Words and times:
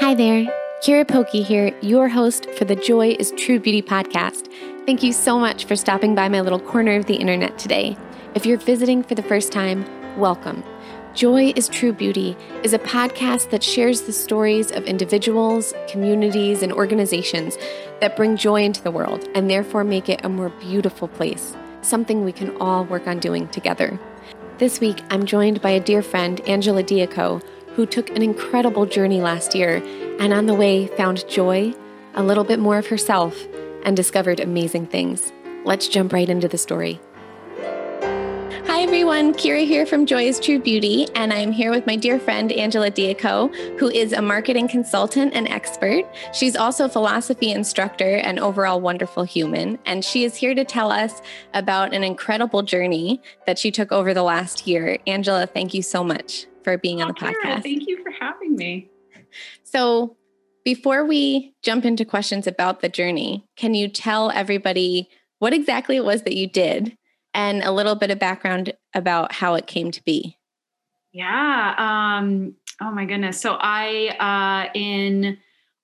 Hi 0.00 0.14
there, 0.14 0.46
Kira 0.82 1.06
Pokey 1.06 1.42
here, 1.42 1.76
your 1.82 2.08
host 2.08 2.48
for 2.52 2.64
the 2.64 2.74
Joy 2.74 3.16
is 3.18 3.34
True 3.36 3.60
Beauty 3.60 3.82
podcast. 3.82 4.50
Thank 4.86 5.02
you 5.02 5.12
so 5.12 5.38
much 5.38 5.66
for 5.66 5.76
stopping 5.76 6.14
by 6.14 6.26
my 6.30 6.40
little 6.40 6.58
corner 6.58 6.96
of 6.96 7.04
the 7.04 7.16
internet 7.16 7.58
today. 7.58 7.98
If 8.34 8.46
you're 8.46 8.56
visiting 8.56 9.02
for 9.02 9.14
the 9.14 9.22
first 9.22 9.52
time, 9.52 9.84
welcome. 10.18 10.64
Joy 11.14 11.52
is 11.54 11.68
True 11.68 11.92
Beauty 11.92 12.34
is 12.64 12.72
a 12.72 12.78
podcast 12.78 13.50
that 13.50 13.62
shares 13.62 14.00
the 14.00 14.12
stories 14.12 14.72
of 14.72 14.84
individuals, 14.84 15.74
communities, 15.86 16.62
and 16.62 16.72
organizations 16.72 17.58
that 18.00 18.16
bring 18.16 18.38
joy 18.38 18.62
into 18.62 18.82
the 18.82 18.90
world 18.90 19.28
and 19.34 19.50
therefore 19.50 19.84
make 19.84 20.08
it 20.08 20.24
a 20.24 20.30
more 20.30 20.48
beautiful 20.48 21.08
place, 21.08 21.54
something 21.82 22.24
we 22.24 22.32
can 22.32 22.56
all 22.56 22.86
work 22.86 23.06
on 23.06 23.18
doing 23.18 23.48
together. 23.48 24.00
This 24.56 24.80
week, 24.80 25.02
I'm 25.10 25.26
joined 25.26 25.60
by 25.60 25.70
a 25.70 25.80
dear 25.80 26.02
friend, 26.02 26.40
Angela 26.48 26.82
Diaco, 26.82 27.42
who 27.80 27.86
took 27.86 28.10
an 28.10 28.20
incredible 28.20 28.84
journey 28.84 29.22
last 29.22 29.54
year 29.54 29.82
and 30.18 30.34
on 30.34 30.44
the 30.44 30.52
way 30.52 30.86
found 30.98 31.26
joy, 31.26 31.72
a 32.12 32.22
little 32.22 32.44
bit 32.44 32.58
more 32.58 32.76
of 32.76 32.86
herself, 32.86 33.34
and 33.84 33.96
discovered 33.96 34.38
amazing 34.38 34.86
things. 34.86 35.32
Let's 35.64 35.88
jump 35.88 36.12
right 36.12 36.28
into 36.28 36.46
the 36.46 36.58
story. 36.58 37.00
Hi, 38.66 38.82
everyone. 38.82 39.32
Kira 39.32 39.64
here 39.64 39.86
from 39.86 40.04
Joy 40.04 40.24
is 40.24 40.38
True 40.38 40.58
Beauty, 40.58 41.08
and 41.14 41.32
I'm 41.32 41.52
here 41.52 41.70
with 41.70 41.86
my 41.86 41.96
dear 41.96 42.20
friend, 42.20 42.52
Angela 42.52 42.90
Diaco, 42.90 43.50
who 43.78 43.88
is 43.88 44.12
a 44.12 44.20
marketing 44.20 44.68
consultant 44.68 45.32
and 45.34 45.48
expert. 45.48 46.04
She's 46.34 46.56
also 46.56 46.84
a 46.84 46.90
philosophy 46.90 47.50
instructor 47.50 48.16
and 48.16 48.38
overall 48.38 48.82
wonderful 48.82 49.24
human. 49.24 49.78
And 49.86 50.04
she 50.04 50.24
is 50.24 50.36
here 50.36 50.54
to 50.54 50.66
tell 50.66 50.92
us 50.92 51.22
about 51.54 51.94
an 51.94 52.04
incredible 52.04 52.62
journey 52.62 53.22
that 53.46 53.58
she 53.58 53.70
took 53.70 53.90
over 53.90 54.12
the 54.12 54.22
last 54.22 54.66
year. 54.66 54.98
Angela, 55.06 55.46
thank 55.46 55.72
you 55.72 55.80
so 55.80 56.04
much 56.04 56.46
for 56.62 56.78
being 56.78 57.00
oh, 57.00 57.06
on 57.06 57.08
the 57.08 57.14
Kara, 57.14 57.34
podcast. 57.34 57.62
Thank 57.62 57.88
you 57.88 58.02
for 58.02 58.10
having 58.10 58.56
me. 58.56 58.90
So, 59.62 60.16
before 60.64 61.04
we 61.04 61.54
jump 61.62 61.84
into 61.84 62.04
questions 62.04 62.46
about 62.46 62.80
the 62.80 62.88
journey, 62.88 63.46
can 63.56 63.74
you 63.74 63.88
tell 63.88 64.30
everybody 64.30 65.08
what 65.38 65.54
exactly 65.54 65.96
it 65.96 66.04
was 66.04 66.22
that 66.22 66.36
you 66.36 66.46
did 66.46 66.96
and 67.32 67.62
a 67.62 67.72
little 67.72 67.94
bit 67.94 68.10
of 68.10 68.18
background 68.18 68.74
about 68.94 69.32
how 69.32 69.54
it 69.54 69.66
came 69.66 69.90
to 69.90 70.02
be? 70.04 70.36
Yeah. 71.12 71.74
Um, 71.78 72.54
oh 72.80 72.90
my 72.90 73.04
goodness. 73.06 73.40
So, 73.40 73.56
I, 73.58 74.68
uh, 74.68 74.70
in 74.78 75.38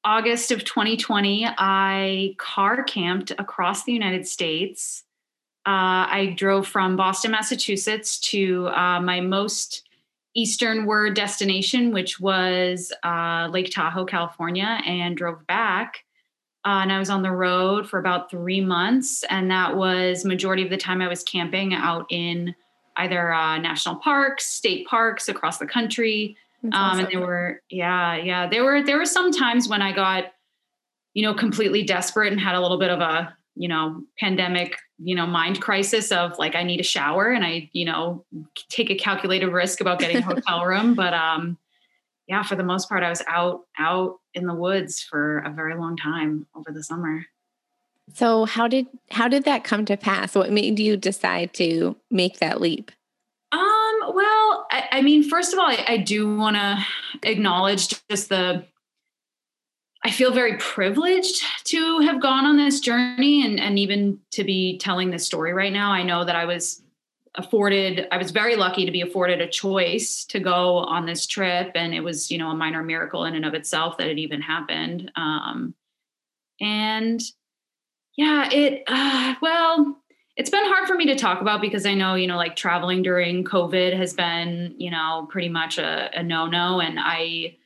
August 0.05 0.53
of 0.53 0.65
2020, 0.65 1.47
I 1.47 2.37
car 2.39 2.85
camped 2.85 3.33
across 3.33 3.85
the 3.85 3.93
United 3.93 4.27
States. 4.27 5.03
Uh, 5.67 6.07
I 6.09 6.35
drove 6.37 6.69
from 6.69 6.97
Boston, 6.97 7.33
Massachusetts 7.33 8.21
to 8.21 8.69
uh, 8.69 9.01
my 9.01 9.21
most 9.21 9.86
easternward 10.37 11.15
destination, 11.15 11.93
which 11.93 12.21
was 12.21 12.93
uh, 13.03 13.49
Lake 13.51 13.71
Tahoe, 13.71 14.05
California, 14.05 14.81
and 14.87 15.17
drove 15.17 15.47
back. 15.47 16.05
Uh, 16.65 16.81
and 16.83 16.93
I 16.93 16.99
was 16.99 17.11
on 17.11 17.23
the 17.23 17.31
road 17.31 17.89
for 17.89 17.99
about 17.99 18.31
three 18.31 18.61
months, 18.61 19.25
and 19.31 19.51
that 19.51 19.77
was 19.77 20.25
majority 20.25 20.65
of 20.65 20.71
the 20.71 20.77
time 20.77 21.01
I 21.01 21.09
was 21.09 21.23
camping 21.23 21.75
out 21.75 22.07
in 22.11 22.55
either 22.97 23.33
uh, 23.33 23.59
national 23.59 23.97
parks, 23.97 24.47
state 24.47 24.87
parks 24.87 25.29
across 25.29 25.59
the 25.59 25.67
country. 25.67 26.37
Um, 26.73 26.99
and 26.99 27.09
there 27.13 27.21
were, 27.21 27.63
yeah, 27.71 28.17
yeah, 28.17 28.49
there 28.49 28.65
were 28.65 28.83
there 28.83 28.99
were 28.99 29.07
some 29.07 29.31
times 29.31 29.69
when 29.69 29.81
I 29.81 29.93
got, 29.93 30.33
you 31.15 31.23
know, 31.23 31.33
completely 31.33 31.85
desperate 31.85 32.33
and 32.33 32.41
had 32.41 32.57
a 32.57 32.61
little 32.61 32.79
bit 32.79 32.91
of 32.91 33.01
a 33.01 33.37
you 33.55 33.69
know 33.69 34.03
pandemic 34.19 34.77
you 34.99 35.15
know 35.15 35.27
mind 35.27 35.61
crisis 35.61 36.11
of 36.11 36.39
like 36.39 36.55
i 36.55 36.63
need 36.63 36.81
a 36.81 36.85
shower 36.85 37.31
and 37.31 37.45
i 37.45 37.69
you 37.73 37.85
know 37.85 38.25
take 38.69 38.91
a 38.91 38.95
calculated 38.95 39.49
risk 39.49 39.81
about 39.81 39.99
getting 39.99 40.19
a 40.19 40.23
hotel 40.23 40.65
room. 40.65 40.95
But 40.95 41.15
um 41.15 41.59
yeah 42.27 42.43
for 42.43 42.57
the 42.57 42.65
most 42.65 42.89
part 42.89 43.03
i 43.03 43.09
was 43.09 43.23
out 43.29 43.63
out 43.79 44.19
in 44.35 44.47
the 44.47 44.55
woods 44.55 45.01
for 45.01 45.39
a 45.39 45.51
very 45.51 45.77
long 45.77 45.97
time 45.97 46.47
over 46.55 46.71
the 46.73 46.83
summer. 46.83 47.25
So 48.15 48.45
how 48.45 48.69
did 48.69 48.87
how 49.11 49.29
did 49.29 49.45
that 49.45 49.65
come 49.65 49.85
to 49.87 49.97
pass? 49.97 50.35
What 50.35 50.53
made 50.53 50.79
you 50.79 50.97
decide 50.97 51.53
to 51.55 51.97
make 52.11 52.39
that 52.39 52.61
leap? 52.61 52.91
Um 53.53 53.61
well 54.15 54.67
i, 54.71 54.85
I 54.93 55.03
mean 55.03 55.29
first 55.29 55.53
of 55.53 55.59
all 55.59 55.67
i, 55.67 55.85
I 55.87 55.97
do 55.99 56.37
want 56.37 56.57
to 56.57 56.85
acknowledge 57.23 57.89
just 58.09 58.29
the 58.29 58.65
I 60.07 60.11
feel 60.13 60.31
very 60.31 60.57
privileged 60.59 61.43
to 61.65 61.99
have 61.99 62.23
gone 62.23 62.47
on 62.47 62.57
this 62.57 62.79
journey 62.79 63.45
and, 63.45 63.59
and 63.59 63.77
even 63.77 64.21
to 64.31 64.45
be 64.45 64.79
telling 64.79 65.11
this 65.11 65.27
story 65.27 65.53
right 65.53 65.73
now. 65.73 65.91
I 65.91 66.05
know 66.05 66.25
that 66.25 66.37
I 66.37 66.45
was 66.45 66.81
afforded, 67.35 68.07
I 68.13 68.17
was 68.17 68.31
very 68.31 68.55
lucky 68.55 68.87
to 68.87 68.93
be 68.93 69.01
afforded 69.01 69.41
a 69.41 69.49
choice 69.49 70.25
to 70.27 70.39
go 70.39 70.77
on 70.77 71.07
this 71.07 71.27
trip. 71.27 71.73
And 71.75 71.93
it 71.93 72.05
was, 72.05 72.31
you 72.31 72.39
know, 72.39 72.53
a 72.53 72.55
minor 72.55 72.85
miracle 72.85 73.25
in 73.25 73.35
and 73.35 73.45
of 73.45 73.55
itself 73.55 73.99
that 73.99 74.07
it 74.07 74.17
even 74.19 74.41
happened. 74.41 75.11
Um, 75.17 75.75
and 76.61 77.21
yeah, 78.17 78.49
it, 78.53 78.85
uh, 78.87 79.35
well, 79.43 80.01
it's 80.37 80.51
been 80.51 80.67
hard 80.67 80.87
for 80.87 80.95
me 80.95 81.07
to 81.07 81.17
talk 81.17 81.41
about 81.41 81.61
because 81.61 81.85
I 81.85 81.95
know, 81.95 82.15
you 82.15 82.29
know, 82.29 82.37
like 82.37 82.55
traveling 82.55 83.03
during 83.03 83.43
COVID 83.43 83.97
has 83.97 84.15
been, 84.15 84.77
you 84.79 84.93
know, 84.93 85.27
pretty 85.29 85.49
much 85.49 85.79
a, 85.79 86.17
a 86.17 86.23
no 86.23 86.47
no. 86.47 86.81
And 86.81 86.97
I, 87.01 87.57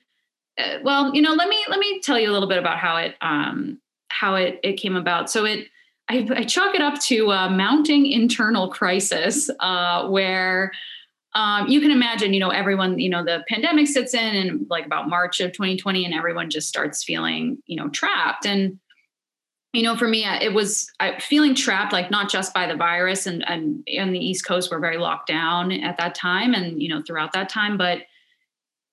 well, 0.83 1.15
you 1.15 1.23
know, 1.23 1.33
let 1.33 1.49
me 1.49 1.59
let 1.69 1.79
me 1.79 2.01
tell 2.01 2.19
you 2.19 2.31
a 2.31 2.33
little 2.33 2.49
bit 2.49 2.59
about 2.59 2.79
how 2.79 2.97
it 2.97 3.15
um, 3.21 3.81
how 4.09 4.35
it 4.35 4.61
it 4.63 4.75
came 4.75 4.97
about. 4.97 5.31
So 5.31 5.45
it 5.45 5.69
I, 6.09 6.29
I 6.35 6.43
chalk 6.43 6.75
it 6.75 6.81
up 6.81 7.01
to 7.03 7.29
mounting 7.29 8.07
internal 8.07 8.69
crisis 8.69 9.49
uh, 9.61 10.09
where 10.09 10.73
um, 11.35 11.69
you 11.69 11.81
can 11.81 11.93
imagine, 11.93 12.35
you 12.35 12.41
know, 12.41 12.51
everyone, 12.51 12.99
you 12.99 13.09
know, 13.09 13.25
the 13.25 13.45
pandemic 13.49 13.87
sits 13.87 14.15
in 14.15 14.37
and 14.37 14.67
like 14.69 14.85
about 14.85 15.09
March 15.09 15.41
of 15.41 15.53
2020, 15.53 16.05
and 16.05 16.13
everyone 16.13 16.51
just 16.51 16.69
starts 16.69 17.05
feeling, 17.05 17.59
you 17.67 17.77
know, 17.77 17.89
trapped. 17.89 18.47
And 18.47 18.79
you 19.73 19.85
know, 19.85 19.97
for 19.97 20.09
me, 20.09 20.25
it 20.25 20.53
was 20.53 20.91
feeling 21.21 21.55
trapped, 21.55 21.93
like 21.93 22.11
not 22.11 22.29
just 22.29 22.53
by 22.53 22.67
the 22.67 22.75
virus, 22.75 23.27
and 23.27 23.49
and 23.49 23.87
on 24.01 24.11
the 24.11 24.19
East 24.19 24.45
Coast, 24.45 24.71
we're 24.71 24.81
very 24.81 24.99
locked 24.99 25.29
down 25.29 25.71
at 25.71 25.97
that 25.99 26.17
time, 26.17 26.55
and 26.55 26.83
you 26.83 26.89
know, 26.89 27.03
throughout 27.07 27.33
that 27.35 27.49
time, 27.49 27.77
but 27.77 28.01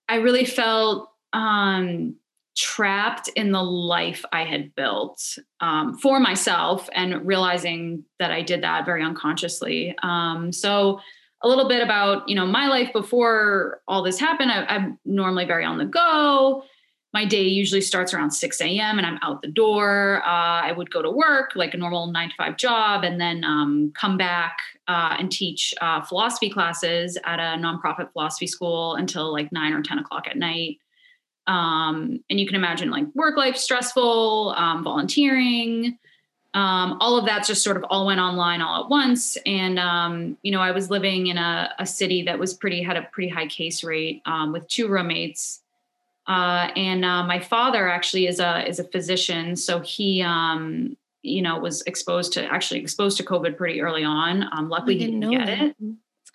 I 0.08 0.16
really 0.18 0.46
felt 0.46 1.10
um, 1.34 2.16
trapped 2.56 3.28
in 3.30 3.52
the 3.52 3.64
life 3.64 4.26
I 4.34 4.44
had 4.44 4.74
built 4.76 5.38
um, 5.62 5.98
for 5.98 6.20
myself 6.20 6.90
and 6.94 7.26
realizing 7.26 8.04
that 8.20 8.32
I 8.32 8.42
did 8.42 8.64
that 8.64 8.86
very 8.86 9.04
unconsciously. 9.04 9.96
Um, 10.02 10.52
so, 10.52 11.00
a 11.44 11.48
little 11.48 11.68
bit 11.68 11.84
about 11.84 12.28
you 12.28 12.36
know 12.36 12.48
my 12.48 12.68
life 12.68 12.92
before 12.92 13.82
all 13.88 14.02
this 14.02 14.20
happened. 14.20 14.52
I, 14.52 14.66
I'm 14.66 14.98
normally 15.06 15.46
very 15.46 15.64
on 15.66 15.78
the 15.78 15.86
go. 15.86 16.64
My 17.14 17.26
day 17.26 17.44
usually 17.44 17.82
starts 17.82 18.14
around 18.14 18.32
6 18.32 18.62
a.m. 18.62 18.98
and 18.98 19.06
I'm 19.06 19.18
out 19.22 19.42
the 19.42 19.48
door. 19.48 20.22
Uh, 20.26 20.62
I 20.62 20.72
would 20.72 20.92
go 20.92 21.02
to 21.02 21.10
work 21.10 21.52
like 21.56 21.74
a 21.74 21.78
normal 21.78 22.08
nine 22.08 22.30
to 22.30 22.36
five 22.36 22.58
job 22.58 23.04
and 23.04 23.20
then 23.20 23.44
um, 23.44 23.92
come 23.96 24.18
back 24.18 24.58
uh, 24.88 25.16
and 25.18 25.32
teach 25.32 25.74
uh, 25.80 26.02
philosophy 26.02 26.50
classes 26.50 27.18
at 27.24 27.40
a 27.40 27.58
nonprofit 27.60 28.12
philosophy 28.12 28.46
school 28.46 28.96
until 28.96 29.32
like 29.32 29.52
nine 29.52 29.74
or 29.74 29.82
10 29.82 30.00
o'clock 30.00 30.28
at 30.28 30.38
night. 30.38 30.80
Um, 31.48 32.24
and 32.30 32.40
you 32.40 32.46
can 32.46 32.56
imagine 32.56 32.92
like 32.92 33.06
work 33.16 33.38
life 33.38 33.56
stressful, 33.56 34.54
um, 34.58 34.84
volunteering, 34.84 35.98
um, 36.54 36.98
all 37.00 37.18
of 37.18 37.26
that 37.26 37.46
just 37.46 37.64
sort 37.64 37.78
of 37.78 37.86
all 37.90 38.06
went 38.06 38.20
online 38.20 38.62
all 38.62 38.84
at 38.84 38.90
once. 38.90 39.38
And, 39.46 39.78
um, 39.78 40.38
you 40.42 40.52
know, 40.52 40.62
I 40.62 40.72
was 40.72 40.90
living 40.90 41.28
in 41.28 41.38
a, 41.38 41.74
a, 41.78 41.86
city 41.86 42.24
that 42.24 42.40
was 42.40 42.54
pretty, 42.54 42.82
had 42.82 42.98
a 42.98 43.04
pretty 43.12 43.30
high 43.30 43.48
case 43.48 43.84
rate 43.84 44.22
um, 44.26 44.52
with 44.52 44.68
two 44.68 44.88
roommates. 44.88 45.62
Uh, 46.26 46.70
and 46.76 47.06
uh, 47.06 47.24
my 47.24 47.40
father 47.40 47.88
actually 47.88 48.28
is 48.28 48.40
a, 48.40 48.68
is 48.68 48.80
a 48.80 48.84
physician. 48.84 49.56
So 49.56 49.82
he, 49.82 50.22
um, 50.22 50.98
you 51.22 51.42
know, 51.42 51.60
was 51.60 51.84
exposed 51.84 52.34
to 52.34 52.46
actually 52.46 52.80
exposed 52.80 53.18
to 53.18 53.24
COVID 53.24 53.56
pretty 53.56 53.82
early 53.82 54.04
on. 54.04 54.50
luckily 54.68 54.98
he 54.98 55.06
didn't 55.06 55.30
get 55.30 55.46
that. 55.46 55.62
it 55.62 55.76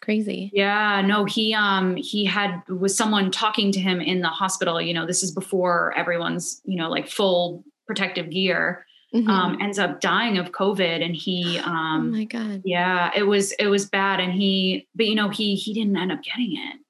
crazy. 0.02 0.50
Yeah, 0.52 1.00
no, 1.00 1.24
he 1.24 1.54
um 1.54 1.96
he 1.96 2.24
had 2.26 2.62
was 2.68 2.94
someone 2.94 3.30
talking 3.30 3.72
to 3.72 3.80
him 3.80 4.00
in 4.00 4.20
the 4.20 4.28
hospital, 4.28 4.80
you 4.80 4.92
know, 4.92 5.06
this 5.06 5.22
is 5.22 5.30
before 5.30 5.94
everyone's, 5.96 6.60
you 6.64 6.76
know, 6.76 6.90
like 6.90 7.08
full 7.08 7.64
protective 7.86 8.28
gear. 8.28 8.84
Mm-hmm. 9.14 9.28
Um, 9.28 9.58
ends 9.60 9.78
up 9.78 10.00
dying 10.00 10.38
of 10.38 10.52
COVID 10.52 11.04
and 11.04 11.14
he 11.14 11.58
oh 11.64 11.68
um 11.68 12.08
oh 12.08 12.16
my 12.18 12.24
god. 12.24 12.62
Yeah, 12.64 13.10
it 13.16 13.22
was 13.22 13.52
it 13.52 13.66
was 13.66 13.86
bad 13.86 14.20
and 14.20 14.32
he 14.32 14.86
but 14.94 15.06
you 15.06 15.14
know, 15.14 15.30
he 15.30 15.54
he 15.54 15.72
didn't 15.72 15.96
end 15.96 16.12
up 16.12 16.22
getting 16.22 16.52
it. 16.52 16.80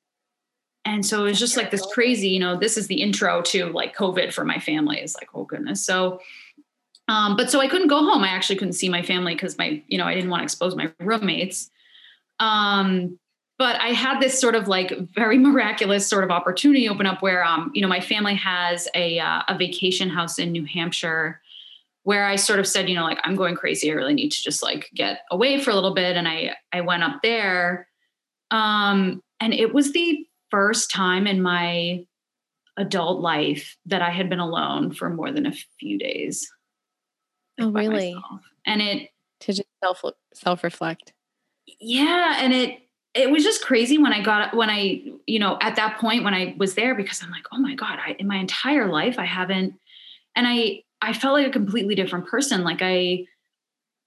And 0.85 1.07
so 1.07 1.21
it 1.25 1.29
was 1.29 1.39
just 1.39 1.57
like 1.57 1.71
this 1.71 1.87
crazy, 1.87 2.31
you 2.31 2.41
know, 2.41 2.59
this 2.59 2.77
is 2.77 2.89
the 2.89 3.03
intro 3.03 3.41
to 3.43 3.67
like 3.67 3.97
COVID 3.97 4.33
for 4.33 4.45
my 4.45 4.59
family. 4.59 5.01
is 5.01 5.15
like, 5.15 5.29
oh 5.33 5.45
goodness. 5.45 5.85
So 5.85 6.21
um, 7.09 7.37
but 7.37 7.51
so 7.51 7.61
I 7.61 7.69
couldn't 7.69 7.89
go 7.89 7.99
home. 7.99 8.23
I 8.23 8.29
actually 8.29 8.57
couldn't 8.57 8.75
see 8.75 8.89
my 8.89 9.03
family 9.03 9.35
because 9.35 9.59
my, 9.59 9.83
you 9.89 9.99
know, 9.99 10.05
I 10.05 10.15
didn't 10.15 10.31
want 10.31 10.41
to 10.41 10.45
expose 10.45 10.75
my 10.77 10.91
roommates. 11.01 11.71
Um, 12.43 13.19
but 13.59 13.81
I 13.81 13.89
had 13.89 14.21
this 14.21 14.41
sort 14.41 14.57
of 14.57 14.67
like 14.67 14.93
very 15.15 15.39
miraculous 15.49 16.07
sort 16.07 16.25
of 16.25 16.31
opportunity 16.31 16.89
open 16.89 17.07
up 17.07 17.23
where, 17.23 17.45
um, 17.45 17.71
you 17.75 17.81
know, 17.81 17.89
my 17.89 18.01
family 18.01 18.35
has 18.35 18.89
a, 18.95 19.21
uh, 19.21 19.43
a 19.49 19.57
vacation 19.57 20.11
house 20.11 20.39
in 20.39 20.51
New 20.51 20.65
Hampshire 20.65 21.41
where 22.03 22.27
I 22.27 22.35
sort 22.35 22.59
of 22.59 22.67
said, 22.67 22.89
you 22.89 22.97
know, 22.97 23.05
like 23.05 23.21
I'm 23.23 23.37
going 23.37 23.55
crazy. 23.55 23.91
I 23.91 23.95
really 23.95 24.15
need 24.15 24.33
to 24.33 24.43
just 24.43 24.63
like 24.63 24.91
get 24.93 25.21
away 25.31 25.61
for 25.61 25.71
a 25.71 25.75
little 25.75 25.95
bit. 25.95 26.17
And 26.17 26.27
I, 26.27 26.57
I 26.73 26.81
went 26.81 27.05
up 27.05 27.23
there. 27.23 27.87
Um, 28.51 29.23
and 29.39 29.55
it 29.55 29.73
was 29.73 29.93
the 29.93 30.27
first 30.51 30.91
time 30.91 31.29
in 31.29 31.41
my 31.41 32.05
adult 32.77 33.21
life 33.21 33.77
that 33.87 34.03
I 34.03 34.11
had 34.11 34.29
been 34.29 34.41
alone 34.41 34.93
for 34.93 35.09
more 35.11 35.31
than 35.31 35.47
a 35.47 35.53
few 35.79 35.97
days. 35.97 36.51
Oh, 37.61 37.71
really? 37.71 38.15
Myself. 38.15 38.41
And 38.67 38.83
it 38.83 39.11
to 39.41 39.53
just 39.53 39.69
self 39.83 40.03
self 40.35 40.65
reflect. 40.65 41.12
Yeah, 41.67 42.37
and 42.39 42.53
it 42.53 42.79
it 43.15 43.31
was 43.31 43.45
just 43.45 43.63
crazy 43.63 43.99
when 43.99 44.13
I 44.13 44.23
got 44.23 44.57
when 44.57 44.71
I 44.71 45.03
you 45.27 45.39
know 45.39 45.59
at 45.61 45.77
that 45.77 45.99
point 45.99 46.25
when 46.25 46.35
I 46.35 46.55
was 46.59 46.75
there 46.75 46.95
because 46.95 47.23
I'm 47.23 47.31
like, 47.31 47.47
oh 47.53 47.59
my 47.59 47.75
god, 47.75 47.99
I 48.05 48.17
in 48.19 48.27
my 48.27 48.37
entire 48.37 48.91
life 48.91 49.19
I 49.19 49.25
haven't, 49.25 49.75
and 50.35 50.47
I 50.47 50.83
I 51.01 51.13
felt 51.13 51.35
like 51.35 51.47
a 51.47 51.51
completely 51.51 51.95
different 51.95 52.27
person. 52.27 52.65
Like 52.65 52.81
I 52.81 53.27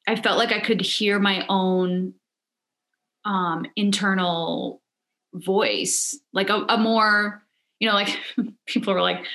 I 0.08 0.16
felt 0.16 0.38
like 0.38 0.52
I 0.52 0.60
could 0.60 0.82
hear 0.82 1.20
my 1.20 1.46
own 1.50 2.14
um 3.26 3.66
internal 3.76 4.82
voice, 5.34 6.18
like 6.34 6.50
a, 6.50 6.66
a 6.70 6.78
more 6.78 7.44
you 7.80 7.90
know, 7.90 7.96
like 7.96 8.18
people 8.66 8.94
were 8.94 9.02
like, 9.02 9.26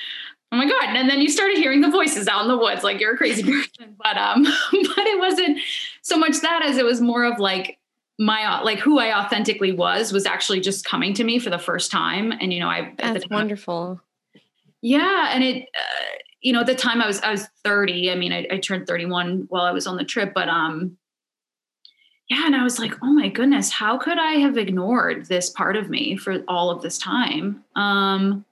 oh 0.51 0.57
my 0.57 0.67
god 0.67 0.95
and 0.97 1.09
then 1.09 1.21
you 1.21 1.29
started 1.29 1.57
hearing 1.57 1.81
the 1.81 1.89
voices 1.89 2.27
out 2.27 2.41
in 2.41 2.47
the 2.49 2.57
woods 2.57 2.83
like 2.83 2.99
you're 2.99 3.13
a 3.13 3.17
crazy 3.17 3.43
person 3.43 3.95
but 3.97 4.17
um 4.17 4.43
but 4.71 5.07
it 5.07 5.19
wasn't 5.19 5.57
so 6.01 6.17
much 6.17 6.39
that 6.41 6.61
as 6.65 6.77
it 6.77 6.85
was 6.85 6.99
more 6.99 7.23
of 7.23 7.39
like 7.39 7.77
my 8.21 8.61
like 8.61 8.77
who 8.77 8.99
i 8.99 9.17
authentically 9.17 9.71
was 9.71 10.13
was 10.13 10.27
actually 10.27 10.59
just 10.59 10.85
coming 10.85 11.11
to 11.11 11.23
me 11.23 11.39
for 11.39 11.49
the 11.49 11.57
first 11.57 11.91
time. 11.91 12.31
And 12.31 12.53
you 12.53 12.59
know 12.59 12.69
i 12.69 12.93
that's 12.97 13.25
time, 13.25 13.35
wonderful. 13.35 13.99
Yeah 14.81 15.31
and 15.33 15.43
it 15.43 15.63
uh, 15.63 16.17
you 16.41 16.53
know 16.53 16.59
at 16.59 16.67
the 16.67 16.75
time 16.75 17.01
i 17.01 17.07
was 17.07 17.19
i 17.21 17.31
was 17.31 17.47
30 17.63 18.11
i 18.11 18.15
mean 18.15 18.31
I, 18.31 18.47
I 18.51 18.57
turned 18.59 18.87
31 18.87 19.45
while 19.49 19.63
i 19.63 19.71
was 19.71 19.87
on 19.87 19.97
the 19.97 20.03
trip 20.03 20.33
but 20.35 20.49
um 20.49 20.97
yeah 22.29 22.45
and 22.45 22.55
i 22.55 22.63
was 22.63 22.77
like 22.77 22.93
oh 23.01 23.11
my 23.11 23.27
goodness 23.27 23.71
how 23.71 23.97
could 23.97 24.19
i 24.19 24.33
have 24.33 24.57
ignored 24.57 25.25
this 25.25 25.49
part 25.49 25.75
of 25.75 25.89
me 25.89 26.15
for 26.15 26.43
all 26.47 26.69
of 26.69 26.81
this 26.83 26.97
time? 26.99 27.63
Um 27.75 28.45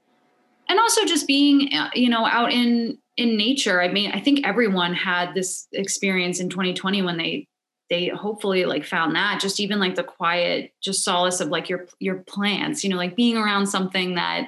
and 0.67 0.79
also 0.79 1.05
just 1.05 1.27
being 1.27 1.73
uh, 1.73 1.89
you 1.93 2.09
know 2.09 2.25
out 2.25 2.51
in 2.51 2.97
in 3.17 3.37
nature. 3.37 3.81
I 3.81 3.89
mean 3.89 4.11
i 4.13 4.19
think 4.19 4.47
everyone 4.47 4.95
had 4.95 5.35
this 5.35 5.67
experience 5.73 6.39
in 6.39 6.49
2020 6.49 7.03
when 7.03 7.17
they 7.17 7.47
they 7.89 8.07
hopefully 8.07 8.65
like 8.65 8.85
found 8.85 9.15
that 9.15 9.39
just 9.41 9.59
even 9.59 9.79
like 9.79 9.95
the 9.95 10.03
quiet 10.03 10.73
just 10.81 11.03
solace 11.03 11.39
of 11.39 11.49
like 11.49 11.69
your 11.69 11.87
your 11.99 12.15
plants 12.15 12.83
you 12.83 12.89
know 12.89 12.97
like 12.97 13.15
being 13.15 13.37
around 13.37 13.67
something 13.67 14.15
that 14.15 14.47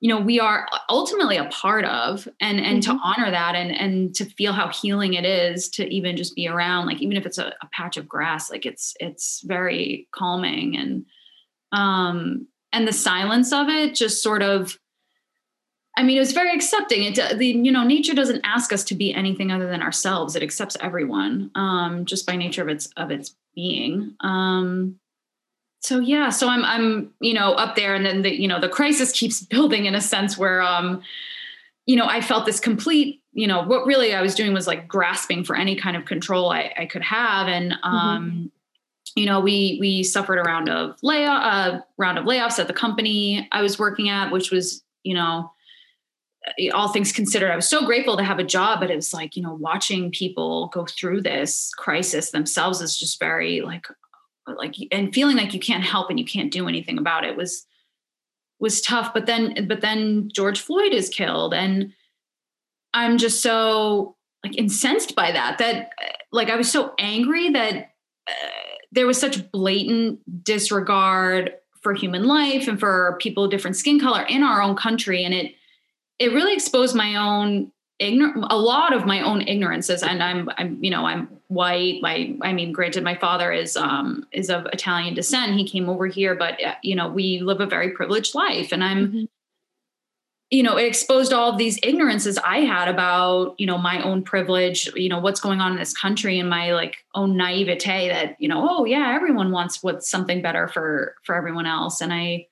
you 0.00 0.08
know 0.08 0.20
we 0.20 0.40
are 0.40 0.66
ultimately 0.88 1.36
a 1.36 1.44
part 1.46 1.84
of 1.84 2.28
and 2.40 2.60
and 2.60 2.82
mm-hmm. 2.82 2.96
to 2.96 3.00
honor 3.02 3.30
that 3.30 3.54
and 3.54 3.72
and 3.72 4.14
to 4.14 4.24
feel 4.24 4.52
how 4.52 4.68
healing 4.68 5.14
it 5.14 5.24
is 5.24 5.68
to 5.68 5.86
even 5.88 6.16
just 6.16 6.34
be 6.34 6.48
around 6.48 6.86
like 6.86 7.00
even 7.00 7.16
if 7.16 7.24
it's 7.24 7.38
a, 7.38 7.52
a 7.62 7.68
patch 7.72 7.96
of 7.96 8.08
grass 8.08 8.50
like 8.50 8.66
it's 8.66 8.94
it's 9.00 9.42
very 9.44 10.08
calming 10.12 10.76
and 10.76 11.06
um 11.72 12.46
and 12.72 12.88
the 12.88 12.92
silence 12.92 13.52
of 13.52 13.68
it 13.68 13.94
just 13.94 14.22
sort 14.22 14.42
of 14.42 14.78
I 15.96 16.02
mean, 16.02 16.16
it 16.16 16.20
was 16.20 16.32
very 16.32 16.54
accepting. 16.54 17.02
It, 17.02 17.38
the, 17.38 17.46
you 17.46 17.70
know, 17.70 17.84
nature 17.84 18.14
doesn't 18.14 18.40
ask 18.44 18.72
us 18.72 18.82
to 18.84 18.94
be 18.94 19.12
anything 19.12 19.52
other 19.52 19.68
than 19.68 19.82
ourselves. 19.82 20.34
It 20.34 20.42
accepts 20.42 20.76
everyone, 20.80 21.50
um, 21.54 22.06
just 22.06 22.26
by 22.26 22.36
nature 22.36 22.62
of 22.62 22.68
its 22.68 22.88
of 22.96 23.10
its 23.10 23.34
being. 23.54 24.14
Um, 24.20 24.98
so 25.80 25.98
yeah, 25.98 26.30
so 26.30 26.48
I'm 26.48 26.64
I'm 26.64 27.12
you 27.20 27.34
know 27.34 27.52
up 27.52 27.76
there, 27.76 27.94
and 27.94 28.06
then 28.06 28.22
the 28.22 28.34
you 28.34 28.48
know 28.48 28.60
the 28.60 28.68
crisis 28.68 29.12
keeps 29.12 29.42
building 29.46 29.84
in 29.84 29.94
a 29.94 30.00
sense 30.00 30.38
where 30.38 30.62
um, 30.62 31.02
you 31.86 31.96
know, 31.96 32.06
I 32.06 32.20
felt 32.20 32.46
this 32.46 32.60
complete. 32.60 33.20
You 33.34 33.46
know, 33.46 33.62
what 33.62 33.86
really 33.86 34.14
I 34.14 34.20
was 34.20 34.34
doing 34.34 34.52
was 34.52 34.66
like 34.66 34.86
grasping 34.86 35.42
for 35.42 35.56
any 35.56 35.74
kind 35.74 35.96
of 35.96 36.04
control 36.04 36.50
I, 36.52 36.72
I 36.78 36.86
could 36.86 37.02
have, 37.02 37.48
and 37.48 37.72
mm-hmm. 37.72 37.88
um, 37.88 38.30
mm-hmm. 38.30 39.20
you 39.20 39.26
know, 39.26 39.40
we 39.40 39.78
we 39.80 40.02
suffered 40.02 40.38
a 40.38 40.42
round 40.42 40.68
of 40.68 40.96
layoff, 41.02 41.42
a 41.42 41.84
round 41.96 42.18
of 42.18 42.24
layoffs 42.24 42.58
at 42.58 42.66
the 42.66 42.74
company 42.74 43.48
I 43.50 43.62
was 43.62 43.78
working 43.78 44.08
at, 44.08 44.30
which 44.30 44.50
was 44.50 44.82
you 45.02 45.14
know 45.14 45.50
all 46.74 46.88
things 46.88 47.12
considered, 47.12 47.50
I 47.50 47.56
was 47.56 47.68
so 47.68 47.86
grateful 47.86 48.16
to 48.16 48.24
have 48.24 48.38
a 48.38 48.44
job, 48.44 48.80
but 48.80 48.90
it 48.90 48.96
was 48.96 49.14
like, 49.14 49.36
you 49.36 49.42
know, 49.42 49.54
watching 49.54 50.10
people 50.10 50.68
go 50.74 50.86
through 50.86 51.22
this 51.22 51.72
crisis 51.76 52.30
themselves 52.30 52.80
is 52.80 52.98
just 52.98 53.20
very 53.20 53.60
like, 53.60 53.86
like, 54.46 54.74
and 54.90 55.14
feeling 55.14 55.36
like 55.36 55.54
you 55.54 55.60
can't 55.60 55.84
help 55.84 56.10
and 56.10 56.18
you 56.18 56.24
can't 56.24 56.50
do 56.50 56.66
anything 56.66 56.98
about 56.98 57.24
it 57.24 57.36
was, 57.36 57.64
was 58.58 58.80
tough. 58.80 59.14
But 59.14 59.26
then, 59.26 59.68
but 59.68 59.82
then 59.82 60.30
George 60.32 60.60
Floyd 60.60 60.92
is 60.92 61.08
killed. 61.08 61.54
And 61.54 61.92
I'm 62.92 63.18
just 63.18 63.40
so 63.40 64.16
like 64.44 64.58
incensed 64.58 65.14
by 65.14 65.30
that, 65.30 65.58
that 65.58 65.90
like, 66.32 66.50
I 66.50 66.56
was 66.56 66.70
so 66.70 66.92
angry 66.98 67.50
that 67.50 67.92
uh, 68.28 68.32
there 68.90 69.06
was 69.06 69.18
such 69.18 69.50
blatant 69.52 70.44
disregard 70.44 71.54
for 71.82 71.94
human 71.94 72.24
life 72.24 72.66
and 72.66 72.80
for 72.80 73.16
people 73.20 73.44
of 73.44 73.50
different 73.50 73.76
skin 73.76 74.00
color 74.00 74.22
in 74.22 74.42
our 74.42 74.60
own 74.60 74.74
country. 74.74 75.24
And 75.24 75.34
it, 75.34 75.54
it 76.22 76.32
really 76.32 76.54
exposed 76.54 76.94
my 76.94 77.16
own 77.16 77.72
ignorant 77.98 78.44
a 78.50 78.56
lot 78.56 78.92
of 78.92 79.06
my 79.06 79.20
own 79.20 79.42
ignorances. 79.42 80.02
And 80.02 80.22
i'm 80.22 80.48
i'm 80.56 80.82
you 80.82 80.90
know 80.90 81.04
i'm 81.06 81.28
white. 81.48 82.00
My 82.02 82.34
i 82.42 82.52
mean 82.52 82.72
granted 82.72 83.04
my 83.04 83.16
father 83.16 83.52
is 83.52 83.76
um 83.76 84.26
is 84.32 84.50
of 84.50 84.66
italian 84.66 85.14
descent. 85.14 85.54
He 85.54 85.68
came 85.68 85.88
over 85.88 86.06
here 86.06 86.34
but 86.34 86.62
uh, 86.64 86.74
you 86.82 86.94
know 86.94 87.08
we 87.08 87.40
live 87.40 87.60
a 87.60 87.66
very 87.66 87.90
privileged 87.90 88.34
life. 88.34 88.72
And 88.72 88.84
i'm 88.84 89.08
mm-hmm. 89.08 89.24
you 90.50 90.62
know 90.62 90.76
it 90.76 90.86
exposed 90.86 91.32
all 91.32 91.50
of 91.50 91.58
these 91.58 91.78
ignorances 91.82 92.38
i 92.38 92.58
had 92.58 92.88
about 92.88 93.54
you 93.58 93.66
know 93.66 93.78
my 93.78 94.02
own 94.02 94.22
privilege 94.22 94.90
you 94.94 95.08
know 95.08 95.18
what's 95.18 95.40
going 95.40 95.60
on 95.60 95.72
in 95.72 95.78
this 95.78 95.96
country 95.96 96.38
and 96.38 96.48
my 96.48 96.72
like 96.72 96.96
own 97.14 97.36
naivete 97.36 98.08
that 98.08 98.36
you 98.38 98.48
know 98.48 98.66
oh 98.68 98.84
yeah 98.84 99.12
everyone 99.14 99.50
wants 99.50 99.82
what's 99.82 100.08
something 100.08 100.40
better 100.42 100.68
for 100.68 101.14
for 101.24 101.34
everyone 101.34 101.66
else. 101.66 102.00
And 102.00 102.12
i 102.12 102.46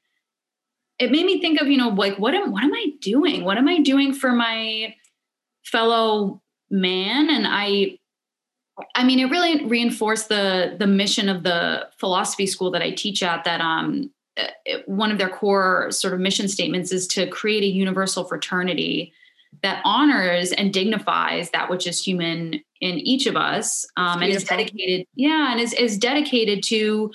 it 1.01 1.11
made 1.11 1.25
me 1.25 1.41
think 1.41 1.61
of 1.61 1.69
you 1.69 1.79
know 1.79 1.89
like 1.89 2.19
what 2.19 2.35
am 2.35 2.53
what 2.53 2.63
am 2.63 2.75
i 2.75 2.93
doing? 3.01 3.45
What 3.45 3.59
am 3.59 3.67
i 3.67 3.79
doing 3.81 4.13
for 4.13 4.33
my 4.33 4.95
fellow 5.65 6.41
man? 6.71 7.31
And 7.31 7.47
i 7.49 7.99
i 8.95 9.05
mean 9.05 9.19
it 9.19 9.31
really 9.31 9.65
reinforced 9.67 10.29
the 10.29 10.77
the 10.79 10.87
mission 10.87 11.29
of 11.29 11.43
the 11.43 11.87
philosophy 11.99 12.47
school 12.47 12.71
that 12.71 12.81
i 12.81 12.91
teach 12.91 13.23
at 13.23 13.45
that 13.45 13.61
um 13.61 14.11
it, 14.65 14.89
one 14.89 15.11
of 15.11 15.19
their 15.19 15.29
core 15.29 15.91
sort 15.91 16.15
of 16.15 16.21
mission 16.21 16.49
statements 16.49 16.93
is 16.93 17.07
to 17.09 17.27
create 17.29 17.63
a 17.63 17.67
universal 17.67 18.25
fraternity 18.25 19.13
that 19.63 19.83
honors 19.85 20.53
and 20.53 20.73
dignifies 20.73 21.51
that 21.51 21.69
which 21.69 21.87
is 21.87 22.03
human 22.03 22.55
in 22.81 22.99
each 22.99 23.27
of 23.27 23.37
us 23.37 23.85
um, 23.97 24.23
and 24.23 24.33
is 24.33 24.45
dedicated 24.45 25.07
yeah 25.15 25.53
and 25.53 25.61
is, 25.61 25.73
is 25.75 25.99
dedicated 25.99 26.63
to 26.63 27.11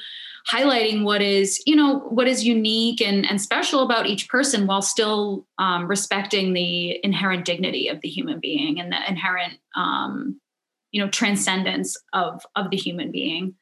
highlighting 0.50 1.03
what 1.03 1.21
is 1.21 1.62
you 1.65 1.75
know 1.75 2.00
what 2.00 2.27
is 2.27 2.45
unique 2.45 3.01
and, 3.01 3.25
and 3.25 3.42
special 3.42 3.81
about 3.81 4.06
each 4.06 4.30
person 4.30 4.68
while 4.68 4.81
still 4.81 5.45
um, 5.57 5.88
respecting 5.88 6.53
the 6.53 7.00
inherent 7.03 7.46
dignity 7.46 7.88
of 7.88 8.01
the 8.01 8.10
human 8.10 8.39
being 8.39 8.79
and 8.79 8.91
the 8.91 8.98
inherent 9.08 9.53
um, 9.75 10.39
you 10.91 11.03
know 11.03 11.10
transcendence 11.10 11.98
of 12.13 12.46
of 12.55 12.69
the 12.69 12.77
human 12.77 13.12
being 13.12 13.55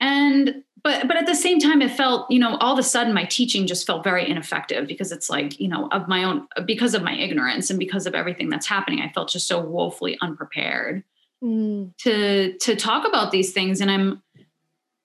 and 0.00 0.62
but 0.82 1.06
but 1.08 1.16
at 1.16 1.26
the 1.26 1.34
same 1.34 1.58
time 1.58 1.82
it 1.82 1.90
felt 1.90 2.30
you 2.30 2.38
know 2.38 2.56
all 2.56 2.72
of 2.72 2.78
a 2.78 2.82
sudden 2.82 3.12
my 3.12 3.24
teaching 3.24 3.66
just 3.66 3.86
felt 3.86 4.04
very 4.04 4.28
ineffective 4.28 4.86
because 4.86 5.12
it's 5.12 5.28
like 5.28 5.58
you 5.60 5.68
know 5.68 5.88
of 5.92 6.08
my 6.08 6.24
own 6.24 6.46
because 6.66 6.94
of 6.94 7.02
my 7.02 7.14
ignorance 7.14 7.70
and 7.70 7.78
because 7.78 8.06
of 8.06 8.14
everything 8.14 8.48
that's 8.48 8.66
happening 8.66 9.00
i 9.00 9.10
felt 9.12 9.28
just 9.28 9.46
so 9.46 9.60
woefully 9.60 10.16
unprepared 10.22 11.02
mm. 11.42 11.94
to 11.98 12.56
to 12.58 12.76
talk 12.76 13.06
about 13.06 13.30
these 13.30 13.52
things 13.52 13.80
and 13.80 13.90
i'm 13.90 14.22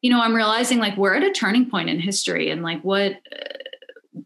you 0.03 0.09
know, 0.09 0.21
I'm 0.21 0.35
realizing 0.35 0.79
like 0.79 0.97
we're 0.97 1.15
at 1.15 1.23
a 1.23 1.31
turning 1.31 1.69
point 1.69 1.89
in 1.89 1.99
history 1.99 2.49
and 2.49 2.61
like 2.61 2.81
what, 2.83 3.13
uh, 3.13 3.57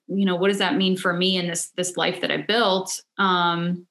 you 0.07 0.25
know, 0.25 0.35
what 0.35 0.47
does 0.47 0.57
that 0.57 0.75
mean 0.75 0.97
for 0.97 1.13
me 1.13 1.37
in 1.37 1.47
this, 1.47 1.69
this 1.77 1.95
life 1.95 2.19
that 2.21 2.31
I 2.31 2.37
built? 2.37 3.01
Um, 3.19 3.85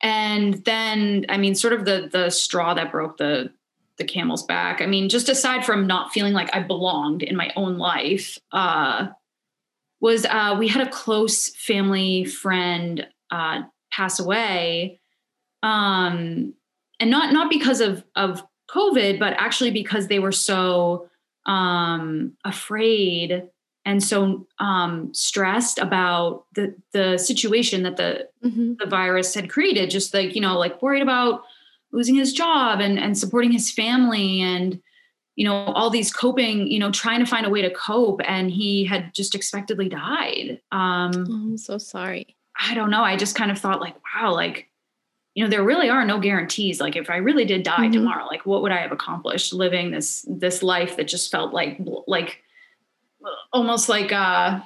and 0.00 0.64
then, 0.64 1.26
I 1.28 1.36
mean, 1.36 1.56
sort 1.56 1.72
of 1.72 1.84
the, 1.84 2.08
the 2.10 2.30
straw 2.30 2.74
that 2.74 2.92
broke 2.92 3.16
the, 3.16 3.50
the 3.98 4.04
camel's 4.04 4.44
back. 4.44 4.80
I 4.80 4.86
mean, 4.86 5.08
just 5.08 5.28
aside 5.28 5.66
from 5.66 5.88
not 5.88 6.12
feeling 6.12 6.32
like 6.32 6.54
I 6.54 6.60
belonged 6.60 7.24
in 7.24 7.34
my 7.34 7.52
own 7.56 7.76
life, 7.76 8.38
uh, 8.52 9.08
was 10.00 10.24
uh, 10.26 10.56
we 10.58 10.68
had 10.68 10.86
a 10.86 10.90
close 10.90 11.48
family 11.56 12.24
friend 12.24 13.06
uh, 13.32 13.62
pass 13.90 14.18
away, 14.18 15.00
um, 15.62 16.54
and 16.98 17.10
not 17.10 17.32
not 17.32 17.50
because 17.50 17.80
of 17.80 18.02
of 18.16 18.42
COVID, 18.72 19.18
but 19.18 19.34
actually 19.38 19.70
because 19.70 20.08
they 20.08 20.18
were 20.18 20.32
so 20.32 21.08
um, 21.46 22.36
afraid 22.44 23.48
and 23.84 24.02
so 24.02 24.46
um, 24.60 25.12
stressed 25.12 25.78
about 25.78 26.44
the 26.54 26.74
the 26.92 27.18
situation 27.18 27.82
that 27.82 27.96
the 27.96 28.28
mm-hmm. 28.44 28.74
the 28.78 28.86
virus 28.86 29.34
had 29.34 29.50
created. 29.50 29.90
Just 29.90 30.14
like 30.14 30.34
you 30.34 30.40
know, 30.40 30.58
like 30.58 30.80
worried 30.80 31.02
about 31.02 31.42
losing 31.90 32.14
his 32.14 32.32
job 32.32 32.80
and 32.80 32.98
and 32.98 33.18
supporting 33.18 33.52
his 33.52 33.70
family 33.70 34.40
and 34.40 34.80
you 35.36 35.44
know 35.44 35.54
all 35.54 35.90
these 35.90 36.12
coping 36.12 36.66
you 36.68 36.78
know 36.78 36.90
trying 36.90 37.20
to 37.20 37.26
find 37.26 37.46
a 37.46 37.50
way 37.50 37.62
to 37.62 37.70
cope 37.70 38.20
and 38.24 38.50
he 38.50 38.84
had 38.84 39.14
just 39.14 39.34
expectedly 39.34 39.88
died 39.88 40.60
um 40.72 41.10
oh, 41.14 41.32
i'm 41.32 41.56
so 41.56 41.78
sorry 41.78 42.36
i 42.58 42.74
don't 42.74 42.90
know 42.90 43.02
i 43.02 43.16
just 43.16 43.34
kind 43.34 43.50
of 43.50 43.58
thought 43.58 43.80
like 43.80 43.96
wow 44.14 44.32
like 44.32 44.68
you 45.34 45.42
know 45.42 45.50
there 45.50 45.64
really 45.64 45.88
are 45.88 46.04
no 46.04 46.18
guarantees 46.18 46.80
like 46.80 46.96
if 46.96 47.08
i 47.10 47.16
really 47.16 47.44
did 47.44 47.62
die 47.62 47.76
mm-hmm. 47.78 47.92
tomorrow 47.92 48.26
like 48.26 48.44
what 48.44 48.62
would 48.62 48.72
i 48.72 48.78
have 48.78 48.92
accomplished 48.92 49.52
living 49.52 49.90
this 49.90 50.24
this 50.28 50.62
life 50.62 50.96
that 50.96 51.04
just 51.04 51.30
felt 51.30 51.52
like 51.52 51.80
like 52.06 52.42
almost 53.52 53.88
like 53.88 54.12
uh 54.12 54.60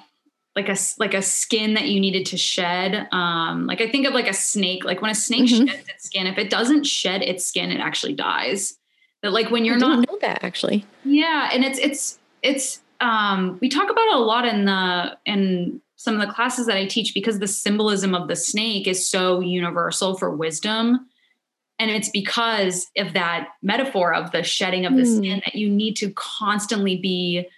like 0.56 0.70
a 0.70 0.76
like 0.99 1.12
a 1.12 1.20
skin 1.20 1.75
that 1.75 1.87
you 1.87 2.00
needed 2.00 2.25
to 2.26 2.38
shed. 2.38 3.06
Um, 3.12 3.66
like 3.66 3.82
I 3.82 3.88
think 3.88 4.06
of 4.06 4.14
like 4.14 4.26
a 4.26 4.32
snake. 4.32 4.85
Like 4.85 5.02
when 5.02 5.11
a 5.11 5.14
snake 5.14 5.50
mm-hmm. 5.50 5.66
sheds 5.66 5.88
its 5.88 6.04
skin, 6.06 6.26
if 6.26 6.38
it 6.38 6.49
doesn't 6.49 6.85
shed 6.85 7.23
its 7.23 7.46
skin, 7.46 7.70
it 7.70 7.78
actually 7.78 8.14
dies. 8.14 8.78
That 9.23 9.32
like 9.32 9.50
when 9.50 9.66
you're 9.66 9.76
I 9.76 9.80
not 9.80 10.08
know 10.08 10.18
that 10.23 10.42
actually. 10.42 10.87
Yeah, 11.04 11.50
and 11.52 11.62
it's 11.62 11.78
it's 11.78 12.18
it's 12.42 12.80
um, 13.00 13.58
we 13.61 13.68
talk 13.68 13.90
about 13.90 14.06
it 14.06 14.14
a 14.14 14.18
lot 14.18 14.46
in 14.46 14.64
the 14.64 15.18
in 15.26 15.82
some 15.96 16.20
of 16.20 16.26
the 16.26 16.32
classes 16.32 16.66
that 16.66 16.76
I 16.76 16.86
teach 16.86 17.14
because 17.14 17.38
the 17.38 17.48
symbolism 17.48 18.14
of 18.14 18.28
the 18.28 18.36
snake 18.36 18.86
is 18.86 19.08
so 19.08 19.40
universal 19.40 20.16
for 20.16 20.30
wisdom. 20.30 21.08
And 21.78 21.90
it's 21.90 22.10
because 22.10 22.86
of 22.96 23.14
that 23.14 23.48
metaphor 23.62 24.14
of 24.14 24.30
the 24.30 24.42
shedding 24.42 24.86
of 24.86 24.94
the 24.94 25.02
mm. 25.02 25.16
skin 25.16 25.42
that 25.44 25.54
you 25.54 25.68
need 25.68 25.96
to 25.96 26.10
constantly 26.12 26.96
be 26.96 27.48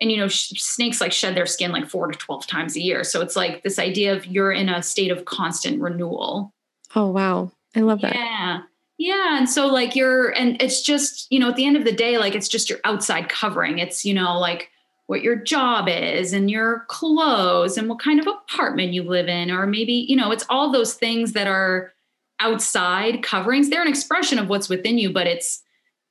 and 0.00 0.10
you 0.10 0.18
know 0.18 0.28
sh- 0.28 0.60
snakes 0.60 1.00
like 1.00 1.12
shed 1.12 1.36
their 1.36 1.46
skin 1.46 1.70
like 1.70 1.88
4 1.88 2.08
to 2.08 2.18
12 2.18 2.46
times 2.46 2.76
a 2.76 2.80
year. 2.80 3.04
So 3.04 3.20
it's 3.20 3.36
like 3.36 3.62
this 3.62 3.78
idea 3.78 4.14
of 4.14 4.26
you're 4.26 4.52
in 4.52 4.68
a 4.68 4.82
state 4.82 5.10
of 5.10 5.24
constant 5.26 5.80
renewal. 5.80 6.52
Oh 6.96 7.06
wow. 7.06 7.52
I 7.76 7.80
love 7.80 8.00
that. 8.00 8.14
Yeah. 8.14 8.62
Yeah. 8.98 9.38
And 9.38 9.48
so 9.48 9.68
like 9.68 9.94
you're 9.94 10.30
and 10.30 10.60
it's 10.60 10.82
just 10.82 11.28
you 11.30 11.38
know 11.38 11.50
at 11.50 11.56
the 11.56 11.64
end 11.64 11.76
of 11.76 11.84
the 11.84 11.92
day 11.92 12.18
like 12.18 12.34
it's 12.34 12.48
just 12.48 12.68
your 12.68 12.80
outside 12.84 13.28
covering. 13.28 13.78
It's 13.78 14.04
you 14.04 14.12
know 14.12 14.38
like 14.38 14.71
what 15.06 15.22
your 15.22 15.36
job 15.36 15.88
is 15.88 16.32
and 16.32 16.50
your 16.50 16.84
clothes 16.88 17.76
and 17.76 17.88
what 17.88 18.00
kind 18.00 18.20
of 18.20 18.26
apartment 18.26 18.92
you 18.92 19.02
live 19.02 19.28
in 19.28 19.50
or 19.50 19.66
maybe 19.66 19.92
you 19.92 20.16
know 20.16 20.30
it's 20.30 20.46
all 20.48 20.70
those 20.70 20.94
things 20.94 21.32
that 21.32 21.46
are 21.46 21.92
outside 22.40 23.22
coverings. 23.22 23.70
They're 23.70 23.82
an 23.82 23.88
expression 23.88 24.38
of 24.38 24.48
what's 24.48 24.68
within 24.68 24.98
you 24.98 25.12
but 25.12 25.26
it's 25.26 25.62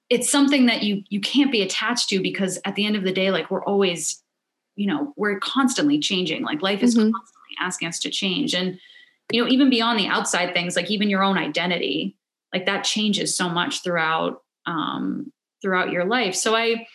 it's 0.09 0.29
something 0.29 0.65
that 0.65 0.83
you 0.83 1.03
you 1.09 1.21
can't 1.21 1.51
be 1.51 1.61
attached 1.61 2.09
to 2.09 2.21
because 2.21 2.59
at 2.65 2.75
the 2.75 2.85
end 2.85 2.95
of 2.95 3.03
the 3.03 3.13
day 3.13 3.31
like 3.31 3.49
we're 3.49 3.63
always 3.63 4.21
you 4.75 4.87
know 4.87 5.13
we're 5.15 5.39
constantly 5.39 5.99
changing. 5.99 6.43
Like 6.43 6.61
life 6.61 6.83
is 6.83 6.95
mm-hmm. 6.95 7.11
constantly 7.11 7.55
asking 7.59 7.87
us 7.87 7.99
to 7.99 8.09
change. 8.09 8.53
And 8.53 8.79
you 9.31 9.43
know 9.43 9.49
even 9.49 9.69
beyond 9.69 9.99
the 9.99 10.07
outside 10.07 10.53
things 10.53 10.75
like 10.75 10.91
even 10.91 11.09
your 11.09 11.23
own 11.23 11.37
identity 11.37 12.17
like 12.53 12.65
that 12.65 12.83
changes 12.83 13.33
so 13.33 13.47
much 13.47 13.81
throughout 13.81 14.41
um 14.65 15.31
throughout 15.61 15.91
your 15.91 16.05
life. 16.05 16.35
So 16.35 16.55
i 16.55 16.85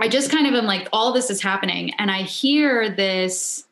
i 0.00 0.08
just 0.08 0.30
kind 0.30 0.46
of 0.46 0.54
am 0.54 0.64
like 0.64 0.88
all 0.92 1.12
this 1.12 1.30
is 1.30 1.42
happening. 1.42 1.92
And 1.98 2.10
i 2.10 2.22
hear 2.22 2.90
this 2.90 3.64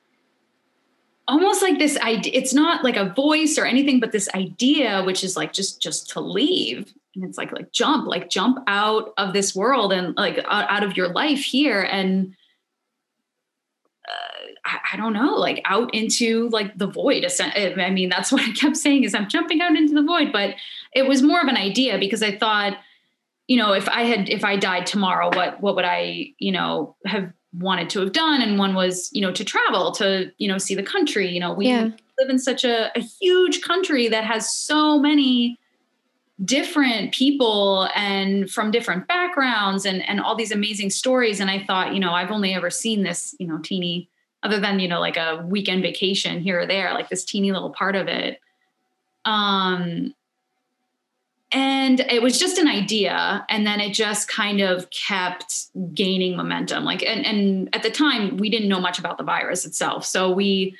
almost 1.26 1.60
like 1.60 1.78
this 1.78 1.98
idea 1.98 2.32
it's 2.34 2.54
not 2.54 2.82
like 2.82 2.96
a 2.96 3.10
voice 3.10 3.58
or 3.58 3.66
anything 3.66 4.00
but 4.00 4.12
this 4.12 4.30
idea 4.34 5.02
which 5.04 5.22
is 5.22 5.36
like 5.36 5.52
just 5.52 5.80
just 5.80 6.10
to 6.10 6.20
leave. 6.20 6.92
And 7.14 7.24
it's 7.24 7.38
like 7.38 7.52
like 7.52 7.72
jump 7.72 8.06
like 8.06 8.30
jump 8.30 8.58
out 8.66 9.12
of 9.18 9.32
this 9.32 9.54
world 9.54 9.92
and 9.92 10.16
like 10.16 10.38
out, 10.48 10.84
of 10.84 10.96
your 10.96 11.08
life 11.08 11.40
here. 11.40 11.82
And 11.82 12.34
uh, 14.08 14.46
I, 14.64 14.78
I, 14.94 14.96
don't 14.96 15.12
know 15.12 15.34
like 15.34 15.60
out 15.64 15.92
into 15.94 16.48
like 16.50 16.78
the 16.78 16.86
void. 16.86 17.26
I 17.40 17.90
mean 17.90 18.08
that's 18.08 18.30
what 18.32 18.42
i 18.42 18.52
kept 18.52 18.76
saying 18.76 19.04
is 19.04 19.14
i'm 19.14 19.28
jumping 19.28 19.60
out 19.60 19.76
into 19.76 19.94
the 19.94 20.02
void 20.02 20.32
but 20.32 20.54
it 20.94 21.06
was 21.06 21.22
more 21.22 21.40
of 21.40 21.48
an 21.48 21.56
idea 21.56 21.98
because 21.98 22.22
i 22.22 22.36
thought 22.36 22.78
you 23.48 23.56
know 23.56 23.72
if 23.72 23.88
i 23.88 24.02
had 24.02 24.28
if 24.28 24.44
i 24.44 24.56
died 24.56 24.86
tomorrow 24.86 25.34
what 25.34 25.60
what 25.60 25.74
would 25.74 25.84
i 25.84 26.32
you 26.38 26.52
know 26.52 26.94
have 27.04 27.32
wanted 27.52 27.90
to 27.90 28.00
have 28.00 28.12
done? 28.12 28.42
And 28.42 28.58
one 28.58 28.74
was 28.74 29.10
you 29.12 29.20
know 29.20 29.32
to 29.32 29.44
travel 29.44 29.92
to 29.92 30.32
you 30.38 30.48
know 30.48 30.58
see 30.58 30.74
the 30.74 30.82
country. 30.82 31.28
You 31.28 31.40
know 31.40 31.52
we 31.52 31.68
yeah. 31.68 31.90
live 32.18 32.30
in 32.30 32.38
such 32.38 32.64
a, 32.64 32.96
a 32.96 33.00
huge 33.00 33.62
country 33.62 34.08
that 34.08 34.24
has 34.24 34.50
so 34.50 34.98
many 34.98 35.58
different 36.44 37.12
people 37.12 37.88
and 37.96 38.48
from 38.48 38.70
different 38.70 39.08
backgrounds 39.08 39.84
and 39.84 40.08
and 40.08 40.20
all 40.20 40.36
these 40.36 40.52
amazing 40.52 40.90
stories. 40.90 41.40
And 41.40 41.50
i 41.50 41.62
thought 41.62 41.94
you 41.94 42.00
know 42.00 42.12
i've 42.12 42.30
only 42.30 42.54
ever 42.54 42.70
seen 42.70 43.02
this 43.02 43.34
you 43.38 43.46
know 43.46 43.58
teeny 43.58 44.08
other 44.42 44.60
than 44.60 44.78
you 44.78 44.88
know 44.88 45.00
like 45.00 45.16
a 45.16 45.44
weekend 45.48 45.82
vacation 45.82 46.40
here 46.40 46.60
or 46.60 46.66
there 46.66 46.92
like 46.94 47.08
this 47.08 47.24
teeny 47.24 47.52
little 47.52 47.70
part 47.70 47.96
of 47.96 48.08
it. 48.08 48.40
Um 49.24 50.14
and 51.50 52.00
it 52.00 52.22
was 52.22 52.38
just 52.38 52.58
an 52.58 52.68
idea 52.68 53.44
and 53.48 53.66
then 53.66 53.80
it 53.80 53.94
just 53.94 54.28
kind 54.28 54.60
of 54.60 54.88
kept 54.90 55.66
gaining 55.94 56.36
momentum 56.36 56.84
like 56.84 57.02
and, 57.02 57.24
and 57.24 57.74
at 57.74 57.82
the 57.82 57.90
time 57.90 58.36
we 58.36 58.50
didn't 58.50 58.68
know 58.68 58.80
much 58.80 58.98
about 58.98 59.16
the 59.18 59.24
virus 59.24 59.64
itself 59.64 60.04
so 60.04 60.30
we 60.30 60.76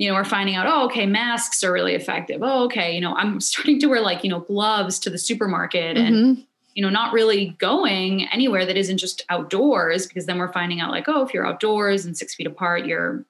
you 0.00 0.08
know, 0.08 0.14
we're 0.14 0.24
finding 0.24 0.54
out, 0.54 0.66
oh, 0.66 0.86
okay, 0.86 1.04
masks 1.04 1.62
are 1.62 1.70
really 1.70 1.94
effective. 1.94 2.38
Oh, 2.42 2.64
okay, 2.64 2.94
you 2.94 3.02
know, 3.02 3.14
I'm 3.14 3.38
starting 3.40 3.78
to 3.80 3.86
wear 3.86 4.00
like, 4.00 4.24
you 4.24 4.30
know, 4.30 4.40
gloves 4.40 4.98
to 5.00 5.10
the 5.10 5.18
supermarket 5.18 5.98
mm-hmm. 5.98 6.06
and, 6.06 6.46
you 6.72 6.82
know, 6.82 6.88
not 6.88 7.12
really 7.12 7.54
going 7.58 8.26
anywhere 8.32 8.64
that 8.64 8.78
isn't 8.78 8.96
just 8.96 9.22
outdoors 9.28 10.06
because 10.06 10.24
then 10.24 10.38
we're 10.38 10.54
finding 10.54 10.80
out 10.80 10.90
like, 10.90 11.06
oh, 11.06 11.22
if 11.26 11.34
you're 11.34 11.46
outdoors 11.46 12.06
and 12.06 12.16
six 12.16 12.34
feet 12.34 12.46
apart, 12.46 12.86
you're, 12.86 13.26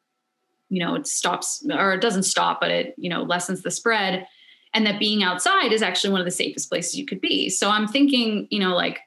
you 0.69 0.79
know, 0.79 0.95
it 0.95 1.09
stops 1.09 1.67
or 1.77 1.95
it 1.95 2.01
doesn't 2.01 2.23
stop, 2.23 2.61
but 2.61 2.71
it, 2.71 2.95
you 2.97 3.11
know, 3.11 3.25
lessens 3.25 3.63
the 3.63 3.73
spread. 3.73 4.29
And 4.73 4.87
that 4.87 5.01
being 5.01 5.23
outside 5.23 5.73
is 5.73 5.83
actually 5.83 6.11
one 6.11 6.21
of 6.21 6.27
the 6.27 6.31
safest 6.31 6.69
places 6.69 6.97
you 6.97 7.05
could 7.05 7.21
be. 7.21 7.49
So 7.49 7.69
I'm 7.69 7.89
thinking, 7.89 8.47
you 8.51 8.61
know, 8.61 8.75
like 8.75 9.01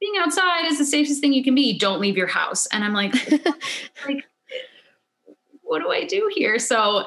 being 0.00 0.14
outside 0.18 0.66
is 0.66 0.78
the 0.78 0.84
safest 0.84 1.20
thing 1.20 1.32
you 1.32 1.44
can 1.44 1.54
be. 1.54 1.78
Don't 1.78 2.00
leave 2.00 2.16
your 2.16 2.26
house. 2.26 2.66
And 2.66 2.84
I'm 2.84 2.92
like, 2.92 3.14
like 4.06 4.24
what 5.62 5.82
do 5.82 5.90
I 5.90 6.04
do 6.04 6.30
here? 6.34 6.58
So, 6.58 6.98
uh, 6.98 7.06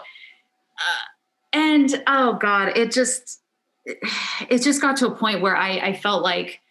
and 1.54 2.04
oh 2.08 2.34
God, 2.34 2.78
it 2.78 2.92
just, 2.92 3.42
it 3.86 4.62
just 4.62 4.82
got 4.82 4.98
to 4.98 5.08
a 5.08 5.16
point 5.16 5.42
where 5.42 5.56
I, 5.56 5.78
I 5.80 5.94
felt 5.94 6.24
like, 6.24 6.62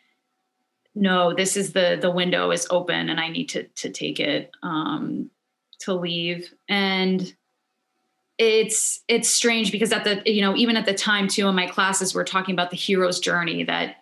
no, 0.95 1.35
this 1.35 1.57
is 1.57 1.73
the, 1.73 1.99
the 2.01 2.11
window 2.11 2.51
is 2.51 2.67
open 2.71 3.11
and 3.11 3.21
I 3.21 3.29
need 3.29 3.51
to, 3.51 3.65
to 3.65 3.91
take 3.91 4.21
it, 4.21 4.51
um, 4.63 5.31
to 5.81 5.93
leave. 5.93 6.53
And 6.69 7.35
it's, 8.39 9.03
it's 9.09 9.29
strange 9.29 9.73
because 9.73 9.93
at 9.93 10.05
the, 10.05 10.23
you 10.31 10.41
know, 10.43 10.57
even 10.57 10.77
at 10.77 10.87
the 10.87 10.95
time 10.95 11.29
too, 11.29 11.49
in 11.49 11.55
my 11.55 11.67
classes, 11.67 12.15
we're 12.15 12.25
talking 12.25 12.55
about 12.55 12.71
the 12.71 12.77
hero's 12.77 13.21
journey 13.21 13.65
that, 13.65 13.97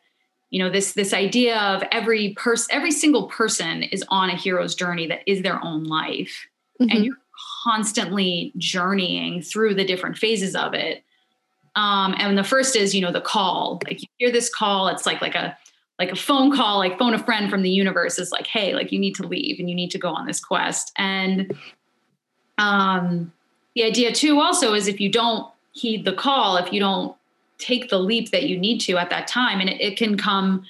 you 0.51 0.63
know 0.63 0.71
this 0.71 0.93
this 0.93 1.13
idea 1.13 1.59
of 1.59 1.83
every 1.91 2.33
person 2.35 2.69
every 2.71 2.93
single 2.93 3.27
person 3.27 3.83
is 3.83 4.05
on 4.09 4.31
a 4.31 4.37
hero's 4.37 4.77
journey 4.77 5.09
that 5.09 5.19
is 5.27 5.43
their 5.43 5.59
own 5.65 5.83
life 5.83 6.47
mm-hmm. 6.81 6.95
and 6.95 7.05
you're 7.05 7.17
constantly 7.65 8.53
journeying 8.57 9.43
through 9.43 9.75
the 9.75 9.85
different 9.85 10.19
phases 10.19 10.55
of 10.55 10.75
it. 10.75 11.03
Um, 11.77 12.15
and 12.19 12.39
the 12.39 12.45
first 12.45 12.77
is, 12.77 12.95
you 12.95 13.01
know, 13.01 13.11
the 13.11 13.21
call. 13.21 13.81
Like 13.87 14.03
you 14.03 14.09
hear 14.19 14.31
this 14.31 14.53
call, 14.53 14.89
it's 14.89 15.07
like 15.07 15.21
like 15.21 15.35
a 15.35 15.57
like 15.99 16.13
a 16.13 16.17
phone 16.17 16.55
call, 16.55 16.79
like 16.79 16.99
phone 16.99 17.15
a 17.15 17.19
friend 17.19 17.51
from 17.51 17.63
the 17.63 17.71
universe 17.71 18.19
is 18.19 18.31
like, 18.33 18.47
hey, 18.47 18.75
like 18.75 18.93
you 18.93 18.99
need 18.99 19.15
to 19.17 19.27
leave 19.27 19.59
and 19.59 19.69
you 19.69 19.75
need 19.75 19.91
to 19.93 19.99
go 19.99 20.09
on 20.09 20.27
this 20.27 20.41
quest. 20.41 20.93
And 20.97 21.57
um, 22.59 23.33
the 23.75 23.85
idea 23.85 24.13
too 24.13 24.41
also 24.41 24.75
is 24.75 24.89
if 24.89 25.01
you 25.01 25.11
don't 25.11 25.51
heed 25.73 26.05
the 26.05 26.13
call, 26.13 26.57
if 26.57 26.73
you 26.73 26.81
don't 26.81 27.17
take 27.59 27.91
the 27.91 27.99
leap 27.99 28.31
that 28.31 28.45
you 28.45 28.59
need 28.59 28.79
to 28.81 28.97
at 28.97 29.11
that 29.11 29.27
time, 29.27 29.61
and 29.61 29.69
it, 29.69 29.81
it 29.81 29.97
can 29.97 30.17
come, 30.17 30.65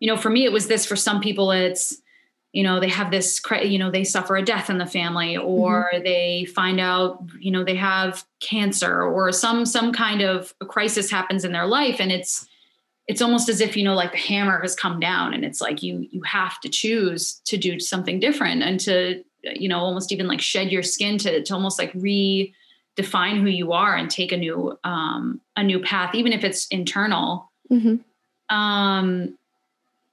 you 0.00 0.06
know, 0.06 0.16
for 0.16 0.30
me, 0.30 0.44
it 0.44 0.52
was 0.52 0.68
this. 0.68 0.86
For 0.86 0.96
some 0.96 1.20
people, 1.20 1.50
it's 1.50 2.00
you 2.56 2.62
know 2.62 2.80
they 2.80 2.88
have 2.88 3.10
this 3.10 3.40
you 3.62 3.78
know 3.78 3.90
they 3.90 4.02
suffer 4.02 4.34
a 4.34 4.42
death 4.42 4.70
in 4.70 4.78
the 4.78 4.86
family 4.86 5.36
or 5.36 5.90
mm-hmm. 5.92 6.02
they 6.04 6.46
find 6.46 6.80
out 6.80 7.22
you 7.38 7.50
know 7.50 7.62
they 7.62 7.76
have 7.76 8.24
cancer 8.40 9.02
or 9.02 9.30
some 9.30 9.66
some 9.66 9.92
kind 9.92 10.22
of 10.22 10.54
a 10.62 10.64
crisis 10.64 11.10
happens 11.10 11.44
in 11.44 11.52
their 11.52 11.66
life 11.66 12.00
and 12.00 12.10
it's 12.10 12.48
it's 13.08 13.20
almost 13.20 13.50
as 13.50 13.60
if 13.60 13.76
you 13.76 13.84
know 13.84 13.94
like 13.94 14.10
the 14.12 14.16
hammer 14.16 14.58
has 14.62 14.74
come 14.74 14.98
down 14.98 15.34
and 15.34 15.44
it's 15.44 15.60
like 15.60 15.82
you 15.82 16.08
you 16.10 16.22
have 16.22 16.58
to 16.60 16.70
choose 16.70 17.42
to 17.44 17.58
do 17.58 17.78
something 17.78 18.18
different 18.18 18.62
and 18.62 18.80
to 18.80 19.22
you 19.54 19.68
know 19.68 19.78
almost 19.78 20.12
even 20.12 20.26
like 20.26 20.40
shed 20.40 20.72
your 20.72 20.82
skin 20.82 21.18
to 21.18 21.42
to 21.42 21.54
almost 21.54 21.78
like 21.78 21.92
redefine 21.92 23.40
who 23.40 23.48
you 23.48 23.72
are 23.72 23.94
and 23.94 24.10
take 24.10 24.32
a 24.32 24.36
new 24.36 24.78
um 24.84 25.40
a 25.56 25.62
new 25.62 25.80
path 25.80 26.14
even 26.14 26.32
if 26.32 26.44
it's 26.44 26.66
internal 26.68 27.50
mm-hmm. 27.70 27.96
um 28.54 29.36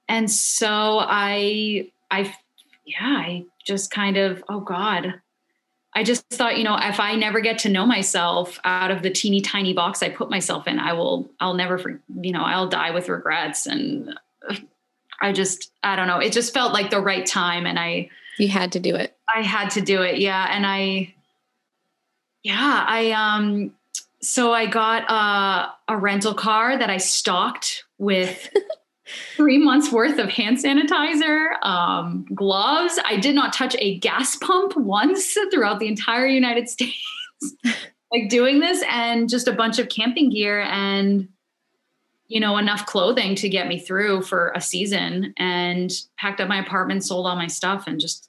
and 0.08 0.30
so 0.30 1.00
i 1.00 1.90
I, 2.14 2.34
yeah, 2.84 2.98
I 3.02 3.44
just 3.64 3.90
kind 3.90 4.16
of, 4.16 4.44
oh 4.48 4.60
God, 4.60 5.14
I 5.94 6.04
just 6.04 6.28
thought, 6.30 6.58
you 6.58 6.64
know, 6.64 6.76
if 6.80 7.00
I 7.00 7.16
never 7.16 7.40
get 7.40 7.58
to 7.60 7.68
know 7.68 7.86
myself 7.86 8.58
out 8.64 8.90
of 8.90 9.02
the 9.02 9.10
teeny 9.10 9.40
tiny 9.40 9.72
box 9.72 10.02
I 10.02 10.10
put 10.10 10.30
myself 10.30 10.68
in, 10.68 10.78
I 10.78 10.92
will, 10.92 11.28
I'll 11.40 11.54
never, 11.54 12.00
you 12.20 12.32
know, 12.32 12.42
I'll 12.42 12.68
die 12.68 12.92
with 12.92 13.08
regrets. 13.08 13.66
And 13.66 14.18
I 15.20 15.32
just, 15.32 15.72
I 15.82 15.96
don't 15.96 16.06
know. 16.06 16.18
It 16.18 16.32
just 16.32 16.54
felt 16.54 16.72
like 16.72 16.90
the 16.90 17.00
right 17.00 17.26
time. 17.26 17.66
And 17.66 17.78
I, 17.78 18.10
you 18.38 18.48
had 18.48 18.72
to 18.72 18.80
do 18.80 18.94
it. 18.94 19.16
I 19.32 19.42
had 19.42 19.70
to 19.72 19.80
do 19.80 20.02
it. 20.02 20.18
Yeah. 20.18 20.46
And 20.50 20.66
I, 20.66 21.14
yeah, 22.42 22.84
I, 22.86 23.12
um, 23.12 23.72
so 24.20 24.52
I 24.52 24.66
got 24.66 25.10
a, 25.10 25.92
a 25.92 25.96
rental 25.96 26.34
car 26.34 26.78
that 26.78 26.90
I 26.90 26.96
stocked 26.96 27.84
with 27.98 28.50
three 29.36 29.58
months 29.58 29.92
worth 29.92 30.18
of 30.18 30.30
hand 30.30 30.58
sanitizer, 30.58 31.62
um, 31.62 32.26
gloves. 32.34 32.98
I 33.04 33.18
did 33.18 33.34
not 33.34 33.52
touch 33.52 33.76
a 33.78 33.98
gas 33.98 34.36
pump 34.36 34.76
once 34.76 35.36
throughout 35.52 35.78
the 35.78 35.88
entire 35.88 36.26
United 36.26 36.68
States. 36.70 36.96
like 38.12 38.28
doing 38.30 38.60
this 38.60 38.82
and 38.88 39.28
just 39.28 39.48
a 39.48 39.52
bunch 39.52 39.78
of 39.78 39.88
camping 39.88 40.30
gear 40.30 40.60
and 40.60 41.28
you 42.34 42.40
know 42.40 42.58
enough 42.58 42.84
clothing 42.84 43.34
to 43.36 43.48
get 43.48 43.68
me 43.68 43.78
through 43.78 44.20
for 44.22 44.52
a 44.54 44.60
season 44.60 45.32
and 45.38 45.90
packed 46.18 46.40
up 46.40 46.48
my 46.48 46.58
apartment 46.58 47.02
sold 47.02 47.26
all 47.26 47.36
my 47.36 47.46
stuff 47.46 47.84
and 47.86 48.00
just 48.00 48.28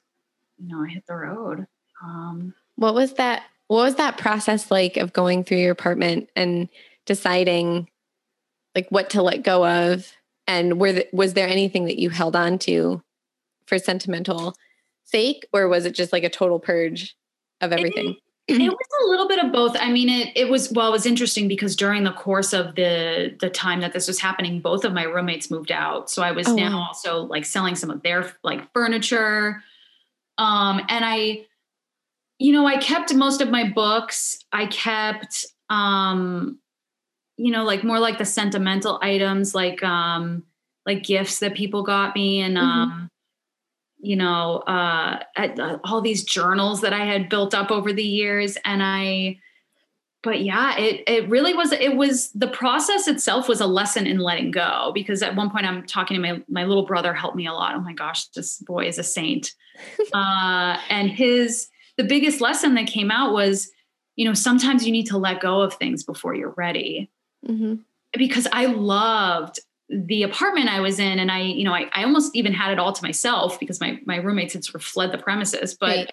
you 0.58 0.68
know 0.68 0.82
i 0.82 0.88
hit 0.88 1.04
the 1.06 1.14
road 1.14 1.66
um, 2.02 2.54
What 2.76 2.94
was 2.94 3.14
that? 3.14 3.44
What 3.68 3.84
was 3.84 3.94
that 3.96 4.18
process 4.18 4.70
like 4.70 4.96
of 4.96 5.12
going 5.12 5.44
through 5.44 5.58
your 5.58 5.72
apartment 5.72 6.30
and 6.36 6.68
deciding 7.04 7.88
like 8.74 8.88
what 8.90 9.10
to 9.10 9.22
let 9.22 9.42
go 9.42 9.66
of? 9.66 10.12
And 10.46 10.78
were 10.78 10.92
the, 10.92 11.08
was 11.12 11.34
there 11.34 11.48
anything 11.48 11.86
that 11.86 11.98
you 11.98 12.10
held 12.10 12.36
on 12.36 12.58
to 12.60 13.02
for 13.66 13.78
sentimental 13.78 14.54
sake, 15.04 15.46
or 15.52 15.68
was 15.68 15.86
it 15.86 15.94
just 15.94 16.12
like 16.12 16.22
a 16.22 16.30
total 16.30 16.60
purge 16.60 17.16
of 17.60 17.72
everything? 17.72 18.10
It, 18.10 18.16
it 18.48 18.70
was 18.70 19.04
a 19.04 19.08
little 19.08 19.28
bit 19.28 19.44
of 19.44 19.52
both. 19.52 19.76
I 19.78 19.90
mean, 19.90 20.08
it 20.08 20.32
it 20.36 20.48
was 20.48 20.70
well, 20.72 20.88
it 20.88 20.92
was 20.92 21.06
interesting 21.06 21.48
because 21.48 21.74
during 21.74 22.04
the 22.04 22.12
course 22.12 22.52
of 22.52 22.74
the 22.76 23.36
the 23.40 23.50
time 23.50 23.80
that 23.80 23.92
this 23.92 24.06
was 24.06 24.20
happening, 24.20 24.60
both 24.60 24.84
of 24.84 24.92
my 24.92 25.02
roommates 25.02 25.50
moved 25.50 25.72
out. 25.72 26.10
So 26.10 26.22
I 26.22 26.32
was 26.32 26.46
oh, 26.46 26.54
now 26.54 26.78
wow. 26.78 26.86
also 26.88 27.22
like 27.22 27.44
selling 27.44 27.74
some 27.74 27.90
of 27.90 28.02
their 28.02 28.32
like 28.44 28.72
furniture. 28.72 29.62
Um, 30.38 30.80
and 30.88 31.04
I, 31.04 31.46
you 32.38 32.52
know, 32.52 32.66
I 32.66 32.76
kept 32.76 33.12
most 33.14 33.40
of 33.40 33.50
my 33.50 33.68
books. 33.68 34.38
I 34.52 34.66
kept 34.66 35.46
um, 35.68 36.58
you 37.36 37.50
know, 37.50 37.64
like 37.64 37.84
more 37.84 37.98
like 37.98 38.18
the 38.18 38.24
sentimental 38.24 38.98
items, 39.02 39.54
like 39.54 39.82
um, 39.82 40.44
like 40.86 41.02
gifts 41.02 41.40
that 41.40 41.54
people 41.54 41.82
got 41.82 42.14
me 42.14 42.40
and 42.40 42.56
mm-hmm. 42.56 42.66
um 42.66 43.10
you 43.98 44.16
know, 44.16 44.58
uh, 44.66 45.20
uh, 45.36 45.78
all 45.84 46.00
these 46.00 46.24
journals 46.24 46.80
that 46.82 46.92
I 46.92 47.04
had 47.04 47.28
built 47.28 47.54
up 47.54 47.70
over 47.70 47.92
the 47.92 48.04
years. 48.04 48.56
And 48.64 48.82
I, 48.82 49.38
but 50.22 50.42
yeah, 50.42 50.76
it, 50.76 51.04
it 51.06 51.28
really 51.28 51.54
was, 51.54 51.72
it 51.72 51.96
was 51.96 52.30
the 52.32 52.48
process 52.48 53.08
itself 53.08 53.48
was 53.48 53.60
a 53.60 53.66
lesson 53.66 54.06
in 54.06 54.18
letting 54.18 54.50
go 54.50 54.90
because 54.94 55.22
at 55.22 55.36
one 55.36 55.50
point 55.50 55.66
I'm 55.66 55.86
talking 55.86 56.16
to 56.16 56.20
my, 56.20 56.42
my 56.48 56.64
little 56.64 56.84
brother 56.84 57.14
helped 57.14 57.36
me 57.36 57.46
a 57.46 57.52
lot. 57.52 57.74
Oh 57.74 57.80
my 57.80 57.92
gosh, 57.92 58.26
this 58.28 58.58
boy 58.58 58.86
is 58.86 58.98
a 58.98 59.02
saint. 59.02 59.52
uh, 60.14 60.78
and 60.88 61.10
his, 61.10 61.68
the 61.96 62.04
biggest 62.04 62.40
lesson 62.40 62.74
that 62.74 62.86
came 62.86 63.10
out 63.10 63.32
was, 63.32 63.70
you 64.16 64.26
know, 64.26 64.34
sometimes 64.34 64.84
you 64.84 64.92
need 64.92 65.06
to 65.06 65.18
let 65.18 65.40
go 65.40 65.60
of 65.62 65.74
things 65.74 66.04
before 66.04 66.34
you're 66.34 66.54
ready. 66.56 67.10
Mm-hmm. 67.46 67.76
Because 68.16 68.48
I 68.52 68.66
loved 68.66 69.60
the 69.88 70.22
apartment 70.24 70.68
I 70.68 70.80
was 70.80 70.98
in, 70.98 71.18
and 71.18 71.30
I, 71.30 71.42
you 71.42 71.64
know, 71.64 71.74
I, 71.74 71.88
I 71.94 72.04
almost 72.04 72.34
even 72.34 72.52
had 72.52 72.72
it 72.72 72.78
all 72.78 72.92
to 72.92 73.02
myself 73.02 73.60
because 73.60 73.80
my 73.80 74.00
my 74.04 74.16
roommates 74.16 74.54
had 74.54 74.64
sort 74.64 74.76
of 74.76 74.84
fled 74.84 75.12
the 75.12 75.18
premises. 75.18 75.76
But, 75.78 75.88
right. 75.88 76.12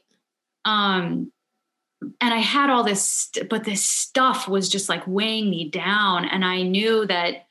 um, 0.66 1.32
and 2.22 2.34
I 2.34 2.40
had 2.40 2.70
all 2.70 2.84
this, 2.84 3.32
but 3.50 3.64
this 3.64 3.84
stuff 3.84 4.48
was 4.48 4.70
just 4.70 4.90
like 4.90 5.06
weighing 5.08 5.50
me 5.50 5.70
down, 5.70 6.26
and 6.26 6.46
I 6.46 6.62
knew 6.62 7.06
that 7.08 7.48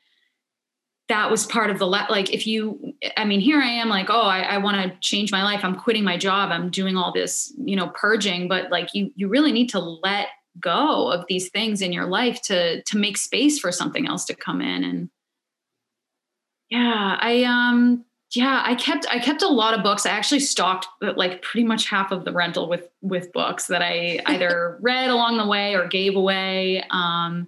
that 1.09 1.29
was 1.29 1.45
part 1.45 1.69
of 1.69 1.79
the 1.79 1.85
le- 1.85 2.07
like 2.09 2.33
if 2.33 2.47
you 2.47 2.93
i 3.17 3.25
mean 3.25 3.41
here 3.41 3.59
i 3.59 3.67
am 3.67 3.89
like 3.89 4.09
oh 4.09 4.21
i, 4.21 4.39
I 4.39 4.57
want 4.59 4.77
to 4.77 4.97
change 4.99 5.31
my 5.31 5.43
life 5.43 5.59
i'm 5.63 5.75
quitting 5.75 6.03
my 6.03 6.17
job 6.17 6.49
i'm 6.49 6.69
doing 6.69 6.95
all 6.95 7.11
this 7.11 7.53
you 7.57 7.75
know 7.75 7.89
purging 7.89 8.47
but 8.47 8.71
like 8.71 8.93
you 8.93 9.11
you 9.15 9.27
really 9.27 9.51
need 9.51 9.69
to 9.69 9.79
let 9.79 10.27
go 10.59 11.11
of 11.11 11.25
these 11.27 11.49
things 11.49 11.81
in 11.81 11.91
your 11.91 12.05
life 12.05 12.41
to 12.43 12.81
to 12.83 12.97
make 12.97 13.17
space 13.17 13.59
for 13.59 13.71
something 13.71 14.07
else 14.07 14.23
to 14.25 14.35
come 14.35 14.61
in 14.61 14.83
and 14.83 15.09
yeah, 16.73 17.17
I 17.19 17.43
um 17.43 18.03
yeah, 18.33 18.63
I 18.65 18.73
kept 18.73 19.05
I 19.07 19.19
kept 19.19 19.43
a 19.43 19.47
lot 19.47 19.75
of 19.75 19.83
books. 19.83 20.07
I 20.07 20.09
actually 20.09 20.39
stocked 20.39 20.87
uh, 21.03 21.13
like 21.15 21.43
pretty 21.43 21.67
much 21.67 21.87
half 21.87 22.11
of 22.11 22.25
the 22.25 22.33
rental 22.33 22.67
with 22.67 22.89
with 23.01 23.31
books 23.31 23.67
that 23.67 23.83
I 23.83 24.19
either 24.25 24.79
read 24.81 25.11
along 25.11 25.37
the 25.37 25.45
way 25.45 25.75
or 25.75 25.87
gave 25.87 26.15
away. 26.15 26.83
Um, 26.89 27.47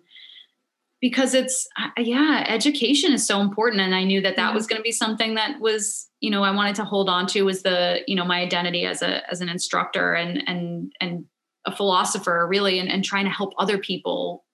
because 1.02 1.34
it's 1.34 1.68
uh, 1.82 1.90
yeah, 1.98 2.46
education 2.48 3.14
is 3.14 3.26
so 3.26 3.42
important, 3.42 3.82
and 3.82 3.96
I 3.96 4.04
knew 4.04 4.22
that 4.22 4.36
that 4.36 4.54
was 4.54 4.68
going 4.68 4.78
to 4.78 4.84
be 4.84 4.92
something 4.92 5.34
that 5.34 5.60
was 5.60 6.08
you 6.20 6.30
know 6.30 6.44
I 6.44 6.52
wanted 6.52 6.76
to 6.76 6.86
hold 6.86 7.10
on 7.10 7.26
to 7.28 7.42
was 7.42 7.64
the 7.64 8.02
you 8.06 8.16
know 8.16 8.26
my 8.26 8.42
identity 8.42 8.86
as 8.86 9.02
a 9.02 9.28
as 9.30 9.42
an 9.42 9.50
instructor 9.50 10.14
and 10.14 10.44
and 10.48 10.94
and 11.02 11.26
a 11.66 11.76
philosopher 11.76 12.46
really, 12.48 12.78
and, 12.78 12.92
and 12.92 13.04
trying 13.04 13.26
to 13.26 13.32
help 13.32 13.54
other 13.58 13.80
people 13.80 14.46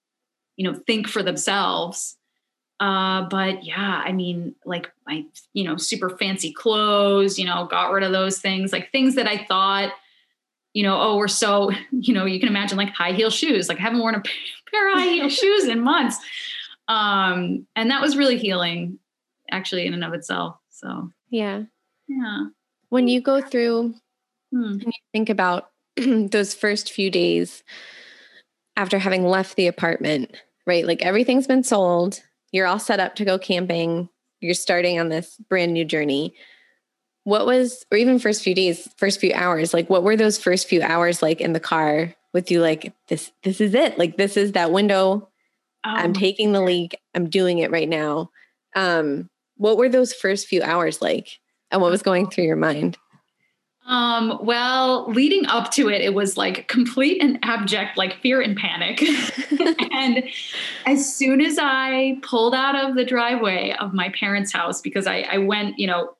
you 0.56 0.64
know 0.64 0.80
think 0.86 1.08
for 1.08 1.22
themselves 1.22 2.16
uh, 2.82 3.28
but 3.28 3.62
yeah, 3.62 4.02
I 4.04 4.10
mean, 4.10 4.56
like 4.64 4.90
my, 5.06 5.24
you 5.52 5.62
know, 5.62 5.76
super 5.76 6.10
fancy 6.10 6.52
clothes, 6.52 7.38
you 7.38 7.44
know, 7.44 7.64
got 7.66 7.92
rid 7.92 8.02
of 8.02 8.10
those 8.10 8.40
things, 8.40 8.72
like 8.72 8.90
things 8.90 9.14
that 9.14 9.28
I 9.28 9.44
thought, 9.44 9.92
you 10.72 10.82
know, 10.82 11.00
oh, 11.00 11.16
we're 11.16 11.28
so, 11.28 11.70
you 11.92 12.12
know, 12.12 12.24
you 12.24 12.40
can 12.40 12.48
imagine 12.48 12.76
like 12.76 12.92
high 12.92 13.12
heel 13.12 13.30
shoes. 13.30 13.68
Like 13.68 13.78
I 13.78 13.82
haven't 13.82 14.00
worn 14.00 14.16
a 14.16 14.22
pair 14.70 14.88
of 14.90 14.98
high 14.98 15.10
heel 15.10 15.28
shoes 15.28 15.68
in 15.68 15.80
months. 15.80 16.16
Um, 16.88 17.68
and 17.76 17.88
that 17.92 18.00
was 18.00 18.16
really 18.16 18.36
healing 18.36 18.98
actually 19.48 19.86
in 19.86 19.94
and 19.94 20.02
of 20.02 20.12
itself. 20.12 20.56
So 20.70 21.12
yeah. 21.30 21.62
Yeah. 22.08 22.46
When 22.88 23.06
you 23.06 23.20
go 23.20 23.40
through 23.40 23.94
hmm. 24.50 24.64
and 24.64 24.82
you 24.82 24.92
think 25.12 25.30
about 25.30 25.70
those 25.96 26.52
first 26.52 26.90
few 26.90 27.12
days 27.12 27.62
after 28.76 28.98
having 28.98 29.24
left 29.24 29.54
the 29.54 29.68
apartment, 29.68 30.36
right? 30.66 30.84
Like 30.84 31.02
everything's 31.02 31.46
been 31.46 31.62
sold 31.62 32.22
you're 32.52 32.66
all 32.66 32.78
set 32.78 33.00
up 33.00 33.16
to 33.16 33.24
go 33.24 33.38
camping, 33.38 34.08
you're 34.40 34.54
starting 34.54 35.00
on 35.00 35.08
this 35.08 35.36
brand 35.48 35.72
new 35.72 35.84
journey. 35.84 36.34
What 37.24 37.46
was, 37.46 37.84
or 37.90 37.98
even 37.98 38.18
first 38.18 38.42
few 38.42 38.54
days, 38.54 38.88
first 38.96 39.20
few 39.20 39.32
hours, 39.32 39.72
like 39.72 39.88
what 39.88 40.02
were 40.02 40.16
those 40.16 40.38
first 40.38 40.68
few 40.68 40.82
hours 40.82 41.22
like 41.22 41.40
in 41.40 41.52
the 41.52 41.60
car 41.60 42.14
with 42.32 42.50
you? 42.50 42.60
Like, 42.60 42.92
this, 43.08 43.30
this 43.42 43.60
is 43.60 43.74
it. 43.74 43.98
Like, 43.98 44.16
this 44.16 44.36
is 44.36 44.52
that 44.52 44.72
window. 44.72 45.28
Um, 45.84 45.96
I'm 45.96 46.12
taking 46.12 46.52
the 46.52 46.60
leak. 46.60 46.98
I'm 47.14 47.28
doing 47.28 47.58
it 47.58 47.70
right 47.70 47.88
now. 47.88 48.30
Um, 48.74 49.30
what 49.56 49.76
were 49.76 49.88
those 49.88 50.12
first 50.12 50.46
few 50.46 50.62
hours 50.62 51.00
like? 51.00 51.38
And 51.70 51.80
what 51.80 51.90
was 51.90 52.02
going 52.02 52.28
through 52.28 52.44
your 52.44 52.56
mind? 52.56 52.98
Um, 53.86 54.38
well, 54.40 55.10
leading 55.10 55.46
up 55.46 55.72
to 55.72 55.88
it, 55.88 56.00
it 56.00 56.14
was 56.14 56.36
like 56.36 56.68
complete 56.68 57.20
and 57.20 57.38
abject, 57.42 57.98
like 57.98 58.20
fear 58.20 58.40
and 58.40 58.56
panic. 58.56 59.02
and 59.92 60.24
as 60.86 61.14
soon 61.14 61.40
as 61.40 61.58
I 61.60 62.18
pulled 62.22 62.54
out 62.54 62.76
of 62.76 62.94
the 62.94 63.04
driveway 63.04 63.74
of 63.80 63.92
my 63.92 64.10
parents' 64.10 64.52
house, 64.52 64.80
because 64.80 65.06
I, 65.06 65.22
I 65.22 65.38
went, 65.38 65.78
you 65.78 65.88
know, 65.88 66.14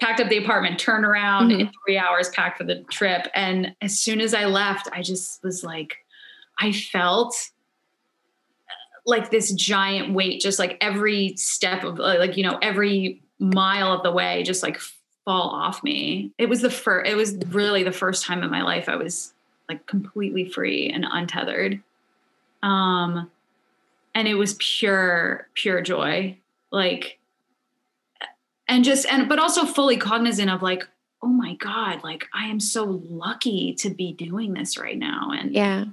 packed 0.00 0.20
up 0.20 0.28
the 0.28 0.38
apartment, 0.38 0.78
turned 0.78 1.04
around 1.04 1.50
mm-hmm. 1.50 1.60
in 1.60 1.70
three 1.84 1.98
hours, 1.98 2.28
packed 2.30 2.58
for 2.58 2.64
the 2.64 2.84
trip. 2.90 3.26
And 3.34 3.74
as 3.82 3.98
soon 3.98 4.20
as 4.20 4.32
I 4.32 4.44
left, 4.44 4.88
I 4.92 5.02
just 5.02 5.42
was 5.42 5.64
like, 5.64 5.96
I 6.60 6.72
felt 6.72 7.34
like 9.06 9.30
this 9.30 9.52
giant 9.52 10.14
weight, 10.14 10.40
just 10.40 10.58
like 10.58 10.76
every 10.80 11.36
step 11.36 11.84
of 11.84 11.98
like, 11.98 12.36
you 12.36 12.42
know, 12.42 12.58
every 12.62 13.22
mile 13.38 13.92
of 13.92 14.02
the 14.02 14.12
way, 14.12 14.42
just 14.42 14.62
like 14.62 14.78
fall 15.26 15.50
off 15.50 15.82
me. 15.82 16.30
It 16.38 16.48
was 16.48 16.62
the 16.62 16.70
first, 16.70 17.10
it 17.10 17.16
was 17.16 17.36
really 17.48 17.82
the 17.82 17.92
first 17.92 18.24
time 18.24 18.42
in 18.42 18.50
my 18.50 18.62
life 18.62 18.88
I 18.88 18.96
was 18.96 19.34
like 19.68 19.84
completely 19.86 20.48
free 20.48 20.88
and 20.88 21.04
untethered. 21.06 21.82
Um, 22.62 23.30
and 24.14 24.26
it 24.26 24.34
was 24.34 24.54
pure, 24.54 25.48
pure 25.52 25.82
joy. 25.82 26.38
Like, 26.70 27.18
and 28.68 28.84
just, 28.84 29.04
and, 29.06 29.28
but 29.28 29.38
also 29.38 29.66
fully 29.66 29.98
cognizant 29.98 30.48
of 30.48 30.62
like, 30.62 30.88
oh 31.22 31.28
my 31.28 31.54
God, 31.56 32.04
like 32.04 32.28
I 32.32 32.46
am 32.46 32.60
so 32.60 33.02
lucky 33.10 33.74
to 33.80 33.90
be 33.90 34.12
doing 34.12 34.54
this 34.54 34.78
right 34.78 34.96
now. 34.96 35.32
And 35.32 35.52
yeah. 35.52 35.84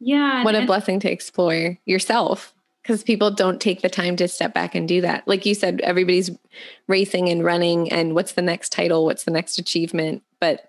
Yeah. 0.00 0.44
What 0.44 0.54
and, 0.54 0.64
a 0.64 0.66
blessing 0.66 0.98
to 1.00 1.12
explore 1.12 1.78
yourself 1.84 2.54
because 2.82 3.02
people 3.02 3.30
don't 3.30 3.60
take 3.60 3.80
the 3.80 3.88
time 3.88 4.16
to 4.16 4.26
step 4.26 4.52
back 4.52 4.74
and 4.74 4.88
do 4.88 5.00
that. 5.00 5.26
Like 5.28 5.46
you 5.46 5.54
said, 5.54 5.80
everybody's 5.82 6.30
racing 6.88 7.28
and 7.28 7.44
running, 7.44 7.92
and 7.92 8.14
what's 8.14 8.32
the 8.32 8.42
next 8.42 8.72
title? 8.72 9.04
What's 9.04 9.24
the 9.24 9.30
next 9.30 9.58
achievement? 9.58 10.22
But 10.40 10.68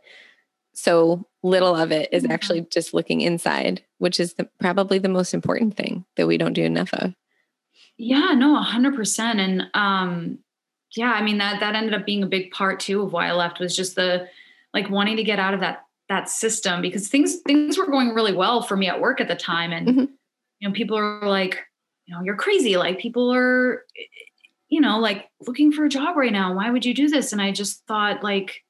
so 0.73 1.25
little 1.43 1.75
of 1.75 1.91
it 1.91 2.09
is 2.11 2.25
actually 2.25 2.61
just 2.71 2.93
looking 2.93 3.21
inside, 3.21 3.83
which 3.97 4.19
is 4.19 4.35
the, 4.35 4.49
probably 4.59 4.97
the 4.97 5.09
most 5.09 5.33
important 5.33 5.75
thing 5.75 6.05
that 6.15 6.27
we 6.27 6.37
don't 6.37 6.53
do 6.53 6.63
enough 6.63 6.93
of. 6.93 7.13
Yeah, 7.97 8.33
no, 8.35 8.57
a 8.57 8.61
hundred 8.61 8.95
percent. 8.95 9.39
And, 9.39 9.67
um, 9.73 10.39
yeah, 10.95 11.11
I 11.11 11.21
mean, 11.21 11.37
that, 11.39 11.59
that 11.59 11.75
ended 11.75 11.93
up 11.93 12.05
being 12.05 12.23
a 12.23 12.27
big 12.27 12.51
part 12.51 12.79
too 12.79 13.03
of 13.03 13.13
why 13.13 13.27
I 13.27 13.33
left 13.33 13.59
was 13.59 13.75
just 13.75 13.95
the, 13.95 14.27
like 14.73 14.89
wanting 14.89 15.17
to 15.17 15.23
get 15.23 15.37
out 15.37 15.53
of 15.53 15.59
that, 15.59 15.85
that 16.09 16.29
system 16.29 16.81
because 16.81 17.07
things, 17.07 17.37
things 17.45 17.77
were 17.77 17.85
going 17.85 18.13
really 18.13 18.33
well 18.33 18.61
for 18.61 18.75
me 18.75 18.87
at 18.87 18.99
work 18.99 19.21
at 19.21 19.27
the 19.27 19.35
time. 19.35 19.71
And, 19.71 19.87
mm-hmm. 19.87 20.05
you 20.59 20.69
know, 20.69 20.73
people 20.73 20.97
are 20.97 21.27
like, 21.27 21.59
you 22.05 22.15
know, 22.15 22.21
you're 22.23 22.35
crazy. 22.35 22.77
Like 22.77 22.99
people 22.99 23.33
are, 23.33 23.85
you 24.69 24.81
know, 24.81 24.99
like 24.99 25.29
looking 25.45 25.71
for 25.71 25.85
a 25.85 25.89
job 25.89 26.17
right 26.17 26.31
now. 26.31 26.53
Why 26.55 26.69
would 26.69 26.85
you 26.85 26.93
do 26.93 27.07
this? 27.07 27.31
And 27.31 27.41
I 27.41 27.51
just 27.51 27.85
thought 27.87 28.23
like, 28.23 28.63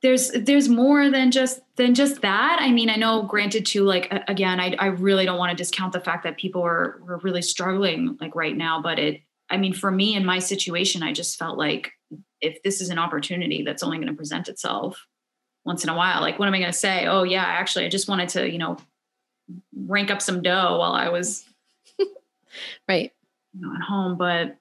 there's 0.00 0.30
there's 0.30 0.68
more 0.68 1.10
than 1.10 1.30
just 1.30 1.60
than 1.76 1.94
just 1.94 2.22
that 2.22 2.58
i 2.60 2.70
mean 2.70 2.88
i 2.88 2.94
know 2.94 3.22
granted 3.22 3.66
too 3.66 3.84
like 3.84 4.08
again 4.28 4.60
i, 4.60 4.74
I 4.78 4.86
really 4.86 5.24
don't 5.24 5.38
want 5.38 5.50
to 5.50 5.56
discount 5.56 5.92
the 5.92 6.00
fact 6.00 6.24
that 6.24 6.36
people 6.36 6.62
are, 6.62 7.00
are 7.08 7.20
really 7.22 7.42
struggling 7.42 8.16
like 8.20 8.34
right 8.34 8.56
now 8.56 8.80
but 8.80 8.98
it 8.98 9.22
i 9.50 9.56
mean 9.56 9.72
for 9.72 9.90
me 9.90 10.14
in 10.14 10.24
my 10.24 10.38
situation 10.38 11.02
i 11.02 11.12
just 11.12 11.38
felt 11.38 11.58
like 11.58 11.92
if 12.40 12.62
this 12.62 12.80
is 12.80 12.90
an 12.90 12.98
opportunity 12.98 13.64
that's 13.64 13.82
only 13.82 13.98
going 13.98 14.08
to 14.08 14.14
present 14.14 14.48
itself 14.48 15.04
once 15.64 15.82
in 15.82 15.90
a 15.90 15.96
while 15.96 16.20
like 16.20 16.38
what 16.38 16.46
am 16.46 16.54
i 16.54 16.58
going 16.58 16.70
to 16.70 16.78
say 16.78 17.06
oh 17.06 17.24
yeah 17.24 17.44
actually 17.44 17.84
i 17.84 17.88
just 17.88 18.08
wanted 18.08 18.28
to 18.28 18.48
you 18.48 18.58
know 18.58 18.76
rank 19.74 20.10
up 20.10 20.22
some 20.22 20.42
dough 20.42 20.78
while 20.78 20.92
i 20.92 21.08
was 21.08 21.44
right 22.88 23.12
you 23.54 23.60
know, 23.60 23.74
at 23.74 23.82
home 23.82 24.16
but 24.16 24.56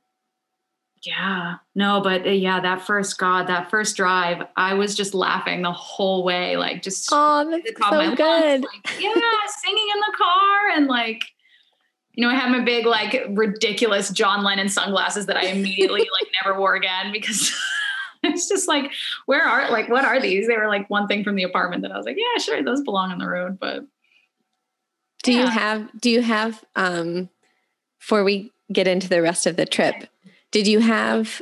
Yeah, 1.04 1.56
no, 1.76 2.02
but 2.02 2.26
uh, 2.26 2.32
yeah, 2.32 2.60
that 2.60 2.82
first 2.82 3.18
God, 3.18 3.48
that 3.48 3.70
first 3.70 3.96
drive, 3.96 4.46
I 4.56 4.74
was 4.74 4.96
just 4.96 5.14
laughing 5.14 5.62
the 5.62 5.72
whole 5.72 6.24
way, 6.24 6.58
like 6.58 6.82
just 6.82 7.08
oh, 7.12 7.50
that's 7.50 7.80
so 7.80 8.16
good. 8.16 8.62
like, 8.62 9.00
yeah, 9.00 9.14
singing 9.64 9.88
in 9.94 10.00
the 10.00 10.18
car 10.18 10.70
and 10.74 10.88
like, 10.88 11.24
you 12.14 12.26
know, 12.26 12.34
I 12.34 12.36
had 12.36 12.52
my 12.52 12.62
big 12.62 12.86
like 12.86 13.26
ridiculous 13.30 14.10
John 14.10 14.44
Lennon 14.44 14.70
sunglasses 14.70 15.28
that 15.28 15.38
I 15.38 15.48
immediately 15.48 16.02
like 16.22 16.32
never 16.44 16.60
wore 16.60 16.76
again 16.76 17.12
because 17.12 17.56
it's 18.24 18.50
just 18.50 18.68
like, 18.68 18.92
where 19.28 19.44
are 19.44 19.70
like 19.70 19.90
what 19.90 20.04
are 20.04 20.20
these? 20.20 20.48
They 20.48 20.58
were 20.58 20.68
like 20.68 20.90
one 20.90 21.08
thing 21.08 21.24
from 21.24 21.36
the 21.36 21.44
apartment 21.44 21.84
that 21.84 21.92
I 21.92 21.98
was 21.98 22.06
like, 22.06 22.18
yeah, 22.18 22.42
sure, 22.42 22.64
those 22.64 22.82
belong 22.82 23.12
on 23.12 23.20
the 23.20 23.28
road, 23.28 23.60
but. 23.60 23.86
Do 25.24 25.34
yeah. 25.34 25.42
you 25.42 25.48
have? 25.48 26.02
Do 26.02 26.10
you 26.10 26.22
have? 26.22 26.64
um 26.76 27.30
Before 28.08 28.24
we 28.24 28.54
get 28.72 28.88
into 28.88 29.10
the 29.10 29.22
rest 29.22 29.46
of 29.48 29.58
the 29.58 29.66
trip 29.66 30.08
did 30.52 30.66
you 30.66 30.80
have 30.80 31.42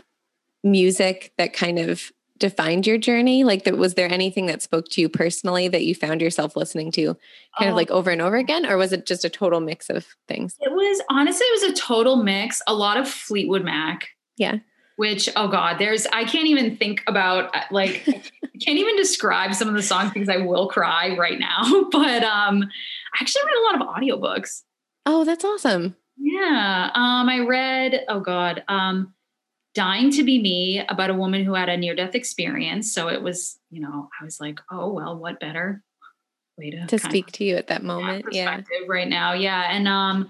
music 0.64 1.32
that 1.38 1.54
kind 1.54 1.78
of 1.78 2.12
defined 2.40 2.88
your 2.88 2.98
journey? 2.98 3.44
Like, 3.44 3.66
that, 3.66 3.78
was 3.78 3.94
there 3.94 4.12
anything 4.12 4.48
that 4.48 4.64
spoke 4.64 4.90
to 4.90 5.02
you 5.02 5.08
personally 5.08 5.68
that 5.68 5.86
you 5.86 5.94
found 5.94 6.22
yourself 6.22 6.56
listening 6.56 6.92
to 6.94 7.16
kind 7.56 7.70
of 7.70 7.76
like 7.76 7.92
over 7.92 8.10
and 8.10 8.20
over 8.20 8.36
again? 8.36 8.66
Or 8.66 8.78
was 8.78 8.94
it 8.94 9.06
just 9.06 9.24
a 9.24 9.30
total 9.30 9.60
mix 9.60 9.92
of 9.92 10.08
things? 10.28 10.56
It 10.60 10.72
was 10.72 11.04
honestly, 11.08 11.46
it 11.46 11.62
was 11.62 11.78
a 11.78 11.80
total 11.80 12.16
mix, 12.24 12.64
a 12.66 12.74
lot 12.74 12.98
of 12.98 13.08
Fleetwood 13.08 13.64
Mac. 13.64 14.08
Yeah. 14.36 14.56
Which, 14.96 15.30
oh 15.36 15.48
God, 15.50 15.78
there's, 15.78 16.08
I 16.08 16.24
can't 16.24 16.48
even 16.48 16.78
think 16.78 17.04
about, 17.06 17.56
uh, 17.56 17.62
like, 17.70 18.08
I 18.08 18.58
can't 18.60 18.80
even 18.80 18.96
describe 18.96 19.54
some 19.54 19.68
of 19.68 19.76
the 19.76 19.84
songs 19.84 20.12
because 20.12 20.30
I 20.30 20.38
will 20.38 20.68
cry 20.68 21.16
right 21.16 21.38
now. 21.38 21.62
But 21.92 22.24
um, 22.24 22.64
I 22.64 23.22
actually 23.22 23.44
read 23.46 23.56
a 23.56 23.66
lot 23.66 23.82
of 23.82 23.96
audiobooks. 23.96 24.64
Oh, 25.06 25.24
that's 25.24 25.46
awesome. 25.46 25.96
Yeah. 26.18 26.92
Um, 26.94 27.30
I 27.30 27.40
read, 27.40 28.06
oh 28.08 28.20
God, 28.20 28.64
um, 28.68 29.14
Dying 29.74 30.10
to 30.12 30.24
Be 30.24 30.42
Me 30.42 30.86
about 30.88 31.10
a 31.10 31.14
woman 31.14 31.44
who 31.44 31.54
had 31.54 31.68
a 31.68 31.76
near 31.76 31.96
death 31.96 32.16
experience. 32.16 32.94
So 32.94 33.10
it 33.10 33.22
was, 33.22 33.60
you 33.70 33.82
know, 33.82 34.10
I 34.20 34.24
was 34.24 34.40
like, 34.40 34.60
oh, 34.72 34.94
well, 34.94 35.18
what 35.18 35.40
better 35.40 35.84
way 36.58 36.72
to, 36.72 36.88
to 36.88 36.98
speak 36.98 37.32
to 37.34 37.44
you 37.44 37.58
at 37.58 37.68
that 37.68 37.84
moment? 37.84 38.26
Yeah. 38.32 38.62
Right 38.88 39.08
now. 39.08 39.34
Yeah. 39.34 39.68
And 39.70 39.88
um, 39.88 40.30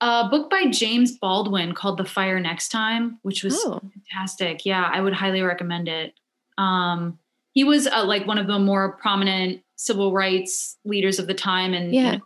a 0.00 0.28
book 0.28 0.50
by 0.50 0.66
James 0.66 1.18
Baldwin 1.18 1.74
called 1.74 1.98
The 1.98 2.04
Fire 2.04 2.38
Next 2.38 2.68
Time, 2.68 3.18
which 3.22 3.42
was 3.42 3.56
oh. 3.66 3.80
fantastic. 3.80 4.64
Yeah. 4.64 4.88
I 4.92 5.00
would 5.00 5.14
highly 5.14 5.42
recommend 5.42 5.88
it. 5.88 6.14
Um, 6.56 7.18
he 7.52 7.64
was 7.64 7.88
uh, 7.88 8.04
like 8.04 8.26
one 8.26 8.38
of 8.38 8.46
the 8.46 8.58
more 8.58 8.92
prominent 8.98 9.62
civil 9.74 10.12
rights 10.12 10.78
leaders 10.84 11.18
of 11.18 11.26
the 11.26 11.34
time 11.34 11.74
and 11.74 11.92
yeah. 11.92 12.12
you 12.12 12.18
know, 12.18 12.24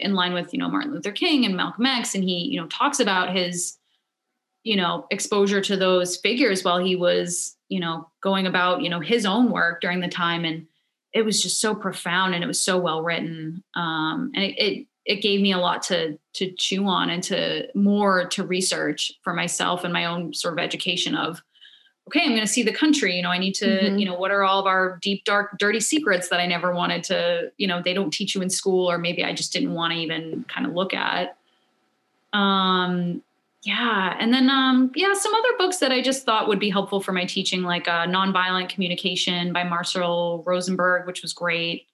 in 0.00 0.14
line 0.14 0.32
with 0.32 0.52
you 0.52 0.58
know 0.58 0.68
Martin 0.68 0.92
Luther 0.92 1.12
King 1.12 1.44
and 1.44 1.56
Malcolm 1.56 1.86
X, 1.86 2.14
and 2.14 2.24
he 2.24 2.48
you 2.50 2.60
know 2.60 2.66
talks 2.68 3.00
about 3.00 3.34
his 3.34 3.76
you 4.62 4.76
know 4.76 5.06
exposure 5.10 5.60
to 5.60 5.76
those 5.76 6.16
figures 6.16 6.64
while 6.64 6.78
he 6.78 6.96
was 6.96 7.56
you 7.68 7.80
know 7.80 8.08
going 8.22 8.46
about 8.46 8.82
you 8.82 8.88
know 8.88 9.00
his 9.00 9.26
own 9.26 9.50
work 9.50 9.80
during 9.80 10.00
the 10.00 10.08
time, 10.08 10.44
and 10.44 10.66
it 11.12 11.22
was 11.22 11.42
just 11.42 11.60
so 11.60 11.74
profound 11.74 12.34
and 12.34 12.42
it 12.42 12.48
was 12.48 12.60
so 12.60 12.78
well 12.78 13.02
written, 13.02 13.62
um, 13.74 14.30
and 14.34 14.44
it, 14.44 14.58
it 14.58 14.86
it 15.04 15.22
gave 15.22 15.40
me 15.40 15.52
a 15.52 15.58
lot 15.58 15.82
to 15.82 16.18
to 16.34 16.52
chew 16.58 16.86
on 16.86 17.10
and 17.10 17.22
to 17.24 17.68
more 17.74 18.26
to 18.26 18.44
research 18.44 19.12
for 19.22 19.34
myself 19.34 19.84
and 19.84 19.92
my 19.92 20.06
own 20.06 20.32
sort 20.32 20.54
of 20.54 20.58
education 20.58 21.14
of 21.14 21.42
okay, 22.08 22.20
I'm 22.22 22.30
going 22.30 22.40
to 22.40 22.46
see 22.46 22.62
the 22.62 22.72
country. 22.72 23.16
You 23.16 23.22
know, 23.22 23.30
I 23.30 23.38
need 23.38 23.54
to, 23.54 23.66
mm-hmm. 23.66 23.98
you 23.98 24.04
know, 24.04 24.14
what 24.14 24.30
are 24.30 24.44
all 24.44 24.60
of 24.60 24.66
our 24.66 24.98
deep, 25.00 25.24
dark, 25.24 25.58
dirty 25.58 25.80
secrets 25.80 26.28
that 26.28 26.40
I 26.40 26.46
never 26.46 26.74
wanted 26.74 27.02
to, 27.04 27.50
you 27.56 27.66
know, 27.66 27.80
they 27.82 27.94
don't 27.94 28.12
teach 28.12 28.34
you 28.34 28.42
in 28.42 28.50
school, 28.50 28.90
or 28.90 28.98
maybe 28.98 29.24
I 29.24 29.32
just 29.32 29.52
didn't 29.52 29.72
want 29.72 29.92
to 29.92 29.98
even 29.98 30.44
kind 30.48 30.66
of 30.66 30.74
look 30.74 30.92
at. 30.92 31.36
Um, 32.32 33.22
yeah. 33.62 34.16
And 34.18 34.34
then, 34.34 34.50
um, 34.50 34.92
yeah, 34.94 35.14
some 35.14 35.34
other 35.34 35.56
books 35.56 35.78
that 35.78 35.90
I 35.90 36.02
just 36.02 36.26
thought 36.26 36.48
would 36.48 36.58
be 36.58 36.68
helpful 36.68 37.00
for 37.00 37.12
my 37.12 37.24
teaching, 37.24 37.62
like 37.62 37.88
uh, 37.88 38.06
Nonviolent 38.06 38.68
Communication 38.68 39.54
by 39.54 39.64
Marshall 39.64 40.42
Rosenberg, 40.46 41.06
which 41.06 41.22
was 41.22 41.32
great. 41.32 41.86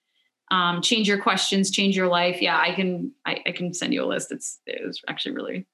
Um, 0.49 0.81
change 0.81 1.07
your 1.07 1.21
questions, 1.21 1.71
change 1.71 1.95
your 1.95 2.09
life. 2.09 2.41
Yeah, 2.41 2.59
I 2.59 2.73
can, 2.73 3.13
I, 3.25 3.41
I 3.45 3.51
can 3.53 3.73
send 3.73 3.93
you 3.93 4.03
a 4.03 4.05
list. 4.05 4.33
It's, 4.33 4.59
it 4.65 4.85
was 4.85 5.01
actually 5.07 5.31
really, 5.35 5.65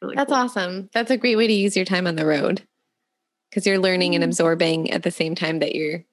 really 0.00 0.14
That's 0.14 0.28
cool. 0.28 0.36
awesome. 0.36 0.90
That's 0.92 1.10
a 1.10 1.16
great 1.16 1.34
way 1.34 1.48
to 1.48 1.52
use 1.52 1.74
your 1.74 1.84
time 1.84 2.06
on 2.06 2.14
the 2.14 2.24
road 2.24 2.62
because 3.52 3.66
you're 3.66 3.78
learning 3.78 4.14
and 4.14 4.24
mm. 4.24 4.26
absorbing 4.26 4.90
at 4.90 5.02
the 5.02 5.10
same 5.10 5.34
time 5.34 5.58
that 5.58 5.74
you're 5.74 6.04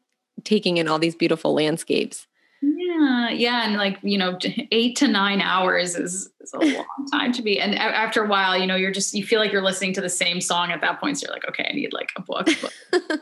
taking 0.44 0.78
in 0.78 0.90
all 0.90 1.00
these 1.00 1.16
beautiful 1.16 1.54
landscapes. 1.54 2.28
Yeah, 2.62 3.30
yeah, 3.30 3.66
and 3.66 3.76
like 3.76 3.98
you 4.02 4.18
know, 4.18 4.38
eight 4.72 4.98
to 4.98 5.08
nine 5.08 5.40
hours 5.40 5.96
is, 5.96 6.30
is 6.42 6.54
a 6.54 6.60
long 6.60 7.08
time 7.12 7.32
to 7.34 7.42
be. 7.42 7.58
And 7.58 7.74
after 7.76 8.24
a 8.24 8.28
while, 8.28 8.58
you 8.58 8.68
know, 8.68 8.76
you're 8.76 8.92
just 8.92 9.14
you 9.14 9.26
feel 9.26 9.40
like 9.40 9.54
you're 9.54 9.64
listening 9.64 9.94
to 9.94 10.02
the 10.02 10.10
same 10.10 10.42
song 10.42 10.72
at 10.72 10.82
that 10.82 11.00
point. 11.00 11.18
So 11.18 11.28
you're 11.28 11.34
like, 11.34 11.48
okay, 11.48 11.66
I 11.70 11.74
need 11.74 11.94
like 11.94 12.12
a 12.18 12.22
book. 12.22 12.50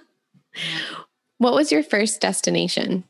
what 1.37 1.53
was 1.53 1.71
your 1.71 1.83
first 1.83 2.19
destination? 2.19 3.03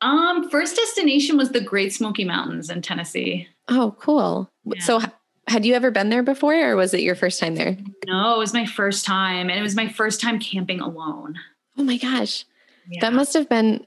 Um, 0.00 0.48
first 0.48 0.76
destination 0.76 1.36
was 1.36 1.50
the 1.50 1.60
Great 1.60 1.92
Smoky 1.92 2.24
Mountains 2.24 2.70
in 2.70 2.80
Tennessee. 2.80 3.48
Oh, 3.68 3.94
cool. 3.98 4.50
Yeah. 4.64 4.82
So 4.82 5.02
had 5.48 5.64
you 5.64 5.74
ever 5.74 5.90
been 5.90 6.10
there 6.10 6.22
before 6.22 6.54
or 6.54 6.76
was 6.76 6.92
it 6.92 7.00
your 7.00 7.14
first 7.14 7.38
time 7.40 7.54
there? 7.54 7.76
No, 8.06 8.34
it 8.34 8.38
was 8.38 8.52
my 8.52 8.66
first 8.66 9.04
time. 9.04 9.48
And 9.48 9.58
it 9.58 9.62
was 9.62 9.76
my 9.76 9.88
first 9.88 10.20
time 10.20 10.38
camping 10.38 10.80
alone. 10.80 11.36
Oh 11.78 11.84
my 11.84 11.96
gosh. 11.98 12.44
Yeah. 12.88 13.00
That 13.02 13.12
must 13.12 13.34
have 13.34 13.48
been 13.48 13.86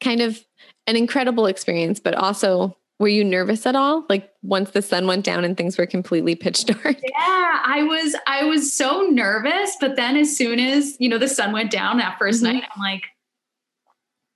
kind 0.00 0.20
of 0.20 0.44
an 0.86 0.96
incredible 0.96 1.46
experience, 1.46 1.98
but 1.98 2.14
also 2.14 2.76
were 2.98 3.08
you 3.08 3.24
nervous 3.24 3.66
at 3.66 3.76
all? 3.76 4.06
Like 4.08 4.30
once 4.42 4.70
the 4.70 4.80
sun 4.80 5.06
went 5.06 5.24
down 5.24 5.44
and 5.44 5.56
things 5.56 5.76
were 5.76 5.86
completely 5.86 6.34
pitch 6.34 6.64
dark? 6.64 6.96
Yeah, 7.18 7.62
I 7.64 7.82
was 7.82 8.16
I 8.26 8.44
was 8.44 8.72
so 8.72 9.02
nervous, 9.02 9.76
but 9.80 9.96
then 9.96 10.16
as 10.16 10.36
soon 10.36 10.58
as, 10.60 10.96
you 10.98 11.08
know, 11.08 11.18
the 11.18 11.28
sun 11.28 11.52
went 11.52 11.70
down 11.70 11.98
that 11.98 12.18
1st 12.18 12.28
mm-hmm. 12.28 12.44
night, 12.44 12.64
I'm 12.74 12.80
like, 12.80 13.02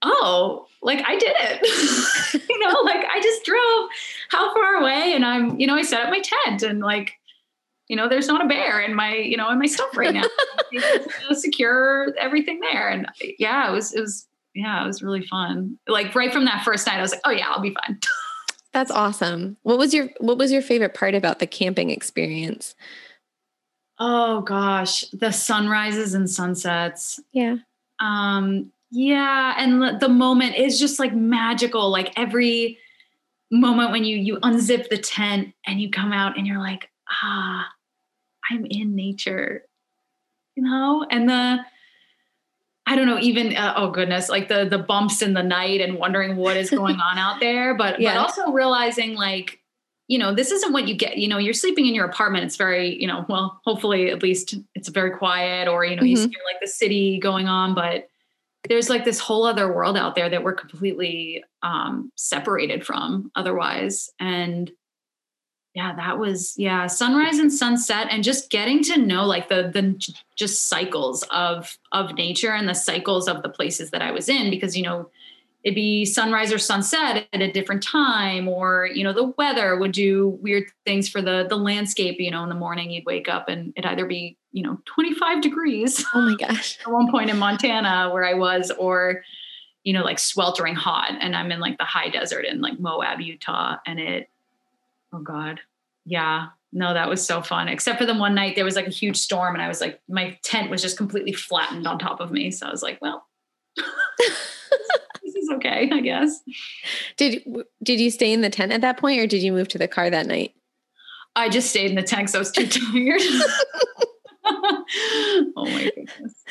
"Oh, 0.02 0.66
like 0.82 1.02
I 1.06 1.16
did 1.18 1.34
it. 1.38 2.42
you 2.48 2.58
know, 2.58 2.80
like 2.82 3.04
I 3.04 3.20
just 3.20 3.44
drove 3.44 3.88
how 4.30 4.52
far 4.54 4.76
away 4.76 5.12
and 5.14 5.24
I'm, 5.24 5.58
you 5.58 5.66
know, 5.66 5.74
I 5.74 5.82
set 5.82 6.04
up 6.04 6.10
my 6.10 6.20
tent 6.20 6.62
and 6.62 6.80
like, 6.80 7.12
you 7.88 7.96
know, 7.96 8.08
there's 8.08 8.28
not 8.28 8.44
a 8.44 8.48
bear 8.48 8.80
in 8.80 8.94
my, 8.94 9.16
you 9.16 9.36
know, 9.36 9.50
in 9.50 9.58
my 9.58 9.66
stuff 9.66 9.96
right 9.96 10.14
now. 10.14 10.22
secure 11.32 12.14
everything 12.18 12.60
there. 12.60 12.88
And 12.88 13.06
yeah, 13.38 13.68
it 13.68 13.72
was, 13.72 13.92
it 13.92 14.00
was, 14.00 14.26
yeah, 14.54 14.82
it 14.82 14.86
was 14.86 15.02
really 15.02 15.26
fun. 15.26 15.78
Like 15.88 16.14
right 16.14 16.32
from 16.32 16.44
that 16.44 16.64
first 16.64 16.86
night, 16.86 16.98
I 16.98 17.02
was 17.02 17.12
like, 17.12 17.22
oh 17.24 17.30
yeah, 17.30 17.50
I'll 17.50 17.60
be 17.60 17.76
fine. 17.86 17.98
That's 18.72 18.92
awesome. 18.92 19.56
What 19.62 19.78
was 19.78 19.92
your, 19.92 20.10
what 20.18 20.38
was 20.38 20.52
your 20.52 20.62
favorite 20.62 20.94
part 20.94 21.14
about 21.14 21.40
the 21.40 21.46
camping 21.46 21.90
experience? 21.90 22.76
Oh 23.98 24.40
gosh, 24.42 25.04
the 25.12 25.32
sunrises 25.32 26.14
and 26.14 26.30
sunsets. 26.30 27.20
Yeah. 27.32 27.56
Um, 27.98 28.72
yeah, 28.90 29.54
and 29.56 30.00
the 30.00 30.08
moment 30.08 30.56
is 30.56 30.78
just 30.78 30.98
like 30.98 31.14
magical. 31.14 31.90
Like 31.90 32.12
every 32.16 32.78
moment 33.50 33.92
when 33.92 34.04
you 34.04 34.16
you 34.16 34.38
unzip 34.40 34.88
the 34.88 34.98
tent 34.98 35.54
and 35.66 35.80
you 35.80 35.90
come 35.90 36.12
out 36.12 36.36
and 36.36 36.46
you're 36.46 36.58
like, 36.58 36.90
ah, 37.08 37.68
I'm 38.50 38.66
in 38.66 38.96
nature, 38.96 39.64
you 40.56 40.64
know. 40.64 41.06
And 41.08 41.28
the 41.28 41.58
I 42.86 42.96
don't 42.96 43.06
know, 43.06 43.20
even 43.20 43.56
uh, 43.56 43.74
oh 43.76 43.90
goodness, 43.90 44.28
like 44.28 44.48
the 44.48 44.64
the 44.64 44.78
bumps 44.78 45.22
in 45.22 45.34
the 45.34 45.42
night 45.42 45.80
and 45.80 45.96
wondering 45.96 46.36
what 46.36 46.56
is 46.56 46.70
going 46.70 46.96
on 47.00 47.18
out 47.18 47.38
there, 47.38 47.76
but 47.76 48.00
yeah. 48.00 48.14
but 48.14 48.20
also 48.20 48.50
realizing 48.50 49.14
like 49.14 49.60
you 50.08 50.18
know 50.18 50.34
this 50.34 50.50
isn't 50.50 50.72
what 50.72 50.88
you 50.88 50.96
get 50.96 51.18
you 51.18 51.28
know 51.28 51.38
you're 51.38 51.54
sleeping 51.54 51.86
in 51.86 51.94
your 51.94 52.04
apartment 52.04 52.44
it's 52.44 52.56
very 52.56 53.00
you 53.00 53.06
know 53.06 53.24
well 53.28 53.60
hopefully 53.64 54.10
at 54.10 54.24
least 54.24 54.56
it's 54.74 54.88
very 54.88 55.12
quiet 55.12 55.68
or 55.68 55.84
you 55.84 55.94
know 55.94 56.02
mm-hmm. 56.02 56.08
you 56.08 56.16
see 56.16 56.24
like 56.24 56.60
the 56.60 56.66
city 56.66 57.20
going 57.20 57.46
on 57.46 57.76
but 57.76 58.08
there's 58.68 58.90
like 58.90 59.04
this 59.04 59.18
whole 59.18 59.44
other 59.44 59.72
world 59.72 59.96
out 59.96 60.14
there 60.14 60.28
that 60.28 60.42
we're 60.42 60.54
completely 60.54 61.44
um, 61.62 62.12
separated 62.16 62.84
from 62.84 63.30
otherwise. 63.34 64.10
And 64.18 64.70
yeah, 65.74 65.94
that 65.96 66.18
was 66.18 66.54
yeah, 66.56 66.88
sunrise 66.88 67.38
and 67.38 67.52
sunset, 67.52 68.08
and 68.10 68.24
just 68.24 68.50
getting 68.50 68.82
to 68.84 68.98
know 68.98 69.24
like 69.24 69.48
the 69.48 69.70
the 69.72 70.14
just 70.36 70.68
cycles 70.68 71.22
of 71.30 71.78
of 71.92 72.14
nature 72.14 72.52
and 72.52 72.68
the 72.68 72.74
cycles 72.74 73.28
of 73.28 73.42
the 73.42 73.48
places 73.48 73.90
that 73.92 74.02
I 74.02 74.10
was 74.10 74.28
in 74.28 74.50
because 74.50 74.76
you 74.76 74.82
know 74.82 75.10
it'd 75.62 75.74
be 75.74 76.04
sunrise 76.04 76.52
or 76.52 76.58
sunset 76.58 77.28
at 77.32 77.42
a 77.42 77.52
different 77.52 77.82
time 77.82 78.48
or 78.48 78.88
you 78.92 79.04
know 79.04 79.12
the 79.12 79.32
weather 79.38 79.76
would 79.76 79.92
do 79.92 80.28
weird 80.40 80.64
things 80.84 81.08
for 81.08 81.22
the 81.22 81.46
the 81.48 81.56
landscape 81.56 82.16
you 82.18 82.30
know 82.30 82.42
in 82.42 82.48
the 82.48 82.54
morning 82.54 82.90
you'd 82.90 83.04
wake 83.04 83.28
up 83.28 83.48
and 83.48 83.72
it'd 83.76 83.88
either 83.88 84.06
be 84.06 84.36
you 84.52 84.62
know 84.62 84.78
25 84.86 85.40
degrees 85.40 86.04
oh 86.14 86.22
my 86.22 86.36
gosh 86.36 86.78
at 86.80 86.92
one 86.92 87.10
point 87.10 87.30
in 87.30 87.38
montana 87.38 88.10
where 88.12 88.24
i 88.24 88.34
was 88.34 88.70
or 88.72 89.22
you 89.84 89.92
know 89.92 90.02
like 90.02 90.18
sweltering 90.18 90.74
hot 90.74 91.12
and 91.20 91.34
i'm 91.34 91.52
in 91.52 91.60
like 91.60 91.78
the 91.78 91.84
high 91.84 92.08
desert 92.08 92.44
in 92.44 92.60
like 92.60 92.78
moab 92.78 93.20
utah 93.20 93.76
and 93.86 94.00
it 94.00 94.28
oh 95.12 95.20
god 95.20 95.60
yeah 96.04 96.48
no 96.72 96.94
that 96.94 97.08
was 97.08 97.24
so 97.24 97.42
fun 97.42 97.68
except 97.68 97.98
for 97.98 98.06
the 98.06 98.14
one 98.14 98.34
night 98.34 98.54
there 98.54 98.64
was 98.64 98.76
like 98.76 98.86
a 98.86 98.90
huge 98.90 99.16
storm 99.16 99.54
and 99.54 99.62
i 99.62 99.68
was 99.68 99.80
like 99.80 100.00
my 100.08 100.38
tent 100.42 100.70
was 100.70 100.82
just 100.82 100.96
completely 100.96 101.32
flattened 101.32 101.86
on 101.86 101.98
top 101.98 102.20
of 102.20 102.30
me 102.30 102.50
so 102.50 102.66
i 102.66 102.70
was 102.70 102.82
like 102.82 103.00
well 103.00 103.26
this 105.22 105.34
is 105.34 105.50
okay, 105.54 105.88
I 105.92 106.00
guess. 106.00 106.40
Did 107.16 107.44
did 107.82 108.00
you 108.00 108.10
stay 108.10 108.32
in 108.32 108.40
the 108.40 108.50
tent 108.50 108.72
at 108.72 108.80
that 108.80 108.98
point, 108.98 109.20
or 109.20 109.26
did 109.26 109.42
you 109.42 109.52
move 109.52 109.68
to 109.68 109.78
the 109.78 109.88
car 109.88 110.10
that 110.10 110.26
night? 110.26 110.54
I 111.36 111.48
just 111.48 111.70
stayed 111.70 111.90
in 111.90 111.96
the 111.96 112.02
tent 112.02 112.22
because 112.22 112.34
I 112.34 112.38
was 112.38 112.50
too 112.50 112.66
tired. 112.92 113.20
oh 114.44 115.52
my 115.56 115.90
goodness. 115.94 116.44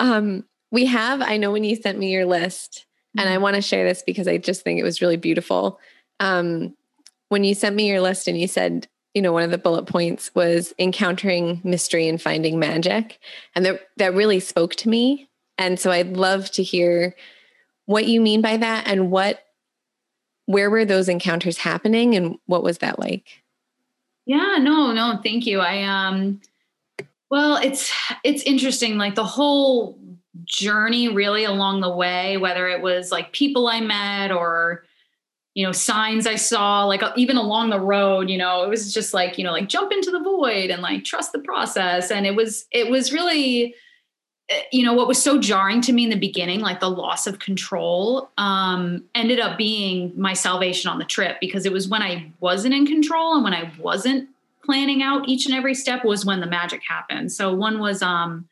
Um, 0.00 0.44
we 0.70 0.86
have, 0.86 1.22
I 1.22 1.36
know 1.36 1.52
when 1.52 1.64
you 1.64 1.76
sent 1.76 1.98
me 1.98 2.10
your 2.10 2.26
list, 2.26 2.86
and 3.16 3.28
I 3.28 3.34
mm-hmm. 3.34 3.42
want 3.42 3.56
to 3.56 3.62
share 3.62 3.86
this 3.86 4.02
because 4.04 4.26
I 4.26 4.38
just 4.38 4.62
think 4.62 4.80
it 4.80 4.84
was 4.84 5.00
really 5.00 5.16
beautiful. 5.16 5.78
Um, 6.20 6.74
when 7.28 7.44
you 7.44 7.54
sent 7.54 7.76
me 7.76 7.88
your 7.88 8.00
list 8.00 8.28
and 8.28 8.38
you 8.38 8.48
said, 8.48 8.88
you 9.14 9.22
know, 9.22 9.32
one 9.32 9.44
of 9.44 9.50
the 9.50 9.58
bullet 9.58 9.86
points 9.86 10.34
was 10.34 10.74
encountering 10.78 11.60
mystery 11.62 12.08
and 12.08 12.20
finding 12.20 12.58
magic. 12.58 13.20
And 13.54 13.64
that, 13.64 13.80
that 13.96 14.14
really 14.14 14.40
spoke 14.40 14.74
to 14.76 14.88
me. 14.88 15.28
And 15.56 15.78
so 15.78 15.92
I'd 15.92 16.16
love 16.16 16.50
to 16.52 16.62
hear 16.62 17.14
what 17.86 18.06
you 18.06 18.20
mean 18.20 18.40
by 18.40 18.56
that 18.56 18.88
and 18.88 19.10
what, 19.10 19.44
where 20.46 20.68
were 20.68 20.84
those 20.84 21.08
encounters 21.08 21.58
happening 21.58 22.16
and 22.16 22.36
what 22.46 22.64
was 22.64 22.78
that 22.78 22.98
like? 22.98 23.42
Yeah, 24.26 24.56
no, 24.58 24.92
no, 24.92 25.20
thank 25.22 25.46
you. 25.46 25.60
I, 25.60 25.84
um, 25.84 26.40
well, 27.34 27.56
it's, 27.56 27.90
it's 28.22 28.44
interesting. 28.44 28.96
Like 28.96 29.16
the 29.16 29.24
whole 29.24 29.98
journey 30.44 31.08
really 31.08 31.42
along 31.42 31.80
the 31.80 31.90
way, 31.90 32.36
whether 32.36 32.68
it 32.68 32.80
was 32.80 33.10
like 33.10 33.32
people 33.32 33.66
I 33.66 33.80
met 33.80 34.30
or, 34.30 34.84
you 35.54 35.66
know, 35.66 35.72
signs 35.72 36.28
I 36.28 36.36
saw, 36.36 36.84
like 36.84 37.02
uh, 37.02 37.12
even 37.16 37.36
along 37.36 37.70
the 37.70 37.80
road, 37.80 38.30
you 38.30 38.38
know, 38.38 38.62
it 38.62 38.68
was 38.68 38.94
just 38.94 39.12
like, 39.12 39.36
you 39.36 39.42
know, 39.42 39.50
like 39.50 39.68
jump 39.68 39.90
into 39.90 40.12
the 40.12 40.20
void 40.20 40.70
and 40.70 40.80
like 40.80 41.02
trust 41.02 41.32
the 41.32 41.40
process. 41.40 42.12
And 42.12 42.24
it 42.24 42.36
was, 42.36 42.66
it 42.70 42.88
was 42.88 43.12
really, 43.12 43.74
eh, 44.48 44.62
you 44.70 44.84
know, 44.84 44.92
what 44.92 45.08
was 45.08 45.20
so 45.20 45.40
jarring 45.40 45.80
to 45.80 45.92
me 45.92 46.04
in 46.04 46.10
the 46.10 46.16
beginning, 46.16 46.60
like 46.60 46.78
the 46.78 46.88
loss 46.88 47.26
of 47.26 47.40
control, 47.40 48.30
um, 48.38 49.02
ended 49.12 49.40
up 49.40 49.58
being 49.58 50.12
my 50.16 50.34
salvation 50.34 50.88
on 50.88 51.00
the 51.00 51.04
trip 51.04 51.38
because 51.40 51.66
it 51.66 51.72
was 51.72 51.88
when 51.88 52.00
I 52.00 52.30
wasn't 52.38 52.74
in 52.74 52.86
control 52.86 53.34
and 53.34 53.42
when 53.42 53.54
I 53.54 53.72
wasn't 53.80 54.28
planning 54.64 55.02
out 55.02 55.28
each 55.28 55.46
and 55.46 55.54
every 55.54 55.74
step 55.74 56.04
was 56.04 56.24
when 56.24 56.40
the 56.40 56.46
magic 56.46 56.82
happened. 56.88 57.32
So 57.32 57.52
one 57.52 57.78
was, 57.78 58.02
um, 58.02 58.48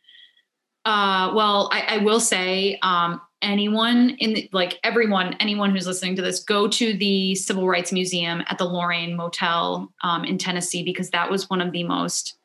uh, 0.84 1.32
well, 1.34 1.70
I, 1.72 1.96
I 1.96 1.98
will 1.98 2.20
say, 2.20 2.78
um, 2.82 3.20
anyone 3.42 4.10
in 4.18 4.34
the, 4.34 4.48
like 4.52 4.78
everyone, 4.84 5.34
anyone 5.40 5.70
who's 5.70 5.86
listening 5.86 6.16
to 6.16 6.22
this, 6.22 6.42
go 6.42 6.68
to 6.68 6.96
the 6.96 7.34
Civil 7.34 7.68
Rights 7.68 7.92
Museum 7.92 8.42
at 8.46 8.58
the 8.58 8.64
Lorraine 8.64 9.16
Motel 9.16 9.92
um, 10.02 10.24
in 10.24 10.38
Tennessee 10.38 10.82
because 10.82 11.10
that 11.10 11.30
was 11.30 11.50
one 11.50 11.60
of 11.60 11.72
the 11.72 11.84
most. 11.84 12.36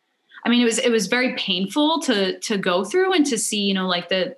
I 0.46 0.50
mean, 0.50 0.62
it 0.62 0.66
was 0.66 0.80
it 0.80 0.92
was 0.92 1.08
very 1.08 1.36
painful 1.36 2.00
to 2.02 2.40
to 2.40 2.58
go 2.58 2.84
through 2.84 3.14
and 3.14 3.26
to 3.28 3.38
see, 3.38 3.62
you 3.62 3.74
know, 3.74 3.88
like 3.88 4.10
the 4.10 4.38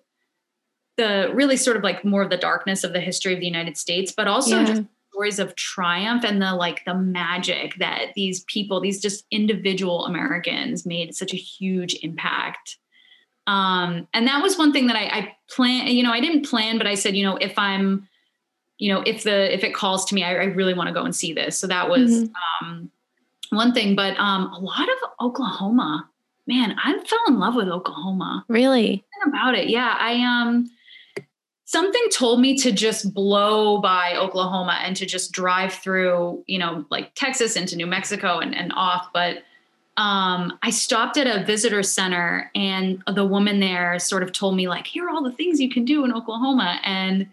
the 0.97 1.31
really 1.33 1.55
sort 1.55 1.77
of 1.77 1.83
like 1.83 2.03
more 2.03 2.21
of 2.21 2.29
the 2.29 2.37
darkness 2.37 2.83
of 2.83 2.93
the 2.93 2.99
history 2.99 3.33
of 3.33 3.39
the 3.39 3.45
United 3.45 3.77
States, 3.77 4.11
but 4.11 4.27
also 4.27 4.59
yeah. 4.59 4.65
just 4.65 4.83
stories 5.19 5.39
of 5.39 5.55
triumph 5.55 6.23
and 6.23 6.41
the 6.41 6.53
like 6.55 6.85
the 6.85 6.95
magic 6.95 7.75
that 7.79 8.13
these 8.15 8.43
people, 8.45 8.79
these 8.79 9.01
just 9.01 9.25
individual 9.31 10.05
Americans 10.05 10.85
made 10.85 11.13
such 11.15 11.33
a 11.33 11.37
huge 11.37 11.95
impact 12.01 12.77
um, 13.49 14.07
and 14.13 14.27
that 14.27 14.43
was 14.43 14.59
one 14.59 14.71
thing 14.71 14.85
that 14.87 14.95
I, 14.95 15.05
I 15.05 15.37
plan, 15.49 15.87
you 15.87 16.03
know, 16.03 16.11
I 16.11 16.19
didn't 16.19 16.47
plan, 16.47 16.77
but 16.77 16.85
I 16.85 16.93
said, 16.93 17.15
you 17.15 17.23
know, 17.23 17.35
if 17.37 17.57
I'm, 17.57 18.07
you 18.77 18.93
know, 18.93 19.01
if 19.01 19.23
the, 19.23 19.51
if 19.51 19.63
it 19.63 19.73
calls 19.73 20.05
to 20.05 20.15
me, 20.15 20.23
I, 20.23 20.35
I 20.35 20.43
really 20.43 20.75
want 20.75 20.87
to 20.87 20.93
go 20.93 21.03
and 21.03 21.15
see 21.15 21.33
this. 21.33 21.57
So 21.57 21.65
that 21.65 21.89
was, 21.89 22.11
mm-hmm. 22.11 22.67
um, 22.67 22.91
one 23.49 23.73
thing, 23.73 23.95
but, 23.95 24.15
um, 24.19 24.53
a 24.53 24.59
lot 24.59 24.87
of 24.87 24.97
Oklahoma, 25.19 26.07
man, 26.45 26.75
I 26.77 26.93
fell 27.03 27.19
in 27.27 27.39
love 27.39 27.55
with 27.55 27.69
Oklahoma. 27.69 28.45
Really? 28.47 29.03
about 29.25 29.55
it. 29.55 29.67
Yeah. 29.67 29.97
I, 29.99 30.23
um, 30.23 30.69
something 31.69 32.01
told 32.11 32.41
me 32.41 32.55
to 32.55 32.71
just 32.71 33.13
blow 33.13 33.79
by 33.79 34.15
Oklahoma 34.15 34.79
and 34.81 34.95
to 34.95 35.05
just 35.05 35.31
drive 35.31 35.71
through, 35.71 36.43
you 36.47 36.57
know, 36.57 36.83
like 36.89 37.13
Texas 37.13 37.55
into 37.55 37.75
New 37.75 37.85
Mexico 37.85 38.39
and, 38.39 38.55
and 38.55 38.73
off. 38.75 39.09
But 39.13 39.43
um, 39.95 40.57
I 40.63 40.71
stopped 40.71 41.15
at 41.17 41.27
a 41.27 41.45
visitor 41.45 41.83
center 41.83 42.49
and 42.55 43.03
the 43.13 43.23
woman 43.23 43.59
there 43.59 43.99
sort 43.99 44.23
of 44.23 44.31
told 44.31 44.55
me 44.55 44.67
like, 44.67 44.87
here 44.87 45.05
are 45.05 45.11
all 45.11 45.21
the 45.21 45.31
things 45.31 45.61
you 45.61 45.69
can 45.69 45.85
do 45.85 46.03
in 46.03 46.11
Oklahoma. 46.11 46.79
And 46.83 47.27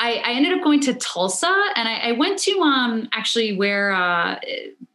I, 0.00 0.14
I 0.14 0.32
ended 0.32 0.58
up 0.58 0.64
going 0.64 0.80
to 0.80 0.94
Tulsa 0.94 1.46
and 1.76 1.88
I, 1.88 2.08
I 2.08 2.12
went 2.12 2.40
to 2.40 2.58
um, 2.62 3.08
actually 3.12 3.56
where 3.56 3.92
uh, 3.92 4.40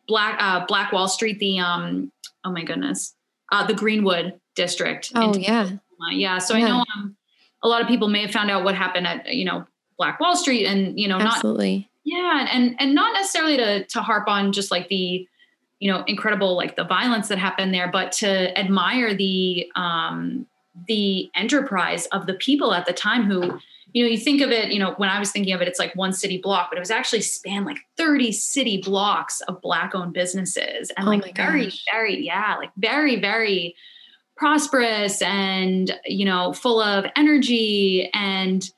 Black 0.06 0.36
uh, 0.42 0.66
Black 0.66 0.92
Wall 0.92 1.08
Street, 1.08 1.40
the 1.40 1.60
um, 1.60 2.12
oh 2.44 2.52
my 2.52 2.66
goodness, 2.66 3.16
uh, 3.54 3.66
the 3.66 3.74
Greenwood 3.74 4.38
district. 4.54 5.14
Oh 5.16 5.34
yeah, 5.34 5.70
yeah. 6.12 6.40
So 6.40 6.58
yeah. 6.58 6.66
I 6.66 6.68
know 6.68 6.86
um, 6.94 7.16
a 7.64 7.68
lot 7.68 7.82
of 7.82 7.88
people 7.88 8.08
may 8.10 8.22
have 8.22 8.32
found 8.32 8.52
out 8.52 8.64
what 8.64 8.76
happened 8.76 9.08
at 9.08 9.34
you 9.34 9.46
know 9.46 9.66
Black 9.98 10.20
Wall 10.20 10.36
Street, 10.36 10.66
and 10.66 11.00
you 11.00 11.08
know, 11.08 11.18
absolutely, 11.18 11.90
not, 12.06 12.46
yeah, 12.46 12.48
and 12.52 12.76
and 12.80 12.94
not 12.94 13.14
necessarily 13.14 13.58
to 13.58 13.86
to 13.86 14.02
harp 14.02 14.28
on 14.28 14.52
just 14.52 14.70
like 14.70 14.90
the 14.90 15.28
you 15.84 15.92
know 15.92 16.02
incredible 16.08 16.56
like 16.56 16.78
the 16.78 16.86
violence 16.86 17.28
that 17.28 17.38
happened 17.38 17.74
there 17.74 17.90
but 17.92 18.14
to 18.14 18.58
admire 18.58 19.14
the 19.14 19.70
um 19.76 20.48
the 20.88 21.30
enterprise 21.36 22.06
of 22.08 22.26
the 22.26 22.34
people 22.36 22.74
at 22.74 22.86
the 22.86 22.94
time 22.94 23.24
who 23.24 23.60
you 23.92 24.04
know 24.04 24.10
you 24.10 24.18
think 24.18 24.42
of 24.42 24.50
it 24.50 24.72
you 24.72 24.80
know 24.80 24.94
when 24.96 25.10
i 25.10 25.20
was 25.20 25.32
thinking 25.32 25.54
of 25.54 25.62
it 25.62 25.68
it's 25.68 25.80
like 25.80 25.94
one 25.94 26.14
city 26.14 26.38
block 26.38 26.70
but 26.72 26.78
it 26.78 26.80
was 26.80 26.90
actually 26.90 27.20
spanned 27.20 27.66
like 27.66 27.80
30 27.98 28.32
city 28.32 28.78
blocks 28.82 29.42
of 29.42 29.62
black 29.62 29.94
owned 29.94 30.14
businesses 30.14 30.90
and 30.96 31.06
oh 31.06 31.12
like 31.12 31.36
very 31.36 31.70
very 31.92 32.18
yeah 32.18 32.56
like 32.58 32.72
very 32.78 33.20
very 33.20 33.76
prosperous 34.36 35.22
and 35.22 35.98
you 36.06 36.26
know 36.26 36.54
full 36.54 36.82
of 36.82 37.06
energy 37.16 38.10
and 38.14 38.70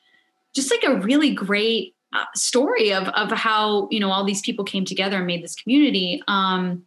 just 0.53 0.71
like 0.71 0.83
a 0.83 0.99
really 1.01 1.33
great 1.33 1.95
uh, 2.13 2.25
story 2.35 2.93
of 2.93 3.07
of 3.09 3.31
how 3.31 3.87
you 3.91 3.99
know 3.99 4.11
all 4.11 4.23
these 4.23 4.41
people 4.41 4.65
came 4.65 4.85
together 4.85 5.17
and 5.17 5.27
made 5.27 5.43
this 5.43 5.55
community 5.55 6.21
um 6.27 6.85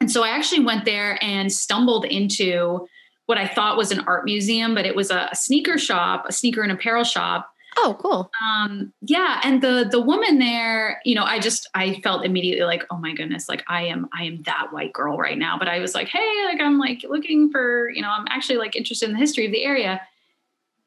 and 0.00 0.10
so 0.10 0.22
I 0.22 0.28
actually 0.30 0.64
went 0.64 0.84
there 0.84 1.18
and 1.22 1.52
stumbled 1.52 2.04
into 2.04 2.86
what 3.26 3.38
I 3.38 3.46
thought 3.46 3.76
was 3.76 3.92
an 3.92 4.00
art 4.00 4.24
museum, 4.24 4.74
but 4.74 4.86
it 4.86 4.94
was 4.94 5.10
a, 5.10 5.28
a 5.32 5.36
sneaker 5.36 5.78
shop, 5.78 6.24
a 6.28 6.32
sneaker 6.32 6.62
and 6.62 6.72
apparel 6.72 7.04
shop. 7.04 7.51
Oh, 7.76 7.96
cool. 8.00 8.30
Um, 8.42 8.92
yeah, 9.00 9.40
and 9.44 9.62
the 9.62 9.88
the 9.90 10.00
woman 10.00 10.38
there, 10.38 11.00
you 11.04 11.14
know, 11.14 11.24
I 11.24 11.38
just 11.38 11.68
I 11.74 12.00
felt 12.00 12.24
immediately 12.24 12.64
like, 12.64 12.84
oh 12.90 12.96
my 12.96 13.14
goodness, 13.14 13.48
like 13.48 13.64
I 13.68 13.84
am 13.84 14.08
I 14.12 14.24
am 14.24 14.42
that 14.42 14.72
white 14.72 14.92
girl 14.92 15.16
right 15.16 15.38
now. 15.38 15.58
But 15.58 15.68
I 15.68 15.78
was 15.78 15.94
like, 15.94 16.08
hey, 16.08 16.44
like 16.44 16.60
I'm 16.60 16.78
like 16.78 17.04
looking 17.08 17.50
for, 17.50 17.90
you 17.90 18.02
know, 18.02 18.10
I'm 18.10 18.26
actually 18.28 18.58
like 18.58 18.76
interested 18.76 19.08
in 19.08 19.14
the 19.14 19.20
history 19.20 19.46
of 19.46 19.52
the 19.52 19.64
area. 19.64 20.00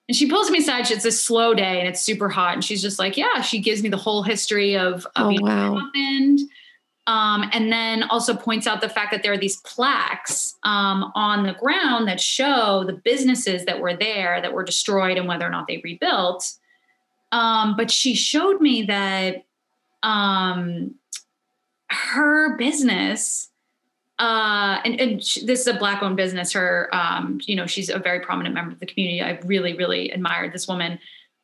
And 0.07 0.15
she 0.15 0.29
pulls 0.29 0.51
me 0.51 0.59
aside. 0.59 0.89
It's 0.91 1.05
a 1.05 1.11
slow 1.11 1.55
day 1.55 1.79
and 1.79 1.87
it's 1.87 2.01
super 2.01 2.29
hot, 2.29 2.53
and 2.53 2.63
she's 2.63 2.81
just 2.81 2.99
like, 2.99 3.17
yeah. 3.17 3.41
She 3.41 3.59
gives 3.59 3.81
me 3.81 3.89
the 3.89 3.97
whole 3.97 4.21
history 4.21 4.77
of, 4.77 5.05
of 5.05 5.11
oh, 5.15 5.29
you 5.29 5.39
know, 5.39 5.47
wow. 5.47 5.73
what 5.73 5.81
happened 5.81 6.41
um, 7.07 7.47
and 7.53 7.71
then 7.71 8.03
also 8.03 8.33
points 8.35 8.65
out 8.65 8.81
the 8.81 8.89
fact 8.89 9.11
that 9.11 9.21
there 9.21 9.33
are 9.33 9.37
these 9.37 9.57
plaques 9.57 10.55
um, 10.63 11.11
on 11.13 11.45
the 11.45 11.53
ground 11.53 12.07
that 12.07 12.19
show 12.19 12.83
the 12.83 12.93
businesses 12.93 13.65
that 13.65 13.79
were 13.79 13.95
there 13.95 14.41
that 14.41 14.53
were 14.53 14.63
destroyed 14.63 15.17
and 15.17 15.27
whether 15.27 15.45
or 15.45 15.51
not 15.51 15.67
they 15.67 15.81
rebuilt. 15.83 16.51
Um, 17.35 17.75
but 17.75 17.91
she 17.91 18.15
showed 18.15 18.61
me 18.61 18.83
that 18.83 19.45
um, 20.03 20.95
her 21.89 22.55
business, 22.55 23.49
uh, 24.19 24.79
and, 24.85 25.01
and 25.01 25.21
she, 25.21 25.45
this 25.45 25.59
is 25.59 25.67
a 25.67 25.73
black 25.73 26.01
owned 26.01 26.15
business. 26.15 26.53
Her, 26.53 26.89
um, 26.95 27.41
you 27.43 27.57
know, 27.57 27.65
she's 27.65 27.89
a 27.89 27.99
very 27.99 28.21
prominent 28.21 28.55
member 28.55 28.71
of 28.71 28.79
the 28.79 28.85
community. 28.85 29.21
I 29.21 29.37
really, 29.45 29.75
really 29.75 30.11
admired 30.11 30.53
this 30.53 30.65
woman. 30.65 30.97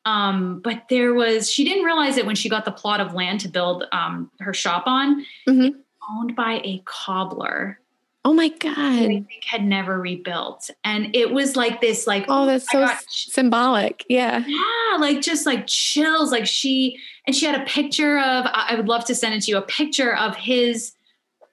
Um, 0.06 0.62
but 0.62 0.84
there 0.90 1.14
was 1.14 1.52
she 1.52 1.66
didn't 1.66 1.84
realize 1.84 2.16
it 2.16 2.26
when 2.26 2.36
she 2.36 2.48
got 2.48 2.64
the 2.64 2.72
plot 2.72 3.02
of 3.02 3.14
land 3.14 3.42
to 3.42 3.50
build 3.50 3.84
um, 3.92 4.32
her 4.40 4.54
shop 4.54 4.84
on. 4.86 5.26
Mm-hmm. 5.46 5.78
Owned 6.10 6.38
by 6.38 6.62
a 6.64 6.82
cobbler. 6.86 7.81
Oh 8.24 8.34
my 8.34 8.50
god! 8.50 8.78
I 8.78 9.08
think 9.08 9.44
had 9.46 9.64
never 9.64 10.00
rebuilt, 10.00 10.70
and 10.84 11.16
it 11.16 11.32
was 11.32 11.56
like 11.56 11.82
this, 11.82 12.06
like 12.06 12.26
oh, 12.30 12.46
that's 12.46 12.72
so 12.72 12.88
symbolic. 13.08 14.06
Yeah, 14.10 14.44
yeah, 14.46 14.98
like 15.00 15.22
just 15.22 15.48
like 15.48 15.66
chills. 15.66 16.32
Like 16.32 16.46
she 16.46 17.00
and 17.26 17.36
she 17.36 17.48
had 17.48 17.60
a 17.60 17.66
picture 17.66 18.20
of. 18.20 18.46
I 18.48 18.76
would 18.76 18.88
love 18.88 19.06
to 19.06 19.16
send 19.16 19.34
it 19.34 19.42
to 19.44 19.52
you. 19.52 19.58
A 19.58 19.64
picture 19.64 20.16
of 20.16 20.36
his 20.36 20.94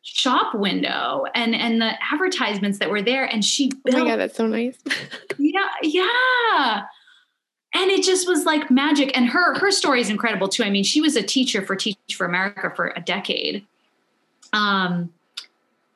shop 0.03 0.55
window 0.55 1.25
and 1.35 1.55
and 1.55 1.81
the 1.81 1.93
advertisements 2.13 2.81
that 2.81 2.91
were 2.91 3.01
there, 3.03 3.25
and 3.25 3.43
she. 3.43 3.71
Built, 3.71 3.97
oh 3.97 4.05
my 4.05 4.11
god, 4.11 4.17
that's 4.17 4.37
so 4.37 4.47
nice. 4.47 4.77
yeah, 5.39 5.69
yeah 5.83 6.83
and 7.75 7.91
it 7.91 8.03
just 8.03 8.27
was 8.27 8.45
like 8.45 8.71
magic 8.71 9.17
and 9.17 9.29
her 9.29 9.55
her 9.59 9.71
story 9.71 10.01
is 10.01 10.09
incredible 10.09 10.49
too 10.49 10.65
i 10.65 10.71
mean 10.71 10.83
she 10.83 11.03
was 11.03 11.17
a 11.17 11.23
teacher 11.23 11.61
for 11.61 11.77
teach 11.77 11.99
for 12.13 12.25
america 12.25 12.73
for 12.75 12.95
a 12.97 13.01
decade 13.01 13.67
um 14.55 15.11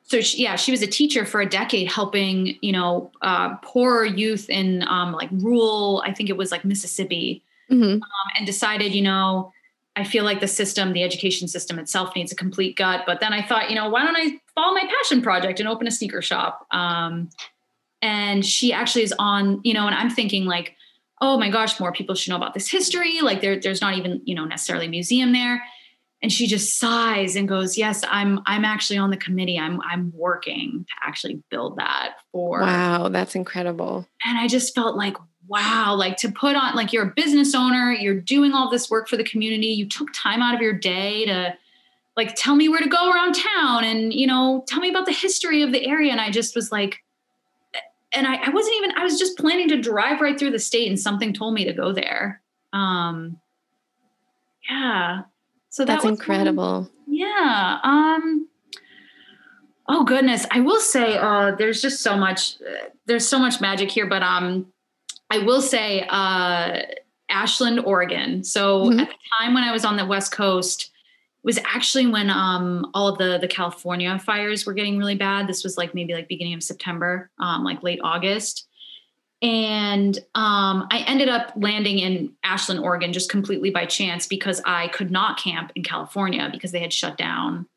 so 0.05 0.21
she, 0.21 0.43
yeah 0.43 0.55
she 0.55 0.71
was 0.71 0.81
a 0.81 0.87
teacher 0.87 1.25
for 1.25 1.41
a 1.41 1.45
decade 1.45 1.91
helping 1.91 2.57
you 2.61 2.71
know 2.71 3.11
uh, 3.21 3.55
poor 3.57 4.05
youth 4.05 4.49
in 4.49 4.83
um, 4.87 5.11
like 5.13 5.29
rural 5.31 6.03
i 6.05 6.13
think 6.13 6.29
it 6.29 6.37
was 6.37 6.51
like 6.51 6.65
mississippi 6.65 7.43
mm-hmm. 7.71 7.93
um, 7.93 8.01
and 8.37 8.45
decided 8.45 8.93
you 8.93 9.01
know 9.01 9.51
i 9.95 10.03
feel 10.03 10.23
like 10.23 10.39
the 10.39 10.47
system 10.47 10.93
the 10.93 11.03
education 11.03 11.47
system 11.47 11.79
itself 11.79 12.15
needs 12.15 12.31
a 12.31 12.35
complete 12.35 12.75
gut 12.75 13.03
but 13.05 13.19
then 13.19 13.33
i 13.33 13.41
thought 13.41 13.69
you 13.69 13.75
know 13.75 13.89
why 13.89 14.03
don't 14.03 14.17
i 14.17 14.39
follow 14.55 14.73
my 14.73 14.87
passion 14.99 15.21
project 15.21 15.59
and 15.59 15.67
open 15.67 15.87
a 15.87 15.91
sneaker 15.91 16.21
shop 16.21 16.65
um, 16.71 17.29
and 18.01 18.45
she 18.45 18.73
actually 18.73 19.03
is 19.03 19.13
on 19.19 19.59
you 19.63 19.73
know 19.73 19.87
and 19.87 19.95
i'm 19.95 20.09
thinking 20.09 20.45
like 20.45 20.75
oh 21.23 21.37
my 21.37 21.49
gosh, 21.49 21.79
more 21.79 21.93
people 21.93 22.15
should 22.15 22.31
know 22.31 22.35
about 22.35 22.53
this 22.53 22.69
history. 22.69 23.21
Like 23.21 23.39
there, 23.39 23.57
there's 23.57 23.79
not 23.79 23.97
even, 23.97 24.21
you 24.25 24.35
know, 24.35 24.43
necessarily 24.43 24.87
a 24.87 24.89
museum 24.89 25.31
there. 25.31 25.63
And 26.23 26.31
she 26.31 26.47
just 26.47 26.79
sighs 26.79 27.35
and 27.35 27.49
goes, 27.49 27.77
"Yes, 27.77 28.01
I'm 28.09 28.39
I'm 28.45 28.63
actually 28.63 28.97
on 28.97 29.09
the 29.09 29.17
committee. 29.17 29.59
I'm 29.59 29.81
I'm 29.81 30.13
working 30.15 30.85
to 30.87 31.07
actually 31.07 31.43
build 31.51 31.77
that 31.77 32.15
for 32.31 32.61
Wow, 32.61 33.09
that's 33.09 33.35
incredible. 33.35 34.07
And 34.23 34.39
I 34.39 34.47
just 34.47 34.73
felt 34.73 34.95
like, 34.95 35.17
wow, 35.47 35.93
like 35.93 36.15
to 36.17 36.31
put 36.31 36.55
on 36.55 36.75
like 36.75 36.93
you're 36.93 37.09
a 37.09 37.13
business 37.13 37.53
owner, 37.53 37.91
you're 37.91 38.21
doing 38.21 38.53
all 38.53 38.69
this 38.69 38.89
work 38.89 39.09
for 39.09 39.17
the 39.17 39.23
community. 39.25 39.67
You 39.67 39.87
took 39.87 40.07
time 40.13 40.41
out 40.41 40.55
of 40.55 40.61
your 40.61 40.73
day 40.73 41.25
to 41.25 41.55
like 42.15 42.35
tell 42.35 42.55
me 42.55 42.69
where 42.69 42.79
to 42.79 42.89
go 42.89 43.11
around 43.11 43.33
town 43.33 43.83
and 43.83 44.13
you 44.13 44.25
know, 44.25 44.63
tell 44.65 44.79
me 44.79 44.89
about 44.89 45.05
the 45.05 45.11
history 45.11 45.61
of 45.61 45.73
the 45.73 45.85
area. 45.85 46.11
And 46.13 46.21
I 46.21 46.31
just 46.31 46.55
was 46.55 46.71
like, 46.71 47.03
and 48.13 48.25
I, 48.27 48.35
I 48.35 48.49
wasn't 48.49 48.77
even, 48.77 48.91
I 48.95 49.03
was 49.03 49.19
just 49.19 49.37
planning 49.37 49.67
to 49.69 49.81
drive 49.81 50.21
right 50.21 50.39
through 50.39 50.51
the 50.51 50.59
state 50.59 50.87
and 50.87 50.97
something 50.97 51.33
told 51.33 51.53
me 51.53 51.65
to 51.65 51.73
go 51.73 51.91
there. 51.91 52.41
Um 52.71 53.41
yeah. 54.69 55.23
So 55.73 55.85
that 55.85 55.93
that's 55.93 56.05
incredible. 56.05 56.87
yeah. 57.07 57.79
Um 57.83 58.47
oh 59.89 60.03
goodness 60.03 60.45
i 60.51 60.59
will 60.59 60.79
say 60.79 61.17
uh 61.17 61.51
there's 61.55 61.81
just 61.81 62.01
so 62.01 62.15
much 62.15 62.55
uh, 62.61 62.89
there's 63.05 63.27
so 63.27 63.37
much 63.37 63.59
magic 63.59 63.91
here 63.91 64.05
but 64.05 64.23
um 64.23 64.65
i 65.29 65.37
will 65.39 65.61
say 65.61 66.05
uh 66.09 66.79
ashland 67.29 67.79
oregon 67.81 68.43
so 68.43 68.85
mm-hmm. 68.85 68.99
at 68.99 69.09
the 69.09 69.15
time 69.39 69.53
when 69.53 69.63
i 69.63 69.71
was 69.71 69.83
on 69.83 69.97
the 69.97 70.05
west 70.05 70.31
coast 70.31 70.91
was 71.43 71.59
actually 71.65 72.07
when 72.07 72.29
um 72.29 72.89
all 72.93 73.09
of 73.09 73.17
the 73.17 73.37
the 73.39 73.47
california 73.47 74.17
fires 74.19 74.65
were 74.65 74.73
getting 74.73 74.97
really 74.97 75.15
bad 75.15 75.47
this 75.47 75.63
was 75.63 75.77
like 75.77 75.93
maybe 75.93 76.13
like 76.13 76.27
beginning 76.29 76.53
of 76.53 76.63
september 76.63 77.29
um 77.39 77.63
like 77.63 77.83
late 77.83 77.99
august 78.03 78.67
and 79.43 80.17
um, 80.35 80.87
I 80.89 81.03
ended 81.05 81.27
up 81.27 81.51
landing 81.57 81.99
in 81.99 82.31
Ashland, 82.45 82.79
Oregon, 82.79 83.11
just 83.11 83.29
completely 83.29 83.71
by 83.71 83.85
chance 83.85 84.25
because 84.25 84.61
I 84.65 84.87
could 84.87 85.11
not 85.11 85.37
camp 85.37 85.73
in 85.75 85.83
California 85.83 86.49
because 86.49 86.71
they 86.71 86.79
had 86.79 86.93
shut 86.93 87.17
down 87.17 87.67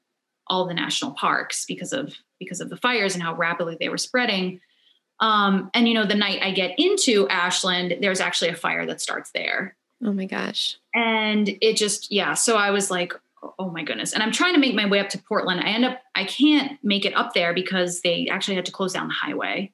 all 0.47 0.69
the 0.69 0.75
national 0.75 1.11
parks 1.11 1.65
because 1.67 1.93
of 1.93 2.15
because 2.39 2.61
of 2.61 2.71
the 2.71 2.77
fires 2.77 3.15
and 3.15 3.23
how 3.23 3.35
rapidly 3.35 3.77
they 3.81 3.89
were 3.89 3.99
spreading. 3.99 4.61
Um, 5.19 5.69
and 5.75 5.89
you 5.89 5.95
know, 5.95 6.07
the 6.07 6.15
night 6.15 6.41
I 6.41 6.53
get 6.53 6.79
into 6.79 7.27
Ashland, 7.29 7.97
there's 8.01 8.21
actually 8.21 8.51
a 8.51 8.57
fire 8.57 8.87
that 8.87 9.01
starts 9.01 9.33
there. 9.33 9.77
Oh 10.05 10.13
my 10.13 10.27
gosh! 10.27 10.77
And 10.95 11.49
it 11.61 11.77
just 11.77 12.13
yeah. 12.13 12.35
So 12.35 12.57
I 12.57 12.71
was 12.71 12.93
like, 12.93 13.13
oh 13.59 13.71
my 13.71 13.83
goodness. 13.83 14.13
And 14.13 14.23
I'm 14.23 14.31
trying 14.31 14.55
to 14.55 14.61
make 14.61 14.77
my 14.77 14.87
way 14.87 15.01
up 15.01 15.09
to 15.09 15.19
Portland. 15.19 15.61
I 15.63 15.71
end 15.71 15.85
up 15.85 16.01
I 16.15 16.27
can't 16.27 16.79
make 16.85 17.05
it 17.05 17.17
up 17.17 17.35
there 17.35 17.53
because 17.53 18.03
they 18.03 18.29
actually 18.31 18.55
had 18.55 18.67
to 18.67 18.73
close 18.73 18.93
down 18.93 19.09
the 19.09 19.15
highway. 19.15 19.73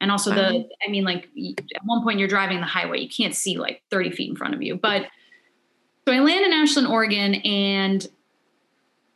And 0.00 0.10
also 0.12 0.32
the 0.32 0.68
I 0.86 0.90
mean, 0.90 1.04
like 1.04 1.28
at 1.74 1.84
one 1.84 2.02
point 2.02 2.18
you're 2.18 2.28
driving 2.28 2.60
the 2.60 2.66
highway, 2.66 3.00
you 3.00 3.08
can't 3.08 3.34
see 3.34 3.58
like 3.58 3.82
30 3.90 4.12
feet 4.12 4.30
in 4.30 4.36
front 4.36 4.54
of 4.54 4.62
you. 4.62 4.76
But 4.76 5.06
so 6.06 6.14
I 6.14 6.20
land 6.20 6.44
in 6.44 6.52
Ashland, 6.52 6.88
Oregon, 6.88 7.34
and 7.34 8.08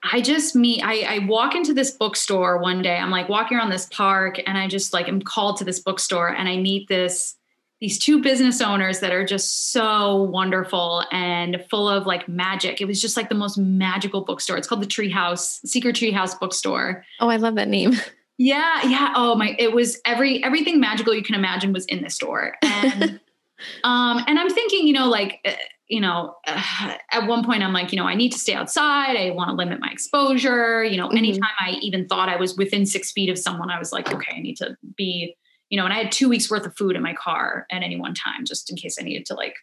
I 0.03 0.21
just 0.21 0.57
meet, 0.57 0.83
I, 0.85 1.17
I 1.17 1.19
walk 1.21 1.55
into 1.55 1.73
this 1.73 1.93
bookstore 1.93 2.59
one 2.59 2.83
day. 2.83 2.97
I'm 2.97 3.11
like 3.11 3.29
walking 3.29 3.57
around 3.57 3.71
this 3.71 3.87
park 3.87 4.41
and 4.47 4.59
I 4.59 4.67
just 4.67 4.93
like 4.93 5.09
am 5.09 5.23
called 5.23 5.59
to 5.59 5.65
this 5.65 5.79
bookstore 5.79 6.29
and 6.29 6.49
I 6.49 6.57
meet 6.57 6.89
this, 6.89 7.37
these 7.81 7.99
two 7.99 8.21
business 8.21 8.61
owners 8.61 9.01
that 9.01 9.13
are 9.13 9.25
just 9.25 9.73
so 9.73 10.23
wonderful 10.23 11.05
and 11.13 11.65
full 11.71 11.89
of 11.89 12.07
like 12.07 12.29
magic. 12.29 12.81
It 12.81 12.87
was 12.87 13.01
just 13.01 13.17
like 13.17 13.29
the 13.29 13.37
most 13.37 13.57
magical 13.57 14.23
bookstore. 14.23 14.57
It's 14.57 14.67
called 14.67 14.83
the 14.83 14.87
Treehouse, 14.87 15.65
Secret 15.67 15.95
Treehouse 15.95 16.39
Bookstore. 16.39 17.05
Oh, 17.21 17.29
I 17.29 17.37
love 17.37 17.55
that 17.55 17.69
name. 17.69 17.95
Yeah, 18.43 18.89
yeah. 18.89 19.13
Oh 19.15 19.37
my, 19.37 19.55
it 19.57 19.73
was 19.73 20.01
every 20.05 20.43
everything 20.43 20.81
magical 20.81 21.15
you 21.15 21.23
can 21.23 21.37
imagine 21.37 21.73
was 21.73 21.87
in 21.87 22.03
the 22.03 22.11
store. 22.11 22.57
And 22.61 23.21
um 23.85 24.25
and 24.27 24.37
I'm 24.37 24.51
thinking, 24.51 24.85
you 24.85 24.95
know, 24.95 25.09
like 25.09 25.39
eh, 25.45 25.55
you 25.87 26.01
know, 26.01 26.35
uh, 26.49 26.95
at 27.13 27.29
one 27.29 27.45
point 27.45 27.63
I'm 27.63 27.73
like, 27.73 27.93
you 27.93 27.99
know, 27.99 28.05
I 28.05 28.17
need 28.17 28.33
to 28.33 28.41
stay 28.41 28.55
outside. 28.55 29.17
I 29.17 29.31
want 29.31 29.51
to 29.51 29.55
limit 29.55 29.79
my 29.79 29.91
exposure. 29.93 30.83
You 30.83 30.97
know, 30.97 31.07
mm-hmm. 31.07 31.19
anytime 31.19 31.51
I 31.61 31.77
even 31.83 32.09
thought 32.09 32.29
I 32.29 32.35
was 32.35 32.57
within 32.57 32.85
six 32.85 33.13
feet 33.13 33.31
of 33.31 33.39
someone, 33.39 33.71
I 33.71 33.79
was 33.79 33.93
like, 33.93 34.13
okay, 34.13 34.35
I 34.37 34.41
need 34.41 34.57
to 34.57 34.77
be, 34.97 35.37
you 35.71 35.79
know, 35.79 35.85
and 35.85 35.95
I 35.95 35.99
had 35.99 36.11
two 36.11 36.29
weeks 36.29 36.51
worth 36.51 36.67
of 36.67 36.77
food 36.77 36.97
in 36.97 37.03
my 37.03 37.15
car 37.15 37.69
at 37.71 37.85
any 37.85 37.97
one 37.97 38.15
time, 38.15 38.45
just 38.45 38.71
in 38.71 38.77
case 38.77 38.97
I 38.99 39.05
needed 39.05 39.25
to 39.27 39.35
like, 39.35 39.55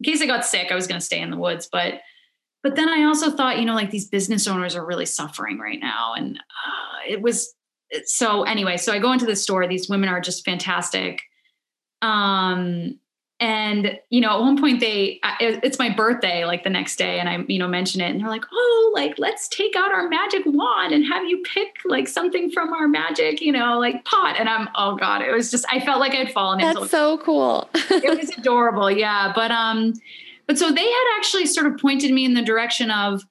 in 0.00 0.10
case 0.10 0.22
I 0.22 0.26
got 0.26 0.46
sick, 0.46 0.72
I 0.72 0.74
was 0.74 0.86
going 0.86 0.98
to 0.98 1.04
stay 1.04 1.20
in 1.20 1.30
the 1.30 1.36
woods. 1.36 1.68
But, 1.70 2.00
but 2.62 2.74
then 2.74 2.88
I 2.88 3.04
also 3.04 3.30
thought, 3.30 3.58
you 3.58 3.66
know, 3.66 3.74
like 3.74 3.90
these 3.90 4.08
business 4.08 4.46
owners 4.46 4.74
are 4.74 4.86
really 4.86 5.04
suffering 5.04 5.58
right 5.58 5.78
now. 5.78 6.14
And 6.16 6.38
uh, 6.38 7.00
it 7.06 7.20
was, 7.20 7.52
so 8.04 8.42
anyway, 8.44 8.76
so 8.76 8.92
I 8.92 8.98
go 8.98 9.12
into 9.12 9.26
the 9.26 9.36
store. 9.36 9.66
These 9.66 9.88
women 9.88 10.08
are 10.08 10.20
just 10.20 10.44
fantastic. 10.44 11.22
Um, 12.02 12.98
and 13.40 13.98
you 14.10 14.20
know 14.20 14.30
at 14.30 14.40
one 14.40 14.58
point 14.58 14.80
they 14.80 15.20
it's 15.40 15.78
my 15.78 15.92
birthday 15.92 16.44
like 16.44 16.62
the 16.62 16.70
next 16.70 16.96
day 16.96 17.18
and 17.18 17.28
i 17.28 17.38
you 17.48 17.58
know 17.58 17.66
mention 17.66 18.00
it 18.00 18.10
and 18.10 18.20
they're 18.20 18.28
like 18.28 18.44
oh 18.52 18.92
like 18.94 19.14
let's 19.18 19.48
take 19.48 19.74
out 19.76 19.90
our 19.90 20.08
magic 20.08 20.42
wand 20.46 20.94
and 20.94 21.04
have 21.04 21.24
you 21.24 21.42
pick 21.42 21.68
like 21.84 22.06
something 22.06 22.50
from 22.50 22.72
our 22.72 22.86
magic 22.86 23.40
you 23.40 23.50
know 23.50 23.78
like 23.78 24.04
pot 24.04 24.36
and 24.38 24.48
i'm 24.48 24.68
oh 24.76 24.94
god 24.96 25.20
it 25.20 25.32
was 25.32 25.50
just 25.50 25.66
i 25.70 25.80
felt 25.80 25.98
like 25.98 26.14
i'd 26.14 26.32
fallen 26.32 26.58
that's 26.58 26.76
into 26.76 26.88
so 26.88 27.18
cool 27.18 27.68
it 27.74 28.16
was 28.16 28.30
adorable 28.38 28.90
yeah 28.90 29.32
but 29.34 29.50
um 29.50 29.92
but 30.46 30.56
so 30.56 30.70
they 30.70 30.84
had 30.84 31.16
actually 31.16 31.44
sort 31.44 31.66
of 31.66 31.76
pointed 31.76 32.12
me 32.12 32.24
in 32.24 32.34
the 32.34 32.42
direction 32.42 32.90
of 32.90 33.24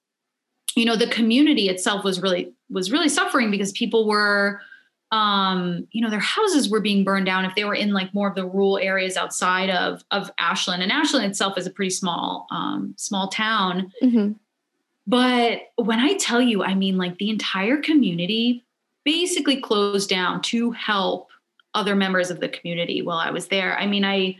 you 0.76 0.84
know 0.84 0.98
the 0.98 1.08
community 1.08 1.70
itself 1.70 2.04
was 2.04 2.22
really 2.22 2.52
was 2.74 2.92
really 2.92 3.10
suffering 3.10 3.52
because 3.52 3.72
people 3.72 4.08
were 4.08 4.62
um, 5.14 5.88
you 5.92 6.02
know, 6.02 6.10
their 6.10 6.20
houses 6.20 6.70
were 6.70 6.80
being 6.80 7.04
burned 7.04 7.28
down 7.28 7.46
if 7.46 7.54
they 7.54 7.66
were 7.66 7.76
in 7.76 7.94
like 7.94 8.12
more 8.16 8.28
of 8.28 8.34
the 8.34 8.48
rural 8.48 8.80
areas 8.80 9.16
outside 9.16 9.70
of 9.70 10.04
of 10.10 10.32
Ashland. 10.40 10.82
And 10.82 10.92
Ashland 10.92 11.28
itself 11.28 11.56
is 11.56 11.68
a 11.68 11.70
pretty 11.70 11.92
small, 11.92 12.48
um, 12.50 12.96
small 12.98 13.28
town. 13.28 13.94
Mm-hmm. 14.02 14.32
But 15.06 15.72
when 15.76 16.00
I 16.00 16.14
tell 16.14 16.42
you, 16.42 16.64
I 16.64 16.74
mean, 16.74 16.98
like 16.98 17.20
the 17.20 17.30
entire 17.30 17.78
community 17.78 18.64
basically 19.04 19.62
closed 19.62 20.10
down 20.10 20.42
to 20.44 20.72
help 20.72 21.30
other 21.76 21.96
members 21.96 22.32
of 22.32 22.40
the 22.40 22.50
community 22.50 23.04
while 23.04 23.20
I 23.20 23.30
was 23.30 23.50
there. 23.50 23.78
I 23.78 23.86
mean, 23.86 24.06
I 24.06 24.38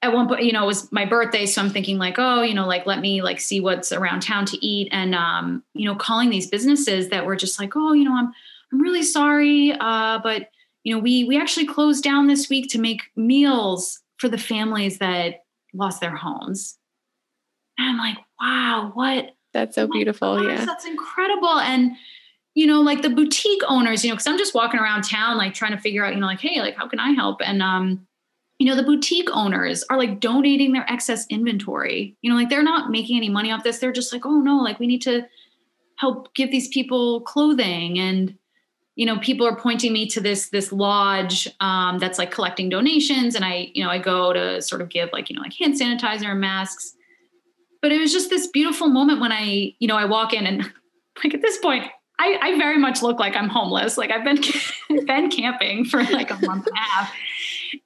at 0.00 0.12
one 0.12 0.28
point, 0.28 0.44
you 0.44 0.52
know, 0.52 0.62
it 0.62 0.66
was 0.66 0.90
my 0.92 1.04
birthday, 1.04 1.44
so 1.44 1.60
I'm 1.60 1.70
thinking 1.70 1.98
like, 1.98 2.16
oh, 2.18 2.42
you 2.42 2.54
know, 2.54 2.66
like 2.66 2.86
let 2.86 3.00
me 3.00 3.20
like 3.22 3.40
see 3.40 3.60
what's 3.60 3.90
around 3.92 4.20
town 4.20 4.46
to 4.46 4.66
eat, 4.66 4.88
and 4.92 5.14
um, 5.14 5.64
you 5.74 5.86
know, 5.86 5.96
calling 5.96 6.30
these 6.30 6.46
businesses 6.46 7.08
that 7.08 7.26
were 7.26 7.36
just 7.36 7.58
like, 7.58 7.74
oh, 7.74 7.92
you 7.92 8.04
know, 8.04 8.14
I'm 8.14 8.32
I'm 8.72 8.80
really 8.80 9.02
sorry, 9.02 9.72
uh, 9.72 10.20
but 10.22 10.50
you 10.84 10.94
know, 10.94 11.00
we 11.00 11.24
we 11.24 11.40
actually 11.40 11.66
closed 11.66 12.04
down 12.04 12.28
this 12.28 12.48
week 12.48 12.70
to 12.70 12.80
make 12.80 13.02
meals 13.16 14.00
for 14.18 14.28
the 14.28 14.38
families 14.38 14.98
that 14.98 15.42
lost 15.74 16.00
their 16.00 16.14
homes. 16.14 16.78
And 17.76 17.88
I'm 17.88 17.98
like, 17.98 18.18
wow, 18.40 18.90
what? 18.94 19.34
That's 19.52 19.74
so 19.74 19.84
oh 19.84 19.88
beautiful. 19.88 20.36
Gosh, 20.36 20.58
yeah, 20.58 20.64
that's 20.64 20.86
incredible. 20.86 21.58
And 21.58 21.92
you 22.54 22.66
know, 22.66 22.80
like 22.80 23.02
the 23.02 23.10
boutique 23.10 23.62
owners, 23.68 24.04
you 24.04 24.10
know, 24.10 24.16
because 24.16 24.26
I'm 24.26 24.38
just 24.38 24.54
walking 24.54 24.80
around 24.80 25.02
town, 25.02 25.36
like 25.36 25.54
trying 25.54 25.72
to 25.72 25.78
figure 25.78 26.04
out, 26.04 26.14
you 26.14 26.20
know, 26.20 26.26
like, 26.26 26.40
hey, 26.40 26.60
like, 26.60 26.76
how 26.76 26.88
can 26.88 26.98
I 26.98 27.10
help? 27.10 27.40
And 27.40 27.62
um, 27.62 28.07
you 28.58 28.66
know, 28.66 28.74
the 28.74 28.82
boutique 28.82 29.28
owners 29.32 29.84
are 29.88 29.96
like 29.96 30.20
donating 30.20 30.72
their 30.72 30.90
excess 30.90 31.26
inventory. 31.30 32.16
You 32.22 32.30
know, 32.30 32.36
like 32.36 32.48
they're 32.48 32.62
not 32.62 32.90
making 32.90 33.16
any 33.16 33.28
money 33.28 33.52
off 33.52 33.62
this. 33.62 33.78
They're 33.78 33.92
just 33.92 34.12
like, 34.12 34.26
oh 34.26 34.40
no, 34.40 34.56
like 34.56 34.80
we 34.80 34.86
need 34.86 35.02
to 35.02 35.26
help 35.96 36.34
give 36.34 36.50
these 36.50 36.68
people 36.68 37.20
clothing 37.22 37.98
and 37.98 38.36
you 38.94 39.06
know 39.06 39.18
people 39.18 39.46
are 39.46 39.56
pointing 39.56 39.92
me 39.92 40.06
to 40.08 40.20
this 40.20 40.48
this 40.50 40.72
lodge 40.72 41.48
um, 41.60 41.98
that's 41.98 42.18
like 42.18 42.30
collecting 42.30 42.68
donations 42.68 43.34
and 43.34 43.44
i 43.44 43.70
you 43.74 43.82
know 43.82 43.90
i 43.90 43.98
go 43.98 44.32
to 44.32 44.62
sort 44.62 44.80
of 44.80 44.88
give 44.88 45.08
like 45.12 45.28
you 45.28 45.36
know 45.36 45.42
like 45.42 45.54
hand 45.54 45.74
sanitizer 45.74 46.30
and 46.30 46.40
masks 46.40 46.94
but 47.82 47.92
it 47.92 48.00
was 48.00 48.12
just 48.12 48.30
this 48.30 48.46
beautiful 48.48 48.88
moment 48.88 49.20
when 49.20 49.32
i 49.32 49.72
you 49.78 49.88
know 49.88 49.96
i 49.96 50.04
walk 50.04 50.32
in 50.32 50.46
and 50.46 50.62
like 51.24 51.34
at 51.34 51.42
this 51.42 51.58
point 51.58 51.84
I, 52.20 52.36
I 52.42 52.58
very 52.58 52.78
much 52.78 53.00
look 53.00 53.20
like 53.20 53.36
I'm 53.36 53.48
homeless. 53.48 53.96
Like 53.96 54.10
I've 54.10 54.24
been 54.24 54.40
been 55.06 55.30
camping 55.30 55.84
for 55.84 56.02
like 56.02 56.32
a 56.32 56.38
month 56.44 56.66
and 56.66 56.76
a 56.76 56.80
half, 56.80 57.12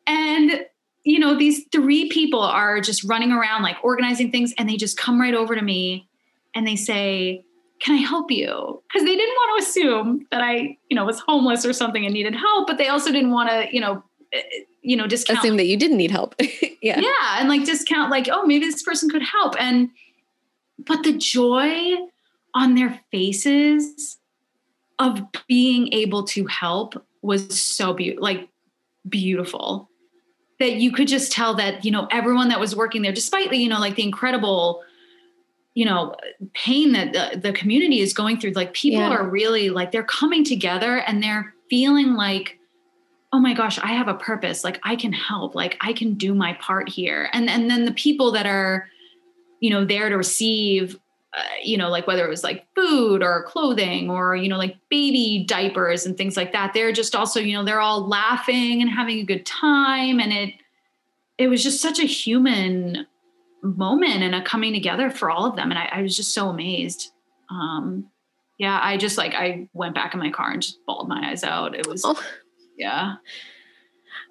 and 0.06 0.66
you 1.04 1.18
know 1.18 1.36
these 1.36 1.64
three 1.72 2.08
people 2.08 2.40
are 2.40 2.80
just 2.80 3.04
running 3.04 3.32
around 3.32 3.62
like 3.62 3.76
organizing 3.82 4.30
things, 4.30 4.52
and 4.58 4.68
they 4.68 4.76
just 4.76 4.96
come 4.96 5.20
right 5.20 5.34
over 5.34 5.54
to 5.54 5.62
me, 5.62 6.08
and 6.54 6.66
they 6.66 6.76
say, 6.76 7.44
can 7.82 7.96
I 7.96 7.98
help 7.98 8.30
you? 8.30 8.82
Because 8.88 9.04
they 9.04 9.16
didn't 9.16 9.34
want 9.34 9.60
to 9.60 9.68
assume 9.68 10.26
that 10.30 10.40
I, 10.40 10.78
you 10.88 10.94
know, 10.94 11.04
was 11.04 11.20
homeless 11.20 11.66
or 11.66 11.72
something 11.72 12.04
and 12.04 12.14
needed 12.14 12.34
help, 12.34 12.68
but 12.68 12.78
they 12.78 12.88
also 12.88 13.10
didn't 13.10 13.32
want 13.32 13.50
to, 13.50 13.74
you 13.74 13.80
know, 13.80 14.04
eh, 14.32 14.38
eh, 14.38 14.58
you 14.82 14.96
know, 14.96 15.08
discount. 15.08 15.40
Assume 15.40 15.56
that 15.56 15.66
you 15.66 15.76
didn't 15.76 15.96
need 15.96 16.12
help. 16.12 16.36
yeah. 16.40 17.00
Yeah. 17.00 17.38
And 17.38 17.48
like 17.48 17.64
discount, 17.64 18.10
like, 18.10 18.28
oh, 18.30 18.46
maybe 18.46 18.66
this 18.66 18.84
person 18.84 19.10
could 19.10 19.22
help. 19.22 19.60
And, 19.60 19.90
but 20.78 21.02
the 21.02 21.12
joy 21.12 21.96
on 22.54 22.76
their 22.76 23.00
faces 23.10 24.18
of 25.00 25.20
being 25.48 25.92
able 25.92 26.22
to 26.24 26.46
help 26.46 27.04
was 27.20 27.60
so 27.60 27.92
beautiful, 27.94 28.22
like 28.22 28.48
beautiful. 29.08 29.88
That 30.58 30.74
you 30.74 30.92
could 30.92 31.08
just 31.08 31.32
tell 31.32 31.54
that, 31.54 31.84
you 31.84 31.90
know, 31.90 32.06
everyone 32.10 32.48
that 32.48 32.60
was 32.60 32.76
working 32.76 33.02
there, 33.02 33.12
despite 33.12 33.50
the, 33.50 33.56
you 33.56 33.68
know, 33.68 33.80
like 33.80 33.96
the 33.96 34.04
incredible, 34.04 34.82
you 35.74 35.84
know 35.84 36.14
pain 36.52 36.92
that 36.92 37.12
the, 37.12 37.38
the 37.38 37.52
community 37.52 38.00
is 38.00 38.12
going 38.12 38.38
through 38.38 38.50
like 38.52 38.74
people 38.74 39.00
yeah. 39.00 39.10
are 39.10 39.26
really 39.26 39.70
like 39.70 39.90
they're 39.90 40.02
coming 40.02 40.44
together 40.44 40.98
and 40.98 41.22
they're 41.22 41.54
feeling 41.70 42.14
like 42.14 42.58
oh 43.32 43.40
my 43.40 43.54
gosh 43.54 43.78
i 43.78 43.88
have 43.88 44.08
a 44.08 44.14
purpose. 44.14 44.64
Like 44.64 44.78
i 44.82 44.96
can 44.96 45.12
help. 45.12 45.54
Like 45.54 45.76
i 45.80 45.92
can 45.92 46.14
do 46.14 46.34
my 46.34 46.54
part 46.54 46.88
here. 46.88 47.30
And 47.32 47.48
and 47.48 47.70
then 47.70 47.84
the 47.84 47.92
people 47.92 48.32
that 48.32 48.46
are 48.46 48.88
you 49.60 49.70
know 49.70 49.84
there 49.84 50.08
to 50.08 50.16
receive 50.16 50.98
uh, 51.34 51.42
you 51.62 51.78
know, 51.78 51.88
like 51.88 52.06
whether 52.06 52.26
it 52.26 52.28
was 52.28 52.44
like 52.44 52.66
food 52.74 53.22
or 53.22 53.44
clothing 53.44 54.10
or, 54.10 54.36
you 54.36 54.48
know, 54.48 54.58
like 54.58 54.76
baby 54.90 55.44
diapers 55.48 56.04
and 56.04 56.16
things 56.16 56.36
like 56.36 56.52
that. 56.52 56.74
They're 56.74 56.92
just 56.92 57.14
also, 57.14 57.40
you 57.40 57.56
know, 57.56 57.64
they're 57.64 57.80
all 57.80 58.06
laughing 58.06 58.82
and 58.82 58.90
having 58.90 59.18
a 59.18 59.24
good 59.24 59.46
time. 59.46 60.20
And 60.20 60.32
it, 60.32 60.54
it 61.38 61.48
was 61.48 61.62
just 61.62 61.80
such 61.80 61.98
a 61.98 62.04
human 62.04 63.06
moment 63.62 64.22
and 64.22 64.34
a 64.34 64.42
coming 64.42 64.74
together 64.74 65.08
for 65.08 65.30
all 65.30 65.46
of 65.46 65.56
them. 65.56 65.70
And 65.70 65.78
I, 65.78 65.88
I 65.90 66.02
was 66.02 66.16
just 66.16 66.34
so 66.34 66.50
amazed. 66.50 67.12
Um, 67.48 68.10
yeah, 68.58 68.78
I 68.82 68.96
just 68.98 69.16
like, 69.16 69.34
I 69.34 69.68
went 69.72 69.94
back 69.94 70.12
in 70.12 70.20
my 70.20 70.30
car 70.30 70.50
and 70.50 70.60
just 70.60 70.84
bawled 70.84 71.08
my 71.08 71.30
eyes 71.30 71.44
out. 71.44 71.74
It 71.74 71.86
was, 71.86 72.02
oh. 72.04 72.22
yeah. 72.76 73.14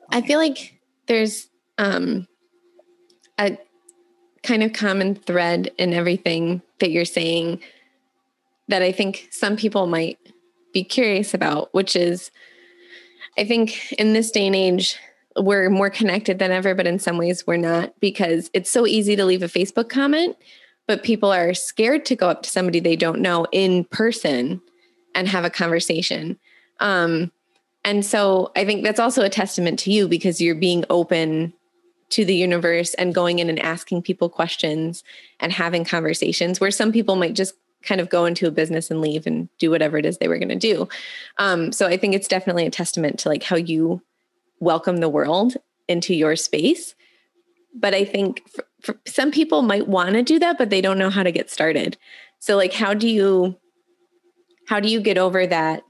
I 0.09 0.21
feel 0.21 0.37
like 0.37 0.79
there's, 1.07 1.49
um, 1.77 2.27
a 3.39 3.57
kind 4.43 4.63
of 4.63 4.73
common 4.73 5.15
thread 5.15 5.71
in 5.77 5.93
everything 5.93 6.61
that 6.79 6.91
you're 6.91 7.05
saying 7.05 7.61
that 8.67 8.81
I 8.81 8.91
think 8.91 9.27
some 9.31 9.55
people 9.55 9.87
might 9.87 10.17
be 10.73 10.83
curious 10.83 11.33
about, 11.33 11.73
which 11.73 11.95
is 11.95 12.31
I 13.37 13.45
think 13.45 13.91
in 13.93 14.13
this 14.13 14.31
day 14.31 14.47
and 14.47 14.55
age, 14.55 14.97
we're 15.37 15.69
more 15.69 15.89
connected 15.89 16.39
than 16.39 16.51
ever, 16.51 16.75
but 16.75 16.87
in 16.87 16.99
some 16.99 17.17
ways 17.17 17.47
we're 17.47 17.57
not 17.57 17.97
because 17.99 18.49
it's 18.53 18.69
so 18.69 18.85
easy 18.85 19.15
to 19.15 19.25
leave 19.25 19.43
a 19.43 19.47
Facebook 19.47 19.89
comment, 19.89 20.35
but 20.87 21.03
people 21.03 21.31
are 21.31 21.53
scared 21.53 22.05
to 22.05 22.15
go 22.15 22.29
up 22.29 22.43
to 22.43 22.49
somebody 22.49 22.79
they 22.79 22.97
don't 22.97 23.21
know 23.21 23.45
in 23.51 23.85
person 23.85 24.61
and 25.15 25.27
have 25.27 25.45
a 25.45 25.49
conversation. 25.49 26.37
Um, 26.79 27.31
and 27.83 28.05
so 28.05 28.51
I 28.55 28.65
think 28.65 28.83
that's 28.83 28.99
also 28.99 29.21
a 29.21 29.29
testament 29.29 29.79
to 29.79 29.91
you 29.91 30.07
because 30.07 30.41
you're 30.41 30.55
being 30.55 30.83
open 30.89 31.53
to 32.11 32.25
the 32.25 32.35
universe 32.35 32.93
and 32.95 33.15
going 33.15 33.39
in 33.39 33.49
and 33.49 33.59
asking 33.59 34.01
people 34.01 34.29
questions 34.29 35.03
and 35.39 35.51
having 35.51 35.83
conversations 35.83 36.59
where 36.59 36.71
some 36.71 36.91
people 36.91 37.15
might 37.15 37.33
just 37.33 37.55
kind 37.83 37.99
of 37.99 38.09
go 38.09 38.25
into 38.25 38.47
a 38.47 38.51
business 38.51 38.91
and 38.91 39.01
leave 39.01 39.25
and 39.25 39.49
do 39.57 39.71
whatever 39.71 39.97
it 39.97 40.05
is 40.05 40.17
they 40.17 40.27
were 40.27 40.37
going 40.37 40.49
to 40.49 40.55
do. 40.55 40.87
Um, 41.37 41.71
so 41.71 41.87
I 41.87 41.97
think 41.97 42.13
it's 42.13 42.27
definitely 42.27 42.65
a 42.65 42.71
testament 42.71 43.19
to 43.19 43.29
like 43.29 43.43
how 43.43 43.55
you 43.55 44.01
welcome 44.59 44.97
the 44.97 45.09
world 45.09 45.55
into 45.87 46.13
your 46.13 46.35
space. 46.35 46.93
But 47.73 47.95
I 47.95 48.05
think 48.05 48.47
for, 48.49 48.65
for 48.81 48.99
some 49.07 49.31
people 49.31 49.61
might 49.61 49.87
want 49.87 50.13
to 50.13 50.23
do 50.23 50.37
that, 50.39 50.57
but 50.57 50.69
they 50.69 50.81
don't 50.81 50.99
know 50.99 51.09
how 51.09 51.23
to 51.23 51.31
get 51.31 51.49
started. 51.49 51.97
So 52.39 52.55
like, 52.55 52.73
how 52.73 52.93
do 52.93 53.07
you, 53.07 53.57
how 54.67 54.79
do 54.79 54.89
you 54.89 55.01
get 55.01 55.17
over 55.17 55.47
that, 55.47 55.83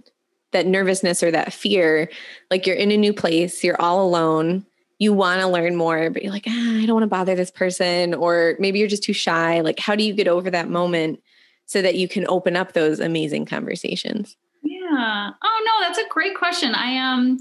that 0.51 0.67
nervousness 0.67 1.24
or 1.24 1.32
that 1.32 1.51
fear? 1.51 2.09
Like 2.49 2.65
you're 2.65 2.76
in 2.76 2.91
a 2.91 2.97
new 2.97 3.13
place, 3.13 3.63
you're 3.63 3.82
all 3.82 4.05
alone 4.05 4.65
you 5.02 5.12
want 5.12 5.41
to 5.41 5.47
learn 5.47 5.76
more, 5.76 6.12
but 6.12 6.22
you're 6.22 6.32
like, 6.32 6.45
ah, 6.47 6.78
I 6.78 6.86
don't 6.86 6.93
want 6.93 7.02
to 7.06 7.08
bother 7.08 7.34
this 7.34 7.49
person, 7.49 8.14
or 8.14 8.56
maybe 8.60 8.78
you're 8.78 8.88
just 8.88 9.02
too 9.02 9.14
shy. 9.14 9.62
Like, 9.62 9.80
how 9.80 9.95
do 9.95 10.04
you 10.04 10.14
get 10.14 10.28
over 10.28 10.52
that 10.52 10.70
moment 10.70 11.24
so 11.66 11.82
that 11.82 11.95
you 11.95 12.08
can 12.08 12.28
open 12.28 12.56
up 12.56 12.74
those 12.74 12.99
amazing 12.99 13.47
conversations? 13.47 14.38
Yeah. 14.62 15.32
Oh 15.41 15.64
no, 15.66 15.88
that's 15.88 15.97
a 15.97 16.08
great 16.08 16.38
question. 16.38 16.76
I 16.76 16.97
um 16.97 17.39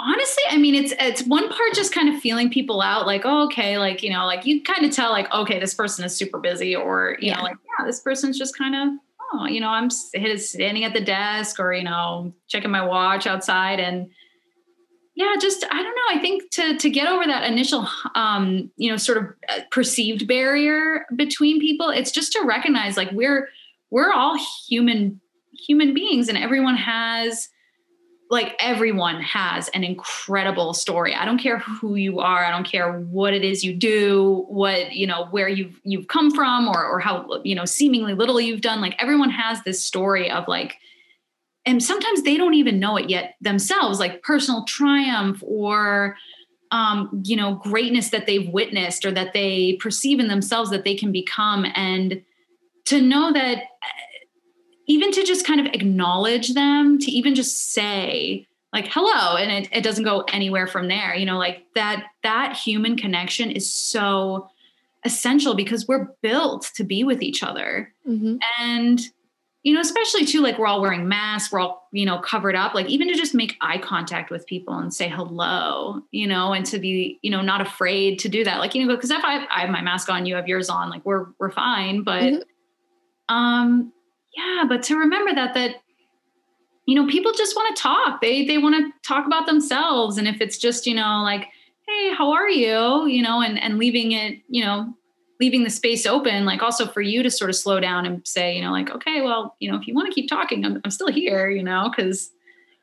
honestly, 0.00 0.42
I 0.50 0.58
mean, 0.58 0.74
it's 0.74 0.92
it's 0.98 1.22
one 1.22 1.48
part 1.48 1.74
just 1.74 1.94
kind 1.94 2.12
of 2.12 2.20
feeling 2.20 2.50
people 2.50 2.82
out, 2.82 3.06
like, 3.06 3.22
oh, 3.24 3.44
okay, 3.44 3.78
like 3.78 4.02
you 4.02 4.10
know, 4.10 4.26
like 4.26 4.44
you 4.44 4.64
kind 4.64 4.84
of 4.84 4.90
tell, 4.90 5.12
like, 5.12 5.32
okay, 5.32 5.60
this 5.60 5.74
person 5.74 6.04
is 6.04 6.16
super 6.16 6.40
busy, 6.40 6.74
or 6.74 7.16
you 7.20 7.28
yeah. 7.28 7.36
know, 7.36 7.44
like, 7.44 7.56
yeah, 7.78 7.86
this 7.86 8.00
person's 8.00 8.36
just 8.36 8.58
kind 8.58 8.74
of, 8.74 8.98
oh, 9.32 9.46
you 9.46 9.60
know, 9.60 9.68
I'm 9.68 9.90
standing 9.90 10.82
at 10.82 10.92
the 10.92 11.00
desk, 11.00 11.60
or 11.60 11.72
you 11.72 11.84
know, 11.84 12.34
checking 12.48 12.72
my 12.72 12.84
watch 12.84 13.28
outside, 13.28 13.78
and 13.78 14.10
yeah 15.14 15.34
just 15.40 15.64
i 15.70 15.82
don't 15.82 15.94
know 15.94 16.16
i 16.16 16.18
think 16.18 16.50
to 16.50 16.76
to 16.78 16.88
get 16.90 17.08
over 17.08 17.24
that 17.26 17.50
initial 17.50 17.86
um 18.14 18.70
you 18.76 18.90
know 18.90 18.96
sort 18.96 19.18
of 19.18 19.24
uh, 19.48 19.60
perceived 19.70 20.26
barrier 20.26 21.06
between 21.14 21.60
people 21.60 21.90
it's 21.90 22.10
just 22.10 22.32
to 22.32 22.42
recognize 22.44 22.96
like 22.96 23.10
we're 23.12 23.48
we're 23.90 24.12
all 24.12 24.38
human 24.66 25.20
human 25.66 25.94
beings 25.94 26.28
and 26.28 26.38
everyone 26.38 26.76
has 26.76 27.48
like 28.32 28.56
everyone 28.60 29.20
has 29.20 29.68
an 29.68 29.84
incredible 29.84 30.72
story. 30.72 31.14
I 31.14 31.26
don't 31.26 31.36
care 31.36 31.58
who 31.58 31.96
you 31.96 32.20
are 32.20 32.42
i 32.42 32.50
don't 32.50 32.66
care 32.66 32.98
what 32.98 33.34
it 33.34 33.44
is 33.44 33.62
you 33.62 33.74
do 33.74 34.46
what 34.48 34.92
you 34.92 35.06
know 35.06 35.26
where 35.26 35.48
you've 35.48 35.78
you've 35.84 36.08
come 36.08 36.30
from 36.34 36.66
or 36.66 36.84
or 36.84 36.98
how 36.98 37.42
you 37.44 37.54
know 37.54 37.66
seemingly 37.66 38.14
little 38.14 38.40
you've 38.40 38.62
done 38.62 38.80
like 38.80 38.96
everyone 39.00 39.28
has 39.28 39.62
this 39.64 39.82
story 39.82 40.30
of 40.30 40.48
like 40.48 40.78
and 41.64 41.82
sometimes 41.82 42.22
they 42.22 42.36
don't 42.36 42.54
even 42.54 42.80
know 42.80 42.96
it 42.96 43.08
yet 43.08 43.34
themselves 43.40 43.98
like 43.98 44.22
personal 44.22 44.64
triumph 44.64 45.42
or 45.42 46.16
um, 46.70 47.22
you 47.24 47.36
know 47.36 47.54
greatness 47.56 48.10
that 48.10 48.26
they've 48.26 48.48
witnessed 48.48 49.04
or 49.04 49.12
that 49.12 49.32
they 49.32 49.76
perceive 49.80 50.18
in 50.18 50.28
themselves 50.28 50.70
that 50.70 50.84
they 50.84 50.94
can 50.94 51.12
become 51.12 51.66
and 51.74 52.22
to 52.86 53.00
know 53.00 53.32
that 53.32 53.64
even 54.88 55.12
to 55.12 55.22
just 55.22 55.46
kind 55.46 55.60
of 55.60 55.66
acknowledge 55.66 56.54
them 56.54 56.98
to 56.98 57.10
even 57.10 57.34
just 57.34 57.72
say 57.72 58.46
like 58.72 58.88
hello 58.88 59.36
and 59.36 59.50
it, 59.50 59.68
it 59.72 59.82
doesn't 59.82 60.04
go 60.04 60.22
anywhere 60.32 60.66
from 60.66 60.88
there 60.88 61.14
you 61.14 61.26
know 61.26 61.38
like 61.38 61.66
that 61.74 62.06
that 62.22 62.56
human 62.56 62.96
connection 62.96 63.50
is 63.50 63.72
so 63.72 64.48
essential 65.04 65.54
because 65.54 65.86
we're 65.86 66.08
built 66.22 66.70
to 66.74 66.84
be 66.84 67.04
with 67.04 67.22
each 67.22 67.42
other 67.42 67.92
mm-hmm. 68.08 68.36
and 68.58 69.10
you 69.62 69.72
know, 69.72 69.80
especially 69.80 70.24
too, 70.24 70.40
like 70.40 70.58
we're 70.58 70.66
all 70.66 70.80
wearing 70.80 71.08
masks, 71.08 71.52
we're 71.52 71.60
all, 71.60 71.88
you 71.92 72.04
know, 72.04 72.18
covered 72.18 72.56
up, 72.56 72.74
like 72.74 72.86
even 72.86 73.08
to 73.08 73.14
just 73.14 73.34
make 73.34 73.56
eye 73.60 73.78
contact 73.78 74.30
with 74.30 74.46
people 74.46 74.74
and 74.74 74.92
say 74.92 75.08
hello, 75.08 76.02
you 76.10 76.26
know, 76.26 76.52
and 76.52 76.66
to 76.66 76.80
be, 76.80 77.20
you 77.22 77.30
know, 77.30 77.42
not 77.42 77.60
afraid 77.60 78.18
to 78.20 78.28
do 78.28 78.42
that. 78.42 78.58
Like, 78.58 78.74
you 78.74 78.84
know, 78.84 78.94
because 78.94 79.10
if 79.10 79.24
I, 79.24 79.46
I, 79.54 79.60
have 79.60 79.70
my 79.70 79.80
mask 79.80 80.08
on, 80.08 80.26
you 80.26 80.34
have 80.34 80.48
yours 80.48 80.68
on, 80.68 80.90
like 80.90 81.06
we're, 81.06 81.26
we're 81.38 81.52
fine. 81.52 82.02
But, 82.02 82.22
mm-hmm. 82.22 83.34
um, 83.34 83.92
yeah, 84.36 84.64
but 84.68 84.82
to 84.84 84.96
remember 84.96 85.32
that, 85.32 85.54
that, 85.54 85.76
you 86.86 86.96
know, 86.96 87.06
people 87.06 87.32
just 87.32 87.54
want 87.54 87.76
to 87.76 87.82
talk. 87.82 88.20
They, 88.20 88.44
they 88.44 88.58
want 88.58 88.74
to 88.74 89.08
talk 89.08 89.26
about 89.26 89.46
themselves. 89.46 90.18
And 90.18 90.26
if 90.26 90.40
it's 90.40 90.58
just, 90.58 90.88
you 90.88 90.94
know, 90.96 91.22
like, 91.22 91.46
Hey, 91.86 92.14
how 92.14 92.32
are 92.32 92.48
you? 92.48 93.06
You 93.06 93.22
know, 93.22 93.40
and, 93.42 93.60
and 93.60 93.78
leaving 93.78 94.12
it, 94.12 94.40
you 94.48 94.64
know, 94.64 94.94
leaving 95.42 95.64
the 95.64 95.70
space 95.70 96.06
open, 96.06 96.44
like 96.44 96.62
also 96.62 96.86
for 96.86 97.00
you 97.00 97.20
to 97.20 97.28
sort 97.28 97.50
of 97.50 97.56
slow 97.56 97.80
down 97.80 98.06
and 98.06 98.24
say, 98.24 98.54
you 98.54 98.62
know, 98.62 98.70
like, 98.70 98.90
okay, 98.90 99.22
well, 99.22 99.56
you 99.58 99.68
know, 99.68 99.76
if 99.76 99.88
you 99.88 99.92
want 99.92 100.06
to 100.06 100.14
keep 100.14 100.28
talking, 100.28 100.64
I'm, 100.64 100.80
I'm 100.84 100.90
still 100.92 101.08
here, 101.08 101.50
you 101.50 101.64
know, 101.64 101.90
because 101.90 102.30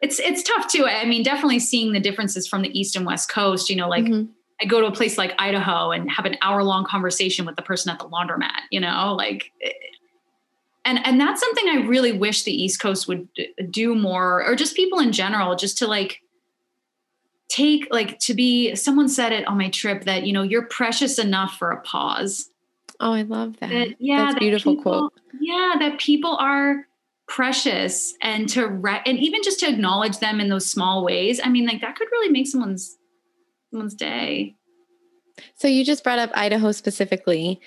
it's 0.02 0.20
it's 0.20 0.44
tough 0.44 0.68
too. 0.70 0.86
I 0.86 1.06
mean, 1.06 1.24
definitely 1.24 1.60
seeing 1.60 1.94
the 1.94 2.02
differences 2.02 2.50
from 2.50 2.62
the 2.62 2.78
east 2.78 2.98
and 2.98 3.06
west 3.06 3.30
coast. 3.30 3.70
You 3.70 3.78
know, 3.78 3.88
like 3.88 4.04
mm-hmm. 4.04 4.30
I 4.62 4.66
go 4.66 4.82
to 4.82 4.88
a 4.88 4.92
place 4.92 5.18
like 5.18 5.34
Idaho 5.40 5.92
and 5.92 6.12
have 6.12 6.26
an 6.26 6.36
hour 6.42 6.62
long 6.62 6.84
conversation 6.84 7.46
with 7.46 7.56
the 7.56 7.62
person 7.62 7.92
at 7.92 8.00
the 8.00 8.10
laundromat. 8.10 8.60
You 8.72 8.82
know, 8.82 9.16
like. 9.18 9.54
And, 10.86 11.06
and 11.06 11.22
that's 11.22 11.40
something 11.40 11.68
I 11.68 11.86
really 11.86 12.14
wish 12.14 12.44
the 12.44 12.64
East 12.64 12.82
Coast 12.82 13.08
would 13.08 13.28
do 13.70 13.94
more, 13.94 14.44
or 14.44 14.56
just 14.56 14.76
people 14.76 15.00
in 15.00 15.12
general, 15.12 15.56
just 15.56 15.78
to 15.80 15.88
like 15.88 16.22
take 17.50 17.88
like 17.92 18.18
to 18.20 18.34
be 18.34 18.76
someone 18.76 19.10
said 19.10 19.34
it 19.34 19.46
on 19.48 19.58
my 19.58 19.70
trip 19.70 20.06
that 20.06 20.26
you 20.26 20.32
know 20.32 20.44
you're 20.44 20.66
precious 20.66 21.20
enough 21.20 21.58
for 21.58 21.72
a 21.72 21.82
pause 21.82 22.49
oh 23.00 23.14
i 23.14 23.22
love 23.22 23.58
that, 23.60 23.70
that 23.70 23.96
yeah 24.00 24.18
that's 24.18 24.34
that 24.36 24.40
beautiful 24.40 24.76
people, 24.76 25.10
quote. 25.10 25.14
yeah 25.40 25.76
that 25.80 26.00
people 26.00 26.36
are 26.38 26.86
precious 27.30 28.16
and 28.22 28.50
to 28.50 28.68
re- 28.68 29.02
and 29.06 29.20
even 29.20 29.42
just 29.44 29.60
to 29.60 29.70
acknowledge 29.70 30.18
them 30.18 30.42
in 30.42 30.50
those 30.50 30.70
small 30.70 31.06
ways. 31.06 31.40
I 31.42 31.50
mean 31.50 31.66
like 31.66 31.82
that 31.82 31.96
could 31.96 32.10
really 32.12 32.32
make 32.32 32.48
someone's 32.48 32.98
someone's 33.70 33.94
day. 33.94 34.56
So 35.56 35.68
you 35.68 35.86
just 35.86 36.04
brought 36.04 36.20
up 36.20 36.32
idaho 36.34 36.72
specifically. 36.72 37.62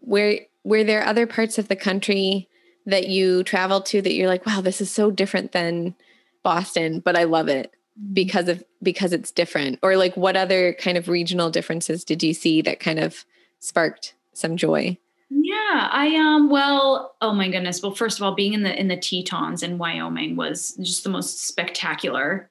Where 0.00 0.40
were 0.64 0.84
there 0.84 1.04
other 1.04 1.26
parts 1.26 1.58
of 1.58 1.68
the 1.68 1.76
country 1.76 2.48
that 2.86 3.08
you 3.08 3.42
traveled 3.42 3.84
to 3.86 4.00
that 4.00 4.14
you're 4.14 4.28
like 4.28 4.46
wow 4.46 4.62
this 4.62 4.80
is 4.80 4.90
so 4.90 5.10
different 5.10 5.52
than 5.52 5.94
boston 6.42 7.00
but 7.00 7.16
i 7.16 7.24
love 7.24 7.48
it 7.48 7.70
mm-hmm. 8.00 8.14
because 8.14 8.48
of 8.48 8.64
because 8.82 9.12
it's 9.12 9.32
different. 9.32 9.78
Or 9.82 9.96
like 9.96 10.16
what 10.16 10.36
other 10.36 10.74
kind 10.74 10.96
of 10.96 11.08
regional 11.08 11.50
differences 11.50 12.04
did 12.04 12.22
you 12.22 12.32
see 12.32 12.62
that 12.62 12.80
kind 12.80 13.00
of 13.00 13.24
sparked 13.58 14.14
some 14.38 14.56
joy 14.56 14.96
yeah 15.30 15.88
i 15.92 16.14
um 16.16 16.48
well 16.48 17.16
oh 17.20 17.32
my 17.32 17.48
goodness 17.50 17.82
well 17.82 17.94
first 17.94 18.18
of 18.18 18.22
all 18.22 18.34
being 18.34 18.52
in 18.52 18.62
the 18.62 18.78
in 18.78 18.88
the 18.88 18.96
tetons 18.96 19.62
in 19.62 19.78
wyoming 19.78 20.36
was 20.36 20.72
just 20.76 21.04
the 21.04 21.10
most 21.10 21.46
spectacular 21.46 22.50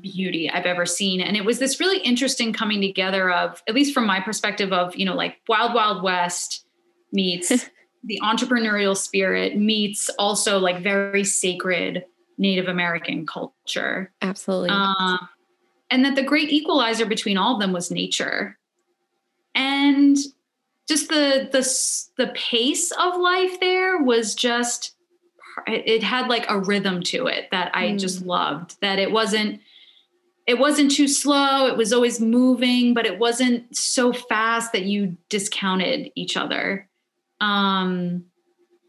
beauty 0.00 0.50
i've 0.50 0.66
ever 0.66 0.84
seen 0.84 1.20
and 1.20 1.36
it 1.36 1.44
was 1.44 1.58
this 1.58 1.80
really 1.80 2.00
interesting 2.00 2.52
coming 2.52 2.80
together 2.80 3.30
of 3.30 3.62
at 3.68 3.74
least 3.74 3.94
from 3.94 4.06
my 4.06 4.20
perspective 4.20 4.72
of 4.72 4.94
you 4.96 5.06
know 5.06 5.14
like 5.14 5.36
wild 5.48 5.72
wild 5.72 6.02
west 6.02 6.66
meets 7.12 7.48
the 8.04 8.20
entrepreneurial 8.22 8.96
spirit 8.96 9.56
meets 9.56 10.10
also 10.18 10.58
like 10.58 10.82
very 10.82 11.24
sacred 11.24 12.04
Native 12.38 12.68
American 12.68 13.26
culture. 13.26 14.12
Absolutely. 14.22 14.70
Um, 14.70 15.28
and 15.90 16.04
that 16.04 16.16
the 16.16 16.22
great 16.22 16.50
equalizer 16.50 17.06
between 17.06 17.38
all 17.38 17.54
of 17.54 17.60
them 17.60 17.72
was 17.72 17.90
nature. 17.90 18.58
And 19.54 20.18
just 20.88 21.08
the 21.08 21.48
the 21.52 22.24
the 22.24 22.32
pace 22.32 22.92
of 22.92 23.16
life 23.16 23.58
there 23.60 24.02
was 24.02 24.34
just 24.34 24.94
it 25.66 26.02
had 26.02 26.28
like 26.28 26.44
a 26.48 26.58
rhythm 26.58 27.02
to 27.02 27.26
it 27.26 27.50
that 27.50 27.70
I 27.74 27.88
mm. 27.88 27.98
just 27.98 28.24
loved. 28.24 28.76
That 28.80 28.98
it 28.98 29.10
wasn't 29.10 29.60
it 30.46 30.58
wasn't 30.58 30.92
too 30.92 31.08
slow, 31.08 31.66
it 31.66 31.76
was 31.76 31.92
always 31.92 32.20
moving, 32.20 32.94
but 32.94 33.04
it 33.04 33.18
wasn't 33.18 33.76
so 33.76 34.12
fast 34.12 34.72
that 34.72 34.84
you 34.84 35.16
discounted 35.28 36.12
each 36.14 36.36
other. 36.36 36.88
Um, 37.40 38.26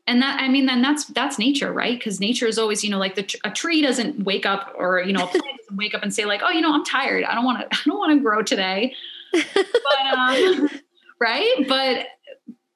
and 0.08 0.22
that 0.22 0.42
i 0.42 0.48
mean 0.48 0.66
then 0.66 0.82
that's 0.82 1.06
that's 1.08 1.38
nature 1.38 1.72
right 1.72 2.00
because 2.00 2.20
nature 2.20 2.48
is 2.48 2.58
always 2.58 2.84
you 2.84 2.90
know 2.90 2.98
like 2.98 3.16
the 3.16 3.40
a 3.44 3.52
tree 3.52 3.82
doesn't 3.82 4.24
wake 4.24 4.46
up 4.46 4.74
or 4.78 5.02
you 5.02 5.12
know 5.12 5.26
a 5.26 5.28
plant 5.28 5.46
doesn't 5.58 5.76
wake 5.76 5.94
up 5.94 6.02
and 6.02 6.14
say 6.14 6.26
like 6.26 6.42
oh 6.44 6.50
you 6.50 6.62
know 6.62 6.74
i'm 6.74 6.86
tired 6.86 7.24
i 7.26 7.36
don't 7.36 7.44
want 7.44 7.60
to 7.60 7.66
i 7.78 7.82
don't 7.86 7.98
want 7.98 8.18
to 8.18 8.20
grow 8.24 8.42
today 8.42 8.96
but 9.34 10.18
um, 10.18 10.70
right? 11.20 11.66
But 11.68 12.08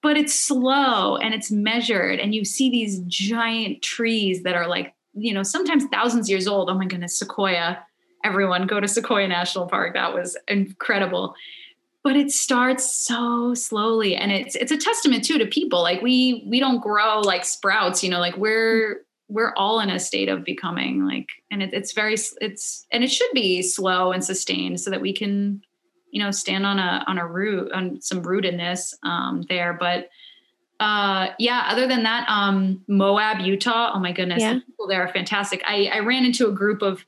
but 0.02 0.18
it's 0.18 0.34
slow 0.34 1.18
and 1.18 1.34
it's 1.34 1.52
measured 1.52 2.20
and 2.20 2.34
you 2.34 2.44
see 2.44 2.72
these 2.72 3.00
giant 3.02 3.84
trees 3.84 4.44
that 4.44 4.56
are 4.56 4.68
like 4.68 4.96
you 5.14 5.34
know 5.34 5.44
sometimes 5.44 5.86
thousands 5.92 6.30
years 6.30 6.48
old. 6.48 6.70
Oh 6.70 6.76
my 6.76 6.86
goodness 6.86 7.18
sequoia. 7.18 7.80
Everyone 8.24 8.68
go 8.68 8.80
to 8.80 8.88
sequoia 8.88 9.28
national 9.28 9.68
park. 9.68 9.94
That 9.94 10.14
was 10.14 10.38
incredible. 10.48 11.36
But 12.04 12.16
it 12.16 12.32
starts 12.32 13.06
so 13.06 13.54
slowly 13.54 14.16
and 14.16 14.32
it's 14.32 14.56
it's 14.56 14.72
a 14.72 14.78
testament 14.78 15.24
too 15.24 15.38
to 15.38 15.46
people. 15.46 15.82
Like 15.82 16.02
we 16.02 16.46
we 16.48 16.60
don't 16.60 16.82
grow 16.82 17.20
like 17.20 17.46
sprouts 17.46 18.04
you 18.04 18.10
know 18.10 18.20
like 18.20 18.38
we're 18.38 19.06
we're 19.32 19.54
all 19.56 19.80
in 19.80 19.90
a 19.90 19.98
state 19.98 20.28
of 20.28 20.44
becoming 20.44 21.06
like 21.06 21.30
and 21.50 21.64
it, 21.64 21.74
it's 21.74 21.94
very 21.94 22.16
it's 22.42 22.86
and 22.92 23.04
it 23.04 23.12
should 23.12 23.32
be 23.34 23.62
slow 23.62 24.12
and 24.12 24.24
sustained 24.24 24.80
so 24.82 24.90
that 24.90 25.00
we 25.00 25.14
can 25.14 25.62
you 26.12 26.22
know 26.22 26.32
stand 26.32 26.66
on 26.66 26.80
a 26.80 27.04
on 27.08 27.18
a 27.18 27.26
root 27.26 27.72
on 27.72 28.02
some 28.02 28.22
rootedness 28.24 28.94
um 29.04 29.44
there 29.50 29.74
but 29.74 30.10
uh 30.80 31.28
yeah 31.40 31.68
other 31.70 31.88
than 31.88 32.04
that 32.04 32.28
um 32.30 32.84
moab 32.88 33.40
utah 33.40 33.92
oh 33.94 34.00
my 34.00 34.12
goodness 34.12 34.42
yeah. 34.42 34.54
the 34.54 34.62
people 34.62 34.88
there 34.88 35.02
are 35.02 35.12
fantastic 35.12 35.62
i 35.66 35.90
i 35.94 36.00
ran 36.00 36.26
into 36.26 36.48
a 36.48 36.52
group 36.52 36.82
of 36.82 37.06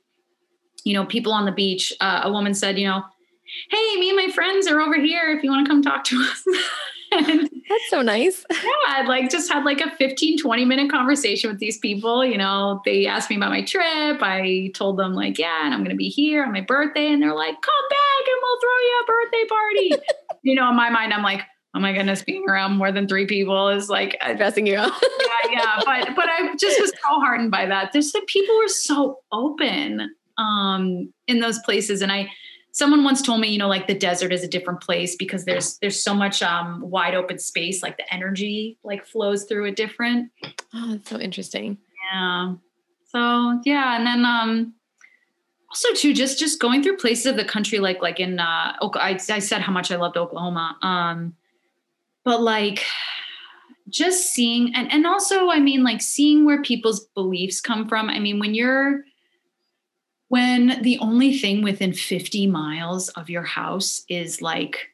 you 0.84 0.94
know 0.94 1.04
people 1.06 1.32
on 1.32 1.44
the 1.44 1.52
beach 1.52 1.92
uh, 2.00 2.22
a 2.24 2.30
woman 2.30 2.54
said 2.54 2.78
you 2.78 2.86
know 2.86 3.02
hey, 3.70 3.96
me 3.98 4.10
and 4.10 4.16
my 4.16 4.28
friends 4.32 4.66
are 4.66 4.80
over 4.80 4.96
here 4.96 5.30
if 5.36 5.42
you 5.42 5.50
want 5.50 5.66
to 5.66 5.70
come 5.70 5.82
talk 5.82 6.04
to 6.04 6.16
us. 6.20 6.44
and, 7.16 7.50
That's 7.68 7.90
so 7.90 8.02
nice. 8.02 8.44
Yeah, 8.64 8.70
I'd 8.88 9.08
like 9.08 9.30
just 9.30 9.52
had 9.52 9.64
like 9.64 9.80
a 9.80 9.90
15, 9.96 10.38
20 10.38 10.64
minute 10.64 10.90
conversation 10.90 11.50
with 11.50 11.58
these 11.58 11.78
people. 11.78 12.24
You 12.24 12.38
know, 12.38 12.80
they 12.84 13.06
asked 13.06 13.28
me 13.28 13.36
about 13.36 13.50
my 13.50 13.62
trip. 13.62 14.22
I 14.22 14.70
told 14.74 14.98
them, 14.98 15.12
like, 15.14 15.38
yeah, 15.38 15.64
and 15.64 15.74
I'm 15.74 15.80
going 15.80 15.90
to 15.90 15.96
be 15.96 16.08
here 16.08 16.44
on 16.44 16.52
my 16.52 16.62
birthday. 16.62 17.12
And 17.12 17.22
they're 17.22 17.34
like, 17.34 17.60
come 17.60 17.84
back 17.90 18.26
and 18.26 18.36
we'll 18.42 18.60
throw 18.60 18.70
you 18.70 19.02
a 19.02 19.06
birthday 19.06 19.44
party. 19.48 20.14
you 20.42 20.54
know, 20.54 20.68
in 20.70 20.76
my 20.76 20.88
mind, 20.88 21.12
I'm 21.12 21.22
like, 21.22 21.42
oh 21.74 21.80
my 21.80 21.92
goodness, 21.92 22.22
being 22.22 22.44
around 22.48 22.76
more 22.76 22.90
than 22.90 23.06
three 23.06 23.26
people 23.26 23.68
is 23.68 23.90
like 23.90 24.16
dressing 24.36 24.66
you 24.66 24.76
up. 24.76 24.94
yeah, 25.20 25.50
yeah. 25.50 25.80
But 25.84 26.16
but 26.16 26.28
I 26.28 26.54
just 26.58 26.80
was 26.80 26.90
so 26.90 27.20
heartened 27.20 27.50
by 27.50 27.66
that. 27.66 27.92
There's 27.92 28.12
the 28.12 28.22
people 28.26 28.56
were 28.56 28.68
so 28.68 29.18
open 29.32 30.14
um 30.38 31.12
in 31.26 31.40
those 31.40 31.58
places. 31.60 32.00
And 32.02 32.10
I 32.10 32.30
someone 32.74 33.04
once 33.04 33.22
told 33.22 33.40
me 33.40 33.48
you 33.48 33.56
know 33.56 33.68
like 33.68 33.86
the 33.86 33.94
desert 33.94 34.32
is 34.32 34.42
a 34.42 34.48
different 34.48 34.80
place 34.80 35.14
because 35.16 35.44
there's 35.44 35.78
there's 35.78 36.02
so 36.02 36.12
much 36.12 36.42
um 36.42 36.80
wide 36.82 37.14
open 37.14 37.38
space 37.38 37.82
like 37.82 37.96
the 37.96 38.14
energy 38.14 38.76
like 38.82 39.06
flows 39.06 39.44
through 39.44 39.64
it 39.66 39.76
different. 39.76 40.30
Oh 40.74 40.92
that's 40.92 41.08
so 41.08 41.18
interesting. 41.18 41.78
Yeah. 42.12 42.54
So 43.06 43.60
yeah 43.64 43.96
and 43.96 44.06
then 44.06 44.24
um 44.24 44.74
also 45.70 45.92
too 45.94 46.12
just 46.12 46.38
just 46.38 46.60
going 46.60 46.82
through 46.82 46.96
places 46.96 47.26
of 47.26 47.36
the 47.36 47.44
country 47.44 47.78
like 47.78 48.02
like 48.02 48.20
in 48.20 48.38
uh 48.38 48.76
I, 48.80 49.18
I 49.30 49.38
said 49.38 49.60
how 49.60 49.72
much 49.72 49.90
i 49.90 49.96
loved 49.96 50.16
oklahoma 50.16 50.76
um 50.82 51.34
but 52.24 52.40
like 52.40 52.84
just 53.88 54.32
seeing 54.32 54.72
and 54.74 54.92
and 54.92 55.04
also 55.04 55.50
i 55.50 55.58
mean 55.58 55.82
like 55.82 56.00
seeing 56.00 56.44
where 56.44 56.62
people's 56.62 57.06
beliefs 57.14 57.60
come 57.60 57.88
from. 57.88 58.08
I 58.10 58.18
mean 58.18 58.38
when 58.38 58.54
you're 58.54 59.04
when 60.28 60.82
the 60.82 60.98
only 60.98 61.36
thing 61.36 61.62
within 61.62 61.92
50 61.92 62.46
miles 62.46 63.08
of 63.10 63.30
your 63.30 63.42
house 63.42 64.04
is 64.08 64.40
like 64.40 64.88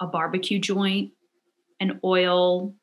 a 0.00 0.06
barbecue 0.06 0.58
joint, 0.58 1.12
an 1.78 2.00
oil, 2.04 2.74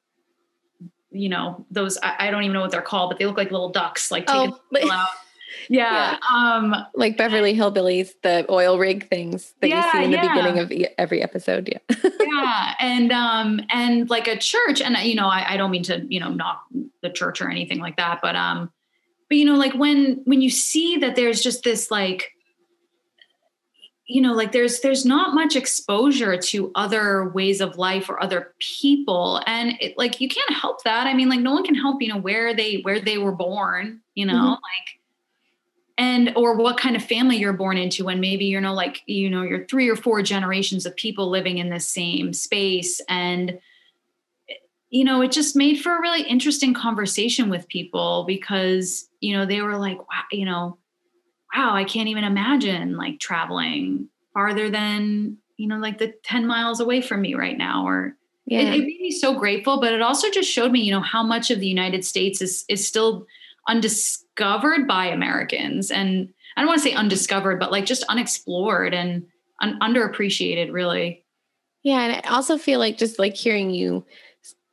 you 1.12 1.30
know, 1.30 1.66
those 1.72 1.98
I, 2.02 2.28
I, 2.28 2.32
don't 2.32 2.44
even 2.44 2.54
know 2.54 2.62
what 2.62 2.72
they're 2.72 2.82
called, 2.82 3.10
but 3.10 3.20
they 3.20 3.26
look 3.26 3.38
like 3.38 3.52
little 3.52 3.70
ducks, 3.70 4.12
like 4.12 4.28
taking 4.28 4.54
oh, 4.72 4.92
out. 4.92 5.08
Yeah. 5.70 6.12
yeah. 6.12 6.18
Um 6.34 6.76
like 6.94 7.18
Beverly 7.18 7.56
Hillbillies, 7.56 8.12
the 8.22 8.46
oil 8.50 8.78
rig 8.78 9.10
things 9.10 9.54
that 9.62 9.70
yeah, 9.70 9.86
you 9.86 9.92
see 9.92 10.04
in 10.04 10.12
the 10.12 10.18
yeah. 10.18 10.36
beginning 10.36 10.60
of 10.60 10.94
every 10.98 11.24
episode. 11.24 11.70
Yeah. 11.72 12.10
yeah. 12.20 12.74
And 12.80 13.12
um 13.12 13.62
and 13.70 14.10
like 14.10 14.28
a 14.28 14.38
church, 14.38 14.82
and 14.82 14.98
you 14.98 15.16
know, 15.16 15.28
I, 15.28 15.54
I 15.54 15.58
don't 15.58 15.72
mean 15.72 15.84
to, 15.84 16.06
you 16.10 16.20
know, 16.20 16.30
knock 16.30 16.64
the 17.02 17.10
church 17.10 17.42
or 17.42 17.50
anything 17.50 17.80
like 17.80 17.98
that, 17.98 18.20
but 18.22 18.36
um 18.36 18.72
but 19.30 19.38
you 19.38 19.46
know 19.46 19.56
like 19.56 19.74
when 19.74 20.22
when 20.26 20.42
you 20.42 20.50
see 20.50 20.98
that 20.98 21.16
there's 21.16 21.42
just 21.42 21.64
this 21.64 21.92
like 21.92 22.32
you 24.08 24.22
know 24.22 24.34
like 24.34 24.52
there's 24.52 24.80
there's 24.80 25.06
not 25.06 25.36
much 25.36 25.56
exposure 25.56 26.38
to 26.38 26.72
other 26.76 27.30
ways 27.30 27.62
of 27.62 27.78
life 27.78 28.10
or 28.10 28.22
other 28.22 28.54
people 28.60 29.42
and 29.46 29.74
it, 29.82 29.98
like 29.98 30.22
you 30.22 30.30
can't 30.30 30.54
help 30.54 30.84
that 30.84 31.08
i 31.08 31.14
mean 31.14 31.30
like 31.30 31.42
no 31.42 31.54
one 31.54 31.64
can 31.64 31.76
help 31.76 32.02
you 32.02 32.08
know 32.08 32.20
where 32.20 32.56
they 32.56 32.80
where 32.82 33.00
they 33.00 33.18
were 33.18 33.34
born 33.34 34.00
you 34.16 34.26
know 34.26 34.34
mm-hmm. 34.34 34.50
like 34.50 34.98
and 35.98 36.32
or 36.36 36.56
what 36.56 36.78
kind 36.78 36.96
of 36.96 37.04
family 37.04 37.38
you're 37.38 37.54
born 37.54 37.78
into 37.78 38.08
and 38.08 38.22
maybe 38.22 38.46
you 38.46 38.62
know 38.62 38.74
like 38.74 39.02
you 39.08 39.30
know 39.30 39.42
you're 39.42 39.66
three 39.66 39.90
or 39.90 39.96
four 39.96 40.22
generations 40.22 40.86
of 40.86 40.96
people 40.96 41.30
living 41.30 41.58
in 41.58 41.70
the 41.70 41.80
same 41.80 42.34
space 42.34 43.02
and 43.10 43.60
you 44.90 45.04
know, 45.04 45.22
it 45.22 45.32
just 45.32 45.56
made 45.56 45.82
for 45.82 45.96
a 45.96 46.02
really 46.02 46.24
interesting 46.24 46.74
conversation 46.74 47.50
with 47.50 47.68
people 47.68 48.24
because, 48.26 49.10
you 49.20 49.36
know, 49.36 49.46
they 49.46 49.62
were 49.62 49.78
like, 49.78 50.00
wow, 50.00 50.24
you 50.32 50.46
know, 50.46 50.78
wow, 51.54 51.74
I 51.74 51.84
can't 51.84 52.08
even 52.08 52.24
imagine 52.24 52.96
like 52.96 53.20
traveling 53.20 54.08
farther 54.34 54.70
than, 54.70 55.38
you 55.58 55.68
know, 55.68 55.78
like 55.78 55.98
the 55.98 56.14
10 56.24 56.48
miles 56.48 56.80
away 56.80 57.02
from 57.02 57.22
me 57.22 57.36
right 57.36 57.58
now. 57.58 57.86
Or 57.86 58.16
yeah. 58.46 58.62
it, 58.62 58.76
it 58.76 58.80
made 58.80 59.02
me 59.02 59.12
so 59.12 59.38
grateful, 59.38 59.82
but 59.82 59.92
it 59.92 60.02
also 60.02 60.30
just 60.30 60.50
showed 60.50 60.72
me, 60.72 60.82
you 60.82 60.92
know, 60.92 61.02
how 61.02 61.24
much 61.24 61.52
of 61.52 61.60
the 61.60 61.68
United 61.68 62.06
States 62.06 62.42
is 62.42 62.64
is 62.70 62.88
still 62.88 63.26
undiscovered 63.68 64.88
by 64.88 65.08
Americans. 65.08 65.92
And 65.92 66.30
I 66.56 66.62
don't 66.62 66.68
want 66.70 66.82
to 66.82 66.90
say 66.90 66.96
undiscovered, 66.96 67.60
but 67.60 67.72
like 67.72 67.86
just 67.86 68.04
unexplored 68.04 68.94
and 68.94 69.26
un- 69.62 69.80
underappreciated, 69.82 70.72
really. 70.72 71.26
Yeah. 71.84 72.02
And 72.02 72.22
I 72.26 72.30
also 72.30 72.58
feel 72.58 72.80
like 72.80 72.98
just 72.98 73.20
like 73.20 73.36
hearing 73.36 73.70
you 73.70 74.06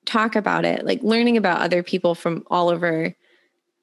talk 0.05 0.37
about 0.37 0.65
it, 0.65 0.85
like 0.85 1.03
learning 1.03 1.37
about 1.37 1.61
other 1.61 1.83
people 1.83 2.15
from 2.15 2.45
all 2.51 2.69
over 2.69 3.15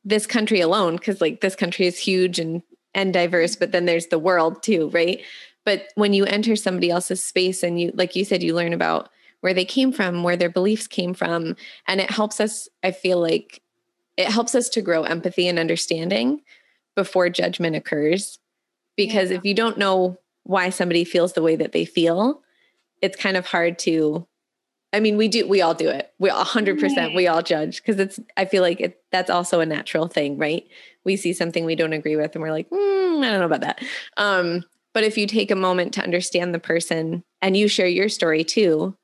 this 0.03 0.25
country 0.25 0.61
alone, 0.61 0.95
because 0.95 1.21
like 1.21 1.41
this 1.41 1.55
country 1.55 1.85
is 1.85 1.97
huge 1.97 2.39
and 2.39 2.63
and 2.93 3.13
diverse, 3.13 3.55
but 3.55 3.71
then 3.71 3.85
there's 3.85 4.07
the 4.07 4.19
world 4.19 4.61
too, 4.61 4.89
right? 4.89 5.21
But 5.63 5.87
when 5.95 6.13
you 6.13 6.25
enter 6.25 6.55
somebody 6.55 6.89
else's 6.89 7.23
space 7.23 7.63
and 7.63 7.79
you, 7.79 7.91
like 7.93 8.15
you 8.15 8.25
said, 8.25 8.43
you 8.43 8.53
learn 8.53 8.73
about 8.73 9.09
where 9.41 9.53
they 9.53 9.65
came 9.65 9.91
from, 9.91 10.23
where 10.23 10.37
their 10.37 10.49
beliefs 10.49 10.87
came 10.87 11.13
from, 11.13 11.55
and 11.87 12.01
it 12.01 12.11
helps 12.11 12.39
us, 12.39 12.67
I 12.83 12.91
feel 12.91 13.19
like 13.19 13.61
it 14.17 14.27
helps 14.27 14.55
us 14.55 14.69
to 14.69 14.81
grow 14.81 15.03
empathy 15.03 15.47
and 15.47 15.57
understanding 15.57 16.41
before 16.95 17.29
judgment 17.29 17.75
occurs. 17.75 18.39
Because 18.97 19.31
yeah. 19.31 19.37
if 19.37 19.45
you 19.45 19.53
don't 19.53 19.77
know 19.77 20.17
why 20.43 20.69
somebody 20.69 21.05
feels 21.05 21.33
the 21.33 21.41
way 21.41 21.55
that 21.55 21.71
they 21.71 21.85
feel, 21.85 22.41
it's 23.01 23.17
kind 23.17 23.37
of 23.37 23.45
hard 23.45 23.79
to 23.79 24.27
I 24.93 24.99
mean, 24.99 25.17
we 25.17 25.27
do, 25.27 25.47
we 25.47 25.61
all 25.61 25.73
do 25.73 25.89
it. 25.89 26.11
We 26.19 26.29
a 26.29 26.33
hundred 26.33 26.79
percent, 26.79 27.15
we 27.15 27.27
all 27.27 27.41
judge 27.41 27.77
because 27.77 27.99
it's, 27.99 28.19
I 28.35 28.45
feel 28.45 28.61
like 28.61 28.81
it, 28.81 29.01
that's 29.11 29.29
also 29.29 29.61
a 29.61 29.65
natural 29.65 30.07
thing, 30.07 30.37
right? 30.37 30.67
We 31.05 31.15
see 31.15 31.31
something 31.33 31.63
we 31.63 31.75
don't 31.75 31.93
agree 31.93 32.17
with 32.17 32.35
and 32.35 32.41
we're 32.41 32.51
like, 32.51 32.69
mm, 32.69 33.25
I 33.25 33.29
don't 33.29 33.39
know 33.39 33.45
about 33.45 33.61
that. 33.61 33.81
Um, 34.17 34.65
but 34.93 35.03
if 35.05 35.17
you 35.17 35.27
take 35.27 35.49
a 35.49 35.55
moment 35.55 35.93
to 35.93 36.03
understand 36.03 36.53
the 36.53 36.59
person 36.59 37.23
and 37.41 37.55
you 37.55 37.69
share 37.69 37.87
your 37.87 38.09
story 38.09 38.43
too, 38.43 38.97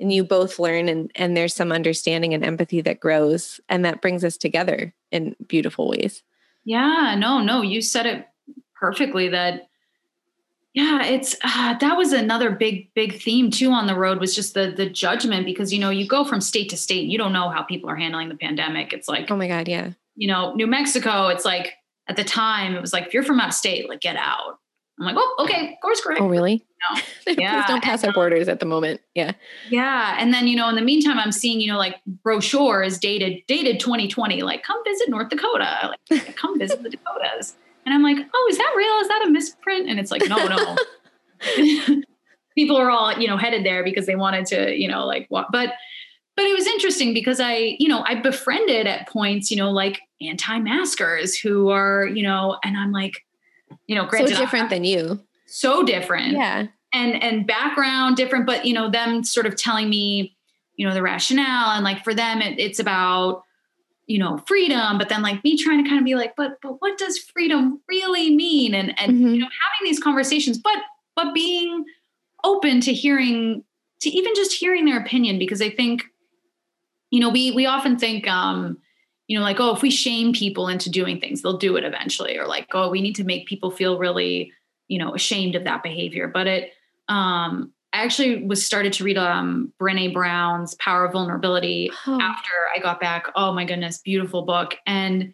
and 0.00 0.12
you 0.12 0.24
both 0.24 0.58
learn 0.58 0.88
and, 0.88 1.10
and 1.14 1.36
there's 1.36 1.54
some 1.54 1.70
understanding 1.70 2.34
and 2.34 2.44
empathy 2.44 2.80
that 2.80 3.00
grows 3.00 3.60
and 3.68 3.84
that 3.84 4.02
brings 4.02 4.24
us 4.24 4.36
together 4.36 4.92
in 5.12 5.36
beautiful 5.46 5.88
ways. 5.88 6.22
Yeah, 6.64 7.14
no, 7.16 7.40
no, 7.40 7.62
you 7.62 7.80
said 7.80 8.06
it 8.06 8.26
perfectly 8.74 9.28
that 9.28 9.68
yeah 10.74 11.04
it's 11.04 11.36
uh, 11.42 11.74
that 11.78 11.96
was 11.96 12.12
another 12.12 12.50
big 12.50 12.92
big 12.94 13.20
theme 13.20 13.50
too 13.50 13.70
on 13.70 13.86
the 13.86 13.94
road 13.94 14.18
was 14.18 14.34
just 14.34 14.54
the 14.54 14.74
the 14.76 14.88
judgment 14.88 15.46
because 15.46 15.72
you 15.72 15.78
know 15.78 15.90
you 15.90 16.06
go 16.06 16.24
from 16.24 16.40
state 16.40 16.68
to 16.68 16.76
state 16.76 17.08
you 17.08 17.16
don't 17.16 17.32
know 17.32 17.48
how 17.48 17.62
people 17.62 17.88
are 17.88 17.96
handling 17.96 18.28
the 18.28 18.36
pandemic. 18.36 18.92
It's 18.92 19.08
like 19.08 19.30
oh 19.30 19.36
my 19.36 19.48
god 19.48 19.68
yeah. 19.68 19.90
you 20.16 20.28
know 20.28 20.52
new 20.54 20.66
mexico 20.66 21.28
it's 21.28 21.44
like 21.44 21.74
at 22.08 22.16
the 22.16 22.24
time 22.24 22.74
it 22.74 22.80
was 22.80 22.92
like 22.92 23.06
if 23.06 23.14
you're 23.14 23.22
from 23.22 23.40
out 23.40 23.48
of 23.48 23.54
state 23.54 23.88
like 23.88 24.00
get 24.00 24.16
out. 24.16 24.58
I'm 24.98 25.06
like 25.06 25.16
oh 25.18 25.36
okay 25.40 25.72
of 25.72 25.80
course 25.80 26.00
correct 26.00 26.20
oh 26.20 26.28
really? 26.28 26.64
No. 26.84 27.00
Yeah. 27.38 27.62
please 27.62 27.68
don't 27.68 27.82
pass 27.82 28.02
and, 28.02 28.08
our 28.08 28.14
borders 28.14 28.46
at 28.46 28.60
the 28.60 28.66
moment. 28.66 29.00
Yeah. 29.14 29.32
Yeah 29.70 30.16
and 30.18 30.34
then 30.34 30.46
you 30.46 30.56
know 30.56 30.68
in 30.68 30.74
the 30.74 30.82
meantime 30.82 31.18
i'm 31.18 31.32
seeing 31.32 31.60
you 31.60 31.72
know 31.72 31.78
like 31.78 31.96
brochure 32.22 32.82
is 32.82 32.98
dated 32.98 33.42
dated 33.46 33.80
2020 33.80 34.42
like 34.42 34.64
come 34.64 34.82
visit 34.84 35.08
north 35.08 35.28
dakota. 35.28 35.94
Like 36.10 36.36
come 36.36 36.58
visit 36.58 36.82
the 36.82 36.90
dakotas 36.90 37.54
and 37.84 37.94
I'm 37.94 38.02
like, 38.02 38.18
oh, 38.32 38.46
is 38.50 38.58
that 38.58 38.74
real? 38.76 38.92
Is 39.00 39.08
that 39.08 39.24
a 39.26 39.30
misprint? 39.30 39.88
And 39.88 39.98
it's 39.98 40.10
like, 40.10 40.22
no, 40.28 40.46
no. 40.46 42.02
People 42.54 42.76
are 42.76 42.90
all, 42.90 43.18
you 43.18 43.26
know, 43.26 43.36
headed 43.36 43.64
there 43.64 43.82
because 43.82 44.06
they 44.06 44.14
wanted 44.14 44.46
to, 44.46 44.74
you 44.74 44.88
know, 44.88 45.06
like 45.06 45.26
what, 45.28 45.46
but, 45.50 45.70
but 46.36 46.44
it 46.44 46.56
was 46.56 46.66
interesting 46.66 47.12
because 47.12 47.40
I, 47.40 47.76
you 47.78 47.88
know, 47.88 48.04
I 48.06 48.20
befriended 48.20 48.86
at 48.86 49.08
points, 49.08 49.50
you 49.50 49.56
know, 49.56 49.70
like 49.70 50.00
anti-maskers 50.20 51.36
who 51.36 51.70
are, 51.70 52.06
you 52.06 52.22
know, 52.22 52.58
and 52.64 52.76
I'm 52.76 52.92
like, 52.92 53.24
you 53.86 53.94
know, 53.94 54.06
granted, 54.06 54.34
so 54.34 54.40
different 54.40 54.66
I, 54.66 54.68
than 54.68 54.84
you. 54.84 55.20
So 55.46 55.82
different. 55.82 56.32
Yeah. 56.32 56.66
And, 56.92 57.22
and 57.22 57.46
background 57.46 58.16
different, 58.16 58.46
but, 58.46 58.64
you 58.64 58.72
know, 58.72 58.88
them 58.88 59.24
sort 59.24 59.46
of 59.46 59.56
telling 59.56 59.90
me, 59.90 60.34
you 60.76 60.86
know 60.86 60.94
the 60.94 61.02
rationale 61.02 61.70
and 61.70 61.84
like 61.84 62.02
for 62.02 62.14
them 62.14 62.40
it, 62.40 62.58
it's 62.58 62.78
about 62.78 63.42
you 64.06 64.18
know 64.18 64.38
freedom 64.46 64.98
but 64.98 65.08
then 65.08 65.22
like 65.22 65.42
me 65.44 65.56
trying 65.56 65.82
to 65.82 65.88
kind 65.88 65.98
of 65.98 66.04
be 66.04 66.14
like 66.14 66.34
but 66.36 66.58
but 66.62 66.80
what 66.80 66.98
does 66.98 67.18
freedom 67.18 67.80
really 67.88 68.34
mean 68.34 68.74
and 68.74 68.98
and 68.98 69.12
mm-hmm. 69.12 69.28
you 69.28 69.40
know 69.40 69.46
having 69.46 69.90
these 69.90 70.00
conversations 70.00 70.58
but 70.58 70.78
but 71.16 71.32
being 71.34 71.84
open 72.44 72.80
to 72.80 72.92
hearing 72.92 73.64
to 74.00 74.10
even 74.10 74.34
just 74.34 74.52
hearing 74.52 74.84
their 74.84 75.00
opinion 75.00 75.38
because 75.38 75.62
i 75.62 75.70
think 75.70 76.04
you 77.10 77.20
know 77.20 77.30
we 77.30 77.50
we 77.52 77.66
often 77.66 77.98
think 77.98 78.28
um 78.28 78.76
you 79.26 79.38
know 79.38 79.44
like 79.44 79.60
oh 79.60 79.74
if 79.74 79.82
we 79.82 79.90
shame 79.90 80.32
people 80.32 80.68
into 80.68 80.90
doing 80.90 81.18
things 81.18 81.40
they'll 81.40 81.58
do 81.58 81.76
it 81.76 81.84
eventually 81.84 82.36
or 82.36 82.46
like 82.46 82.68
oh 82.74 82.90
we 82.90 83.00
need 83.00 83.16
to 83.16 83.24
make 83.24 83.46
people 83.46 83.70
feel 83.70 83.98
really 83.98 84.52
you 84.88 84.98
know 84.98 85.14
ashamed 85.14 85.54
of 85.54 85.64
that 85.64 85.82
behavior 85.82 86.28
but 86.28 86.46
it 86.46 86.72
um 87.08 87.72
I 87.94 88.02
actually 88.02 88.44
was 88.44 88.66
started 88.66 88.92
to 88.94 89.04
read 89.04 89.16
um, 89.16 89.72
Brene 89.80 90.12
Brown's 90.12 90.74
Power 90.74 91.04
of 91.04 91.12
Vulnerability 91.12 91.92
oh. 92.08 92.20
after 92.20 92.50
I 92.74 92.80
got 92.80 93.00
back. 93.00 93.26
Oh 93.36 93.52
my 93.52 93.64
goodness, 93.64 93.98
beautiful 93.98 94.42
book. 94.42 94.74
And 94.84 95.32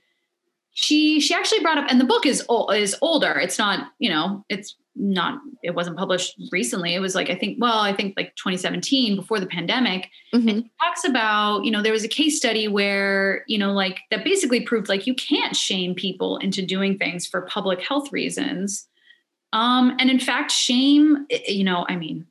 she 0.73 1.21
she 1.21 1.35
actually 1.35 1.61
brought 1.61 1.79
up, 1.79 1.87
and 1.89 1.99
the 1.99 2.05
book 2.05 2.27
is 2.27 2.45
is 2.75 2.97
older. 3.01 3.33
It's 3.39 3.59
not 3.59 3.91
you 3.99 4.11
know 4.11 4.45
it's 4.51 4.77
not 4.95 5.41
it 5.63 5.75
wasn't 5.75 5.97
published 5.97 6.39
recently. 6.53 6.95
It 6.95 7.01
was 7.01 7.15
like 7.15 7.31
I 7.31 7.35
think 7.35 7.57
well 7.59 7.79
I 7.79 7.95
think 7.95 8.15
like 8.19 8.37
2017 8.37 9.17
before 9.17 9.41
the 9.41 9.47
pandemic. 9.47 10.11
Mm-hmm. 10.35 10.49
And 10.49 10.63
she 10.65 10.71
talks 10.83 11.05
about 11.05 11.65
you 11.65 11.71
know 11.71 11.83
there 11.83 11.95
was 11.95 12.05
a 12.05 12.09
case 12.09 12.37
study 12.37 12.69
where 12.69 13.43
you 13.49 13.57
know 13.57 13.73
like 13.73 14.01
that 14.11 14.23
basically 14.23 14.61
proved 14.61 14.91
like 14.91 15.07
you 15.07 15.15
can't 15.15 15.57
shame 15.57 15.95
people 15.95 16.37
into 16.37 16.61
doing 16.61 16.99
things 16.99 17.27
for 17.27 17.41
public 17.41 17.81
health 17.81 18.13
reasons. 18.13 18.87
Um, 19.53 19.97
and 19.99 20.11
in 20.11 20.21
fact, 20.21 20.53
shame, 20.53 21.27
you 21.49 21.65
know, 21.65 21.85
I 21.89 21.97
mean, 21.97 22.27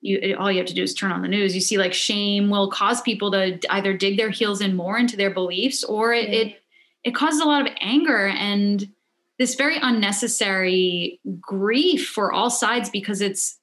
you 0.00 0.36
all 0.38 0.50
you 0.50 0.58
have 0.58 0.66
to 0.66 0.74
do 0.74 0.82
is 0.82 0.94
turn 0.94 1.12
on 1.12 1.22
the 1.22 1.28
news 1.28 1.54
you 1.54 1.60
see 1.60 1.78
like 1.78 1.92
shame 1.92 2.50
will 2.50 2.70
cause 2.70 3.00
people 3.02 3.30
to 3.30 3.58
either 3.70 3.96
dig 3.96 4.16
their 4.16 4.30
heels 4.30 4.60
in 4.60 4.74
more 4.74 4.98
into 4.98 5.16
their 5.16 5.30
beliefs 5.30 5.84
or 5.84 6.12
it 6.12 6.30
it, 6.30 6.62
it 7.04 7.14
causes 7.14 7.40
a 7.40 7.44
lot 7.44 7.66
of 7.66 7.72
anger 7.80 8.26
and 8.28 8.90
this 9.38 9.54
very 9.54 9.76
unnecessary 9.80 11.18
grief 11.40 12.08
for 12.08 12.32
all 12.32 12.50
sides 12.50 12.90
because 12.90 13.20
it's 13.20 13.58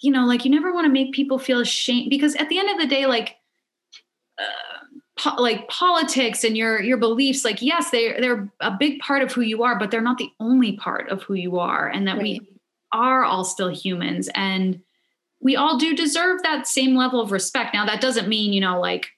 you 0.00 0.10
know 0.10 0.26
like 0.26 0.44
you 0.44 0.50
never 0.50 0.72
want 0.72 0.86
to 0.86 0.92
make 0.92 1.12
people 1.12 1.38
feel 1.38 1.60
ashamed 1.60 2.10
because 2.10 2.34
at 2.36 2.48
the 2.48 2.58
end 2.58 2.70
of 2.70 2.78
the 2.78 2.86
day 2.86 3.06
like 3.06 3.36
uh, 4.38 4.86
po- 5.18 5.40
like 5.40 5.68
politics 5.68 6.44
and 6.44 6.56
your 6.56 6.80
your 6.80 6.96
beliefs 6.96 7.44
like 7.44 7.62
yes 7.62 7.90
they 7.90 8.12
they're 8.20 8.52
a 8.60 8.70
big 8.70 8.98
part 9.00 9.22
of 9.22 9.32
who 9.32 9.40
you 9.40 9.62
are 9.62 9.78
but 9.78 9.90
they're 9.90 10.00
not 10.00 10.18
the 10.18 10.30
only 10.40 10.76
part 10.76 11.08
of 11.08 11.22
who 11.22 11.34
you 11.34 11.58
are 11.58 11.88
and 11.88 12.06
that 12.06 12.14
right. 12.14 12.22
we 12.22 12.51
are 12.92 13.24
all 13.24 13.44
still 13.44 13.68
humans 13.68 14.28
and 14.34 14.80
we 15.40 15.56
all 15.56 15.76
do 15.76 15.94
deserve 15.94 16.42
that 16.42 16.68
same 16.68 16.94
level 16.94 17.20
of 17.20 17.32
respect. 17.32 17.74
Now, 17.74 17.84
that 17.86 18.00
doesn't 18.00 18.28
mean, 18.28 18.52
you 18.52 18.60
know, 18.60 18.80
like 18.80 19.08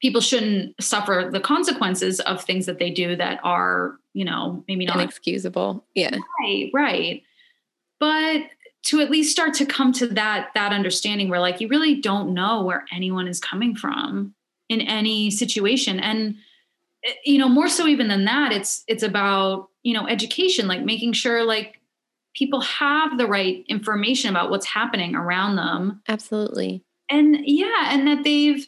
people 0.00 0.20
shouldn't 0.20 0.80
suffer 0.82 1.28
the 1.30 1.40
consequences 1.40 2.20
of 2.20 2.42
things 2.42 2.66
that 2.66 2.78
they 2.78 2.90
do 2.90 3.16
that 3.16 3.40
are, 3.42 3.96
you 4.14 4.24
know, 4.24 4.64
maybe 4.68 4.86
not 4.86 4.96
inexcusable. 4.96 5.84
Yeah. 5.94 6.16
Right, 6.40 6.70
right. 6.72 7.22
But 7.98 8.42
to 8.84 9.00
at 9.00 9.10
least 9.10 9.30
start 9.32 9.54
to 9.54 9.66
come 9.66 9.92
to 9.92 10.06
that 10.08 10.50
that 10.54 10.72
understanding 10.72 11.28
where 11.28 11.40
like 11.40 11.60
you 11.60 11.68
really 11.68 12.00
don't 12.00 12.34
know 12.34 12.62
where 12.62 12.84
anyone 12.92 13.28
is 13.28 13.38
coming 13.38 13.74
from 13.76 14.34
in 14.68 14.80
any 14.80 15.30
situation 15.30 16.00
and 16.00 16.34
eh, 17.04 17.12
you 17.24 17.38
know 17.38 17.48
more 17.48 17.68
so 17.68 17.86
even 17.86 18.08
than 18.08 18.24
that 18.24 18.50
it's 18.50 18.82
it's 18.88 19.04
about 19.04 19.68
you 19.84 19.94
know 19.94 20.08
education 20.08 20.66
like 20.66 20.82
making 20.82 21.12
sure 21.12 21.44
like 21.44 21.80
people 22.34 22.60
have 22.60 23.18
the 23.18 23.26
right 23.26 23.64
information 23.68 24.30
about 24.30 24.50
what's 24.50 24.66
happening 24.66 25.14
around 25.14 25.56
them. 25.56 26.02
Absolutely. 26.08 26.84
And 27.10 27.38
yeah, 27.44 27.92
and 27.92 28.06
that 28.06 28.24
they've, 28.24 28.66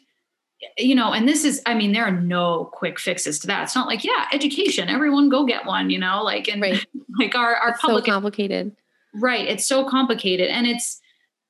you 0.77 0.95
know, 0.95 1.13
and 1.13 1.27
this 1.27 1.43
is, 1.43 1.61
I 1.65 1.73
mean, 1.73 1.91
there 1.91 2.05
are 2.05 2.11
no 2.11 2.69
quick 2.73 2.99
fixes 2.99 3.39
to 3.39 3.47
that. 3.47 3.63
It's 3.63 3.75
not 3.75 3.87
like, 3.87 4.03
yeah, 4.03 4.27
education, 4.31 4.87
everyone 4.89 5.29
go 5.29 5.45
get 5.45 5.65
one, 5.65 5.89
you 5.89 5.99
know, 5.99 6.23
like, 6.23 6.47
and 6.47 6.61
right. 6.61 6.85
like 7.19 7.35
our, 7.35 7.55
our 7.55 7.69
it's 7.69 7.81
public. 7.81 8.05
So 8.05 8.11
complicated. 8.11 8.75
Right. 9.13 9.47
It's 9.47 9.65
so 9.65 9.89
complicated. 9.89 10.49
And 10.49 10.67
it's, 10.67 11.01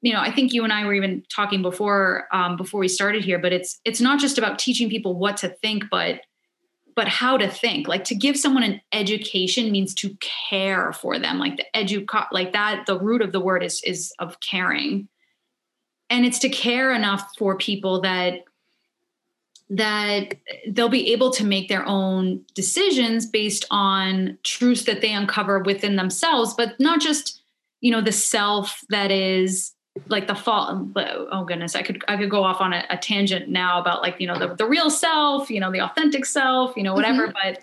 you 0.01 0.13
know, 0.13 0.19
I 0.19 0.31
think 0.31 0.53
you 0.53 0.63
and 0.63 0.71
I 0.71 0.85
were 0.85 0.93
even 0.93 1.23
talking 1.33 1.61
before, 1.61 2.27
um, 2.31 2.57
before 2.57 2.79
we 2.79 2.87
started 2.87 3.23
here, 3.23 3.39
but 3.39 3.51
it's, 3.51 3.79
it's 3.85 3.99
not 3.99 4.19
just 4.19 4.37
about 4.37 4.59
teaching 4.59 4.89
people 4.89 5.17
what 5.17 5.37
to 5.37 5.49
think, 5.49 5.85
but 5.89 6.21
but 6.95 7.07
how 7.07 7.37
to 7.37 7.47
think. 7.47 7.87
Like 7.87 8.05
to 8.05 8.15
give 8.15 8.37
someone 8.37 8.63
an 8.63 8.81
education 8.91 9.71
means 9.71 9.93
to 9.95 10.15
care 10.21 10.93
for 10.93 11.19
them. 11.19 11.39
Like 11.39 11.57
the 11.57 11.65
edu 11.75 12.05
like 12.31 12.53
that 12.53 12.85
the 12.85 12.99
root 12.99 13.21
of 13.21 13.31
the 13.31 13.39
word 13.39 13.63
is 13.63 13.81
is 13.83 14.13
of 14.19 14.39
caring. 14.39 15.07
And 16.09 16.25
it's 16.25 16.39
to 16.39 16.49
care 16.49 16.93
enough 16.93 17.29
for 17.37 17.57
people 17.57 18.01
that 18.01 18.43
that 19.69 20.35
they'll 20.69 20.89
be 20.89 21.11
able 21.11 21.31
to 21.31 21.43
make 21.43 21.67
their 21.67 21.85
own 21.87 22.43
decisions 22.53 23.25
based 23.25 23.65
on 23.71 24.37
truths 24.43 24.83
that 24.83 25.01
they 25.01 25.11
uncover 25.11 25.59
within 25.63 25.95
themselves 25.95 26.53
but 26.53 26.79
not 26.79 27.01
just 27.01 27.41
you 27.81 27.91
know 27.91 27.99
the 28.01 28.11
self 28.11 28.81
that 28.89 29.09
is 29.09 29.74
like 30.07 30.27
the 30.27 30.35
fall 30.35 30.91
oh 30.95 31.45
goodness 31.45 31.75
i 31.75 31.81
could 31.81 32.03
i 32.07 32.17
could 32.17 32.29
go 32.29 32.43
off 32.43 32.59
on 32.59 32.73
a, 32.73 32.85
a, 32.89 32.97
tangent 32.97 33.47
now 33.47 33.79
about 33.79 34.01
like 34.01 34.19
you 34.19 34.27
know 34.27 34.37
the, 34.37 34.53
the 34.55 34.65
real 34.65 34.89
self 34.89 35.49
you 35.49 35.59
know 35.59 35.71
the 35.71 35.79
authentic 35.79 36.25
self 36.25 36.75
you 36.75 36.83
know 36.83 36.93
whatever 36.93 37.27
mm-hmm. 37.27 37.37
but 37.41 37.59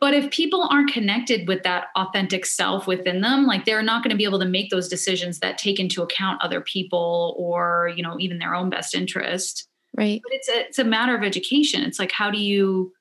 but 0.00 0.14
if 0.14 0.30
people 0.30 0.66
aren't 0.70 0.92
connected 0.92 1.48
with 1.48 1.62
that 1.62 1.86
authentic 1.96 2.46
self 2.46 2.86
within 2.86 3.20
them 3.20 3.46
like 3.46 3.64
they're 3.64 3.82
not 3.82 4.02
going 4.02 4.10
to 4.10 4.16
be 4.16 4.24
able 4.24 4.38
to 4.38 4.46
make 4.46 4.70
those 4.70 4.88
decisions 4.88 5.40
that 5.40 5.58
take 5.58 5.78
into 5.78 6.02
account 6.02 6.42
other 6.42 6.60
people 6.60 7.34
or 7.38 7.92
you 7.96 8.02
know 8.02 8.16
even 8.18 8.38
their 8.38 8.54
own 8.54 8.70
best 8.70 8.94
interest. 8.94 9.68
Right. 9.96 10.20
But 10.22 10.32
it's 10.34 10.48
a, 10.48 10.60
it's 10.60 10.78
a 10.78 10.84
matter 10.84 11.16
of 11.16 11.22
education. 11.22 11.82
It's 11.82 11.98
like 11.98 12.12
how 12.12 12.30
do 12.30 12.38
you 12.38 12.92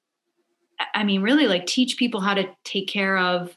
i 0.94 1.06
mean 1.06 1.22
really 1.22 1.48
like 1.48 1.66
teach 1.66 1.96
people 1.96 2.20
how 2.20 2.34
to 2.34 2.46
take 2.66 2.88
care 2.88 3.18
of 3.18 3.56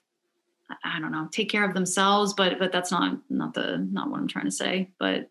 I 0.85 1.01
don't 1.01 1.13
know, 1.13 1.29
take 1.31 1.51
care 1.51 1.65
of 1.65 1.75
themselves, 1.75 2.35
but 2.35 2.59
but 2.59 2.73
that's 2.73 2.91
not 2.91 3.19
not 3.31 3.55
the 3.55 3.79
not 3.79 4.11
what 4.11 4.21
I'm 4.21 4.29
trying 4.29 4.45
to 4.45 4.51
say. 4.51 4.91
But 4.99 5.31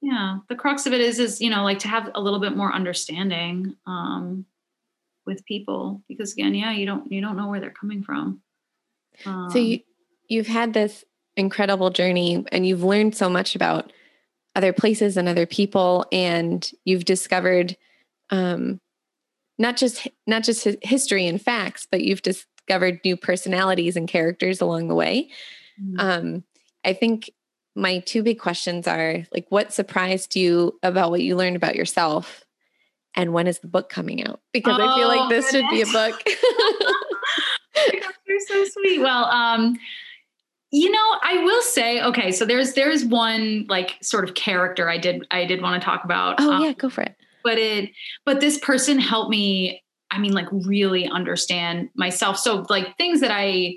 yeah, 0.00 0.38
the 0.48 0.54
crux 0.54 0.86
of 0.86 0.92
it 0.92 1.00
is 1.00 1.18
is 1.18 1.40
you 1.40 1.50
know 1.50 1.62
like 1.64 1.80
to 1.80 1.88
have 1.88 2.10
a 2.14 2.20
little 2.20 2.40
bit 2.40 2.56
more 2.56 2.72
understanding 2.72 3.76
um, 3.86 4.46
with 5.26 5.44
people 5.44 6.02
because 6.08 6.32
again, 6.32 6.54
yeah, 6.54 6.72
you 6.72 6.86
don't 6.86 7.10
you 7.12 7.20
don't 7.20 7.36
know 7.36 7.48
where 7.48 7.60
they're 7.60 7.70
coming 7.70 8.02
from. 8.02 8.40
Um, 9.26 9.50
so 9.50 9.58
you 9.58 9.80
you've 10.28 10.46
had 10.46 10.72
this 10.72 11.04
incredible 11.36 11.90
journey 11.90 12.44
and 12.52 12.66
you've 12.66 12.84
learned 12.84 13.16
so 13.16 13.28
much 13.28 13.54
about 13.54 13.92
other 14.54 14.72
places 14.72 15.16
and 15.16 15.28
other 15.28 15.46
people 15.46 16.06
and 16.12 16.70
you've 16.84 17.04
discovered 17.04 17.76
um, 18.30 18.80
not 19.58 19.76
just 19.76 20.06
not 20.26 20.44
just 20.44 20.66
history 20.82 21.26
and 21.26 21.42
facts 21.42 21.86
but 21.90 22.02
you've 22.02 22.22
just 22.22 22.46
discovered 22.66 23.00
new 23.04 23.16
personalities 23.16 23.96
and 23.96 24.08
characters 24.08 24.60
along 24.60 24.88
the 24.88 24.94
way. 24.94 25.30
Mm-hmm. 25.80 26.00
Um, 26.00 26.44
I 26.84 26.92
think 26.92 27.30
my 27.74 28.00
two 28.00 28.22
big 28.22 28.38
questions 28.38 28.86
are 28.86 29.24
like, 29.32 29.46
what 29.48 29.72
surprised 29.72 30.36
you 30.36 30.78
about 30.82 31.10
what 31.10 31.22
you 31.22 31.36
learned 31.36 31.56
about 31.56 31.74
yourself? 31.74 32.44
And 33.16 33.32
when 33.32 33.46
is 33.46 33.60
the 33.60 33.68
book 33.68 33.88
coming 33.88 34.26
out? 34.26 34.40
Because 34.52 34.76
oh, 34.78 34.86
I 34.86 34.96
feel 34.96 35.08
like 35.08 35.20
oh, 35.20 35.28
this 35.28 35.50
goodness. 35.50 35.70
should 35.70 35.70
be 35.70 35.80
a 35.82 35.86
book. 35.92 36.20
You're 38.26 38.40
so 38.40 38.64
sweet. 38.64 39.00
Well, 39.00 39.26
um, 39.26 39.76
you 40.72 40.90
know, 40.90 41.18
I 41.22 41.44
will 41.44 41.62
say, 41.62 42.02
okay, 42.02 42.32
so 42.32 42.44
there's 42.44 42.72
there's 42.72 43.04
one 43.04 43.66
like 43.68 43.96
sort 44.02 44.24
of 44.24 44.34
character 44.34 44.90
I 44.90 44.98
did 44.98 45.24
I 45.30 45.44
did 45.44 45.62
want 45.62 45.80
to 45.80 45.84
talk 45.84 46.04
about. 46.04 46.40
Oh 46.40 46.52
um, 46.52 46.62
yeah, 46.62 46.72
go 46.72 46.88
for 46.88 47.02
it. 47.02 47.14
But 47.44 47.58
it 47.58 47.90
but 48.24 48.40
this 48.40 48.58
person 48.58 48.98
helped 48.98 49.30
me 49.30 49.83
I 50.14 50.18
mean, 50.18 50.32
like 50.32 50.46
really 50.50 51.06
understand 51.08 51.90
myself. 51.94 52.38
So 52.38 52.64
like 52.68 52.96
things 52.96 53.20
that 53.20 53.30
I 53.32 53.76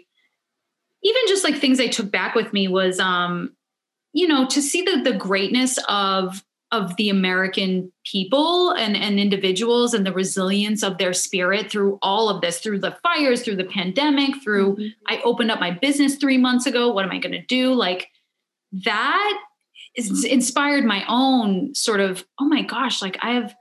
even 1.04 1.22
just 1.28 1.44
like 1.44 1.58
things 1.58 1.80
I 1.80 1.88
took 1.88 2.12
back 2.12 2.36
with 2.36 2.54
me 2.54 2.68
was 2.68 3.00
um, 3.00 3.56
you 4.14 4.28
know, 4.28 4.48
to 4.48 4.62
see 4.62 4.82
the 4.82 5.02
the 5.04 5.18
greatness 5.18 5.80
of 5.90 6.44
of 6.74 6.96
the 6.98 7.10
American 7.10 7.94
people 8.06 8.72
and, 8.72 8.98
and 8.98 9.22
individuals 9.22 9.94
and 9.94 10.06
the 10.06 10.12
resilience 10.12 10.84
of 10.84 10.98
their 10.98 11.14
spirit 11.14 11.72
through 11.72 11.98
all 12.02 12.30
of 12.30 12.42
this, 12.42 12.60
through 12.60 12.80
the 12.80 12.98
fires, 13.02 13.42
through 13.42 13.56
the 13.56 13.64
pandemic, 13.64 14.44
through 14.44 14.76
mm-hmm. 14.76 14.88
I 15.08 15.22
opened 15.22 15.50
up 15.50 15.62
my 15.62 15.72
business 15.72 16.16
three 16.16 16.38
months 16.38 16.66
ago. 16.66 16.92
What 16.92 17.06
am 17.06 17.12
I 17.12 17.20
gonna 17.20 17.46
do? 17.46 17.74
Like 17.74 18.10
that 18.74 19.44
is 19.96 20.24
inspired 20.26 20.84
my 20.84 21.04
own 21.08 21.74
sort 21.74 22.02
of, 22.02 22.26
oh 22.40 22.46
my 22.46 22.62
gosh, 22.62 23.02
like 23.02 23.18
I 23.22 23.32
have 23.32 23.56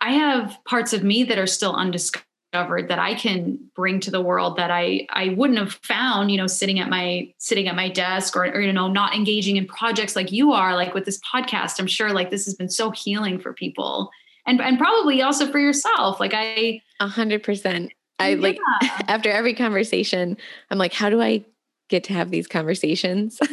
I 0.00 0.12
have 0.12 0.56
parts 0.64 0.92
of 0.92 1.04
me 1.04 1.24
that 1.24 1.38
are 1.38 1.46
still 1.46 1.74
undiscovered 1.74 2.24
that 2.52 2.98
I 2.98 3.14
can 3.14 3.58
bring 3.76 4.00
to 4.00 4.10
the 4.10 4.20
world 4.20 4.56
that 4.56 4.70
I 4.70 5.06
I 5.10 5.34
wouldn't 5.36 5.58
have 5.58 5.78
found, 5.84 6.30
you 6.30 6.36
know, 6.36 6.46
sitting 6.46 6.80
at 6.80 6.88
my 6.88 7.32
sitting 7.38 7.68
at 7.68 7.76
my 7.76 7.88
desk 7.88 8.36
or, 8.36 8.44
or 8.44 8.60
you 8.60 8.72
know, 8.72 8.88
not 8.88 9.14
engaging 9.14 9.56
in 9.56 9.66
projects 9.66 10.16
like 10.16 10.32
you 10.32 10.52
are, 10.52 10.74
like 10.74 10.94
with 10.94 11.04
this 11.04 11.20
podcast. 11.20 11.78
I'm 11.78 11.86
sure 11.86 12.12
like 12.12 12.30
this 12.30 12.46
has 12.46 12.54
been 12.54 12.70
so 12.70 12.90
healing 12.90 13.38
for 13.38 13.52
people. 13.52 14.10
And 14.46 14.60
and 14.60 14.78
probably 14.78 15.22
also 15.22 15.50
for 15.50 15.58
yourself. 15.58 16.18
Like 16.18 16.32
I 16.34 16.80
a 16.98 17.06
hundred 17.06 17.42
percent. 17.42 17.92
I 18.18 18.30
yeah. 18.30 18.42
like 18.42 18.58
after 19.08 19.30
every 19.30 19.54
conversation, 19.54 20.36
I'm 20.70 20.78
like, 20.78 20.92
how 20.92 21.08
do 21.10 21.20
I 21.20 21.44
get 21.90 22.04
to 22.04 22.14
have 22.14 22.30
these 22.30 22.46
conversations. 22.46 23.38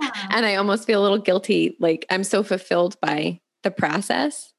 Yeah. 0.00 0.10
And 0.30 0.46
I 0.46 0.56
almost 0.56 0.86
feel 0.86 1.00
a 1.00 1.02
little 1.02 1.18
guilty. 1.18 1.76
Like 1.80 2.06
I'm 2.10 2.24
so 2.24 2.42
fulfilled 2.42 3.00
by 3.00 3.40
the 3.62 3.70
process 3.70 4.51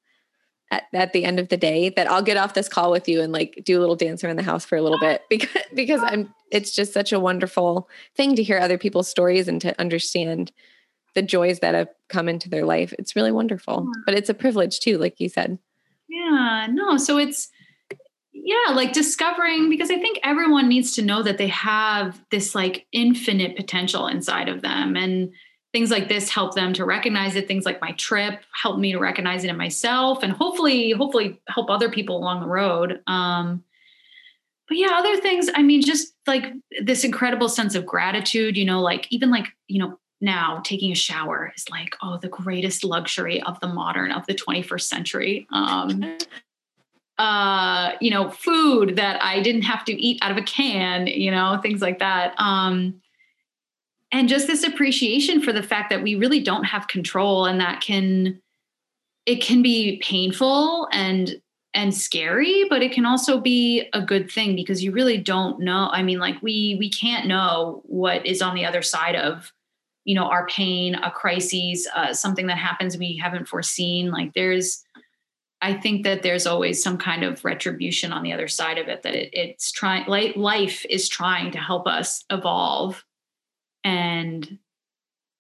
at, 0.74 0.84
at 0.94 1.14
the 1.14 1.24
end 1.24 1.40
of 1.40 1.50
the 1.50 1.58
day 1.58 1.90
that 1.90 2.10
I'll 2.10 2.24
get 2.24 2.38
off 2.38 2.54
this 2.54 2.68
call 2.68 2.92
with 2.92 3.08
you 3.08 3.22
and 3.22 3.32
like 3.32 3.62
do 3.64 3.78
a 3.78 3.82
little 3.82 3.96
dance 3.96 4.24
around 4.24 4.38
the 4.38 4.44
house 4.44 4.66
for 4.66 4.76
a 4.76 4.82
little 4.82 5.00
bit 5.00 5.22
because 5.30 5.62
because 5.74 6.02
I'm 6.04 6.34
it's 6.52 6.74
just 6.74 6.94
such 6.94 7.12
a 7.12 7.20
wonderful 7.20 7.90
thing 8.16 8.36
to 8.36 8.44
hear 8.44 8.58
other 8.58 8.78
people's 8.78 9.08
stories 9.08 9.48
and 9.48 9.62
to 9.62 9.80
understand 9.80 10.52
the 11.16 11.22
joys 11.22 11.60
that 11.60 11.76
have 11.76 11.90
come 12.10 12.28
into 12.28 12.50
their 12.50 12.66
life. 12.66 12.94
It's 12.98 13.16
really 13.16 13.32
wonderful. 13.32 13.88
But 14.06 14.16
it's 14.16 14.30
a 14.30 14.34
privilege 14.34 14.80
too, 14.80 14.98
like 14.98 15.20
you 15.20 15.30
said. 15.30 15.60
Yeah, 16.10 16.68
no. 16.72 16.98
So 16.98 17.20
it's 17.20 17.50
yeah, 18.34 18.74
like 18.74 18.94
discovering 18.94 19.70
because 19.70 19.92
I 19.92 20.00
think 20.00 20.20
everyone 20.24 20.68
needs 20.68 20.96
to 20.96 21.04
know 21.04 21.22
that 21.22 21.38
they 21.38 21.48
have 21.48 22.20
this 22.32 22.56
like 22.56 22.88
infinite 22.92 23.56
potential 23.56 24.08
inside 24.08 24.50
of 24.50 24.62
them 24.62 24.96
and 24.96 25.32
things 25.74 25.92
like 25.92 26.08
this 26.08 26.30
help 26.30 26.56
them 26.56 26.72
to 26.74 26.86
recognize 26.86 27.36
it. 27.36 27.48
Things 27.48 27.66
like 27.66 27.82
my 27.82 27.92
trip 27.94 28.40
help 28.62 28.80
me 28.80 28.92
to 28.94 29.00
recognize 29.00 29.44
it 29.44 29.50
in 29.50 29.58
myself 29.58 30.24
and 30.24 30.32
hopefully 30.32 30.92
hopefully 30.92 31.42
help 31.50 31.70
other 31.70 31.90
people 31.90 32.18
along 32.18 32.42
the 32.42 32.48
road. 32.48 33.02
Um 33.08 33.64
but 34.70 34.78
yeah 34.78 34.92
other 34.94 35.18
things 35.18 35.50
i 35.56 35.62
mean 35.62 35.82
just 35.82 36.14
like 36.26 36.46
this 36.82 37.04
incredible 37.04 37.50
sense 37.50 37.76
of 37.76 37.86
gratitude 37.86 38.56
you 38.56 38.64
know 38.64 38.82
like 38.82 39.06
even 39.12 39.30
like 39.30 39.48
you 39.68 39.78
know 39.78 40.00
now 40.24 40.62
taking 40.64 40.92
a 40.92 40.96
shower 40.96 41.52
is 41.56 41.70
like 41.70 41.96
oh 42.02 42.18
the 42.18 42.30
greatest 42.30 42.84
luxury 42.84 43.42
of 43.44 43.60
the 43.60 43.68
modern 43.68 44.12
of 44.12 44.26
the 44.26 44.34
21st 44.34 44.82
century. 44.82 45.48
Um 45.52 46.18
uh 47.20 47.92
you 48.02 48.10
know 48.10 48.28
food 48.28 48.96
that 48.96 49.22
i 49.24 49.40
didn't 49.40 49.62
have 49.62 49.86
to 49.86 49.94
eat 50.02 50.18
out 50.24 50.32
of 50.32 50.38
a 50.38 50.42
can 50.42 51.06
you 51.06 51.30
know 51.30 51.60
things 51.62 51.82
like 51.82 52.00
that. 52.00 52.34
Um 52.40 53.02
and 54.14 54.30
just 54.30 54.46
this 54.46 54.64
appreciation 54.64 55.42
for 55.42 55.52
the 55.52 55.64
fact 55.64 55.90
that 55.90 56.04
we 56.04 56.16
really 56.16 56.40
don't 56.40 56.66
have 56.66 56.88
control 56.88 57.46
and 57.46 57.60
that 57.60 57.82
can 57.82 58.40
it 59.26 59.42
can 59.42 59.62
be 59.62 60.00
painful 60.02 60.88
and 60.94 61.42
and 61.74 61.94
scary 61.94 62.66
but 62.70 62.84
it 62.84 62.92
can 62.92 63.06
also 63.06 63.42
be 63.42 63.90
a 63.94 64.02
good 64.02 64.32
thing 64.32 64.56
because 64.56 64.84
you 64.84 64.92
really 64.92 65.18
don't 65.18 65.60
know. 65.60 65.90
I 65.92 66.04
mean 66.04 66.20
like 66.20 66.42
we 66.42 66.78
we 66.80 66.90
can't 66.90 67.28
know 67.28 67.82
what 67.86 68.26
is 68.26 68.42
on 68.42 68.56
the 68.56 68.66
other 68.66 68.84
side 68.84 69.16
of 69.16 69.52
you 70.06 70.16
know 70.16 70.26
our 70.26 70.46
pain 70.48 70.96
a 70.96 71.10
crisis 71.10 71.88
uh, 71.96 72.14
something 72.14 72.48
that 72.48 72.58
happens 72.58 72.98
we 72.98 73.18
haven't 73.18 73.48
foreseen. 73.48 74.12
Like 74.12 74.34
there's 74.34 74.84
i 75.62 75.74
think 75.74 76.04
that 76.04 76.22
there's 76.22 76.46
always 76.46 76.84
some 76.84 76.98
kind 76.98 77.24
of 77.24 77.44
retribution 77.46 78.12
on 78.12 78.22
the 78.22 78.34
other 78.34 78.50
side 78.50 78.78
of 78.78 78.90
it 78.90 79.02
that 79.02 79.16
it, 79.16 79.30
it's 79.34 79.72
trying 79.72 80.06
life 80.36 80.86
is 80.90 81.08
trying 81.08 81.52
to 81.52 81.58
help 81.58 81.88
us 81.88 82.24
evolve 82.30 83.04
and 83.84 84.58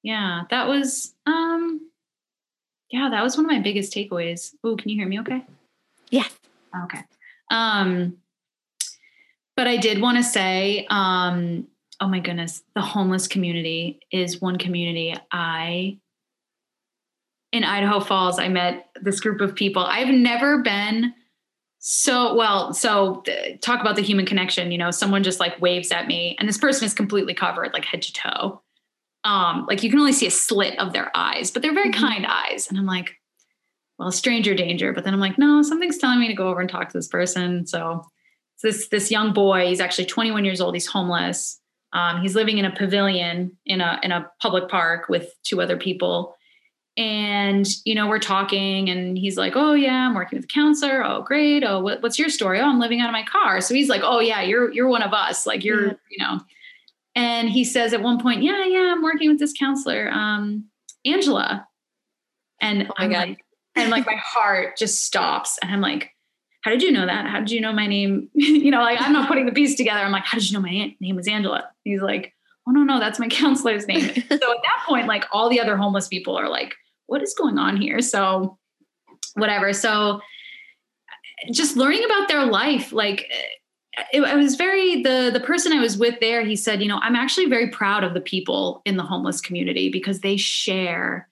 yeah 0.02 0.42
that 0.50 0.68
was 0.68 1.14
um 1.26 1.90
yeah 2.92 3.10
that 3.10 3.24
was 3.24 3.38
one 3.38 3.46
of 3.46 3.52
my 3.52 3.60
biggest 3.60 3.94
takeaways. 3.94 4.54
Oh 4.64 4.76
can 4.76 4.90
you 4.90 4.98
hear 4.98 5.08
me 5.08 5.20
okay? 5.22 5.46
Yeah 6.10 6.28
okay. 6.86 7.04
Um 7.50 8.18
but 9.56 9.68
i 9.68 9.78
did 9.78 10.02
want 10.02 10.18
to 10.18 10.24
say 10.24 10.88
um 10.90 11.68
oh 12.00 12.08
my 12.08 12.20
goodness 12.20 12.64
the 12.76 12.82
homeless 12.82 13.28
community 13.28 14.00
is 14.12 14.42
one 14.42 14.58
community 14.58 15.16
i 15.32 15.98
in 17.52 17.64
idaho 17.64 18.00
falls 18.00 18.40
i 18.40 18.48
met 18.48 18.88
this 19.04 19.20
group 19.20 19.42
of 19.42 19.56
people. 19.56 19.84
I've 19.84 20.14
never 20.14 20.62
been 20.62 21.14
so 21.86 22.34
well 22.34 22.74
so 22.74 23.22
th- 23.26 23.60
talk 23.60 23.82
about 23.82 23.98
the 23.98 24.02
human 24.02 24.26
connection 24.26 24.72
you 24.72 24.78
know 24.78 24.90
someone 24.90 25.22
just 25.22 25.42
like 25.42 25.60
waves 25.60 25.92
at 25.92 26.08
me 26.08 26.34
and 26.40 26.48
this 26.48 26.58
person 26.58 26.86
is 26.86 26.94
completely 26.94 27.34
covered 27.34 27.74
like 27.74 27.84
head 27.84 28.02
to 28.02 28.14
toe. 28.14 28.62
Um 29.26 29.66
like 29.68 29.84
you 29.84 29.90
can 29.90 30.00
only 30.00 30.14
see 30.14 30.26
a 30.26 30.32
slit 30.32 30.80
of 30.80 30.94
their 30.94 31.12
eyes 31.14 31.52
but 31.52 31.62
they're 31.62 31.74
very 31.74 31.92
mm-hmm. 31.92 32.06
kind 32.06 32.26
eyes. 32.26 32.70
And 32.70 32.78
i'm 32.78 32.86
like 32.86 33.20
well 34.00 34.12
stranger 34.12 34.56
danger. 34.56 34.94
But 34.94 35.04
then 35.04 35.14
i'm 35.14 35.20
like 35.20 35.38
no 35.38 35.62
something's 35.62 35.98
telling 35.98 36.22
me 36.22 36.30
to 36.30 36.34
go 36.34 36.48
over 36.48 36.62
and 36.62 36.70
talk 36.70 36.88
to 36.88 36.98
this 36.98 37.10
person. 37.10 37.68
So 37.68 38.06
this 38.62 38.88
this 38.88 39.12
young 39.12 39.34
boy 39.34 39.68
he's 39.68 39.82
actually 39.82 40.06
21 40.06 40.46
years 40.46 40.62
old. 40.62 40.76
He's 40.76 40.88
homeless. 40.88 41.60
Um, 41.92 42.22
he's 42.22 42.34
living 42.34 42.60
in 42.60 42.66
a 42.66 42.74
pavilion 42.74 43.58
in 43.66 43.82
a 43.82 44.00
in 44.04 44.14
a 44.14 44.32
public 44.42 44.70
park 44.70 45.10
with 45.10 45.34
two 45.44 45.62
other 45.62 45.76
people 45.76 46.34
and 46.96 47.66
you 47.86 47.96
know 47.96 48.08
we're 48.08 48.20
talking 48.20 48.90
and 48.90 49.18
he's 49.18 49.36
like 49.36 49.54
oh 49.56 49.74
yeah 49.74 50.08
i'm 50.08 50.14
working 50.14 50.38
with 50.38 50.46
a 50.46 50.54
counselor. 50.54 51.04
Oh 51.04 51.24
great. 51.24 51.64
Oh 51.64 51.80
what, 51.80 52.04
what's 52.04 52.20
your 52.20 52.30
story? 52.30 52.60
Oh 52.60 52.66
i'm 52.66 52.80
living 52.80 53.02
out 53.02 53.10
of 53.10 53.14
my 53.14 53.24
car. 53.24 53.62
So 53.62 53.74
he's 53.74 53.90
like 53.90 54.02
oh 54.04 54.20
yeah 54.20 54.42
you're 54.42 54.72
you're 54.72 54.88
one 54.88 55.02
of 55.02 55.14
us. 55.14 55.48
Like 55.48 55.64
you're 55.64 55.88
yeah. 55.88 55.94
you 56.10 56.18
know. 56.20 56.40
And 57.16 57.50
he 57.50 57.64
says 57.64 57.94
at 57.94 58.02
one 58.02 58.22
point 58.22 58.44
yeah 58.44 58.66
yeah 58.66 58.94
i'm 58.96 59.02
working 59.02 59.30
with 59.30 59.40
this 59.40 59.54
counselor 59.54 60.10
um 60.12 60.66
angela. 61.06 61.68
And 62.62 62.88
oh 62.90 62.94
I'm 62.98 63.12
god. 63.12 63.30
like, 63.30 63.46
and 63.76 63.90
like 63.90 64.06
my 64.06 64.20
heart 64.24 64.78
just 64.78 65.04
stops 65.04 65.58
and 65.64 65.72
i'm 65.72 65.82
like 65.82 66.12
how 66.62 66.72
did 66.72 66.82
you 66.82 66.94
know 66.94 67.06
that? 67.06 67.28
How 67.28 67.40
did 67.40 67.52
you 67.52 67.60
know 67.60 67.74
my 67.74 67.88
name? 67.88 68.30
You 68.36 68.72
know 68.72 68.82
like 68.82 69.02
i'm 69.02 69.14
not 69.14 69.28
putting 69.28 69.48
the 69.48 69.52
piece 69.52 69.76
together. 69.76 70.02
I'm 70.02 70.12
like 70.12 70.26
how 70.26 70.38
did 70.38 70.50
you 70.50 70.56
know 70.56 70.62
my 70.62 70.96
name 71.00 71.16
was 71.16 71.28
angela? 71.28 71.70
He's 71.84 72.02
like 72.02 72.36
oh 72.68 72.72
no 72.72 72.84
no 72.84 73.00
that's 73.00 73.18
my 73.18 73.30
counselor's 73.30 73.88
name. 73.88 74.12
So 74.30 74.36
at 74.36 74.40
that 74.40 74.84
point 74.88 75.08
like 75.08 75.26
all 75.32 75.50
the 75.50 75.60
other 75.60 75.76
homeless 75.76 76.08
people 76.08 76.38
are 76.38 76.48
like 76.48 76.76
what 77.08 77.22
is 77.22 77.34
going 77.34 77.58
on 77.58 77.78
here? 77.78 78.02
So, 78.02 78.58
whatever. 79.36 79.74
So, 79.74 80.22
just 81.52 81.76
learning 81.76 82.04
about 82.06 82.28
their 82.28 82.46
life, 82.46 82.92
like 82.94 83.32
it, 84.12 84.38
was 84.38 84.56
very 84.56 85.04
the 85.04 85.30
the 85.32 85.40
person 85.40 85.74
I 85.74 85.80
was 85.80 85.98
with 85.98 86.20
there. 86.20 86.44
He 86.44 86.56
said, 86.56 86.82
you 86.82 86.88
know, 86.88 87.00
I'm 87.02 87.16
actually 87.16 87.48
very 87.48 87.70
proud 87.70 88.04
of 88.04 88.14
the 88.14 88.22
people 88.22 88.82
in 88.86 88.98
the 88.98 89.04
homeless 89.04 89.42
community 89.42 89.90
because 89.90 90.22
they 90.22 90.38
share 90.38 91.30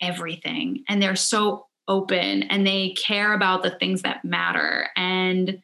everything 0.00 0.84
and 0.88 1.02
they're 1.02 1.16
so 1.16 1.66
open 1.88 2.44
and 2.44 2.66
they 2.66 2.90
care 2.90 3.32
about 3.32 3.62
the 3.62 3.70
things 3.70 4.02
that 4.02 4.24
matter 4.24 4.88
and 4.96 5.60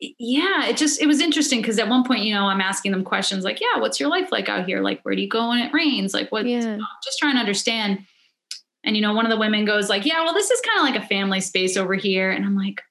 yeah 0.00 0.66
it 0.66 0.78
just 0.78 1.00
it 1.00 1.06
was 1.06 1.20
interesting 1.20 1.60
because 1.60 1.78
at 1.78 1.88
one 1.88 2.04
point 2.04 2.22
you 2.22 2.32
know 2.32 2.46
i'm 2.46 2.60
asking 2.60 2.90
them 2.90 3.04
questions 3.04 3.44
like 3.44 3.60
yeah 3.60 3.78
what's 3.78 4.00
your 4.00 4.08
life 4.08 4.30
like 4.32 4.48
out 4.48 4.66
here? 4.66 4.80
Like 4.80 5.00
where 5.02 5.14
do 5.14 5.22
you 5.22 5.28
go 5.28 5.48
when 5.48 5.58
it 5.58 5.72
rains? 5.72 6.14
Like 6.14 6.30
what 6.30 6.46
yeah. 6.46 6.78
just 7.04 7.18
trying 7.18 7.34
to 7.34 7.40
understand. 7.40 8.04
And 8.84 8.96
you 8.96 9.02
know 9.02 9.14
one 9.14 9.26
of 9.26 9.30
the 9.30 9.38
women 9.38 9.64
goes 9.64 9.88
like 9.88 10.06
yeah 10.06 10.22
well 10.24 10.34
this 10.34 10.50
is 10.50 10.60
kind 10.60 10.78
of 10.78 10.94
like 10.94 11.02
a 11.02 11.06
family 11.06 11.40
space 11.40 11.76
over 11.76 11.94
here. 11.94 12.30
And 12.30 12.44
i'm 12.44 12.56
like 12.56 12.82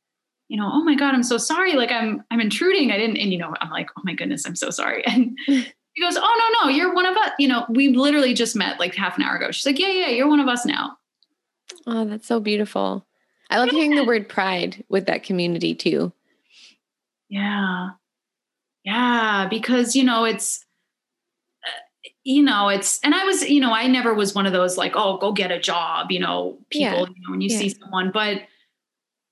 you 0.47 0.57
know 0.57 0.69
oh 0.71 0.83
my 0.83 0.95
god 0.95 1.13
i'm 1.13 1.23
so 1.23 1.37
sorry. 1.37 1.73
Like 1.73 1.91
i'm 1.91 2.23
i'm 2.31 2.39
intruding. 2.39 2.91
I 2.91 2.97
didn't 2.97 3.17
and 3.17 3.31
you 3.31 3.37
know 3.37 3.53
i'm 3.61 3.69
like 3.69 3.89
oh 3.97 4.01
my 4.03 4.13
goodness 4.13 4.45
i'm 4.45 4.55
so 4.55 4.69
sorry. 4.69 5.03
And 5.07 5.37
he 5.47 6.03
goes 6.03 6.17
oh 6.17 6.51
no 6.61 6.69
no 6.69 6.75
you're 6.75 6.93
one 6.93 7.05
of 7.05 7.17
us 7.17 7.31
you 7.39 7.47
know 7.47 7.65
we 7.69 7.89
literally 7.89 8.33
just 8.33 8.55
met 8.55 8.79
like 8.79 8.95
half 8.95 9.17
an 9.17 9.23
hour 9.23 9.35
ago. 9.35 9.51
She's 9.51 9.65
like 9.65 9.79
yeah 9.79 9.91
yeah 9.91 10.09
you're 10.09 10.29
one 10.29 10.39
of 10.39 10.47
us 10.47 10.65
now. 10.65 10.97
Oh 11.87 12.05
that's 12.05 12.27
so 12.27 12.39
beautiful. 12.39 13.05
I 13.49 13.57
love 13.57 13.69
yeah. 13.69 13.79
hearing 13.79 13.95
the 13.95 14.03
word 14.03 14.29
pride 14.29 14.83
with 14.89 15.07
that 15.07 15.23
community 15.23 15.73
too 15.73 16.13
yeah. 17.29 17.89
Yeah. 18.83 19.47
Because, 19.49 19.95
you 19.95 20.03
know, 20.03 20.25
it's, 20.25 20.65
uh, 21.63 22.09
you 22.23 22.43
know, 22.43 22.69
it's, 22.69 22.99
and 23.03 23.13
I 23.13 23.23
was, 23.25 23.47
you 23.47 23.61
know, 23.61 23.73
I 23.73 23.87
never 23.87 24.13
was 24.13 24.33
one 24.35 24.45
of 24.45 24.53
those 24.53 24.77
like, 24.77 24.93
oh, 24.95 25.17
go 25.17 25.31
get 25.31 25.51
a 25.51 25.59
job, 25.59 26.11
you 26.11 26.19
know, 26.19 26.57
people, 26.69 26.99
yeah. 26.99 26.99
you 26.99 27.21
know, 27.21 27.31
when 27.31 27.41
you 27.41 27.49
yeah. 27.49 27.59
see 27.59 27.69
someone, 27.69 28.11
but, 28.11 28.41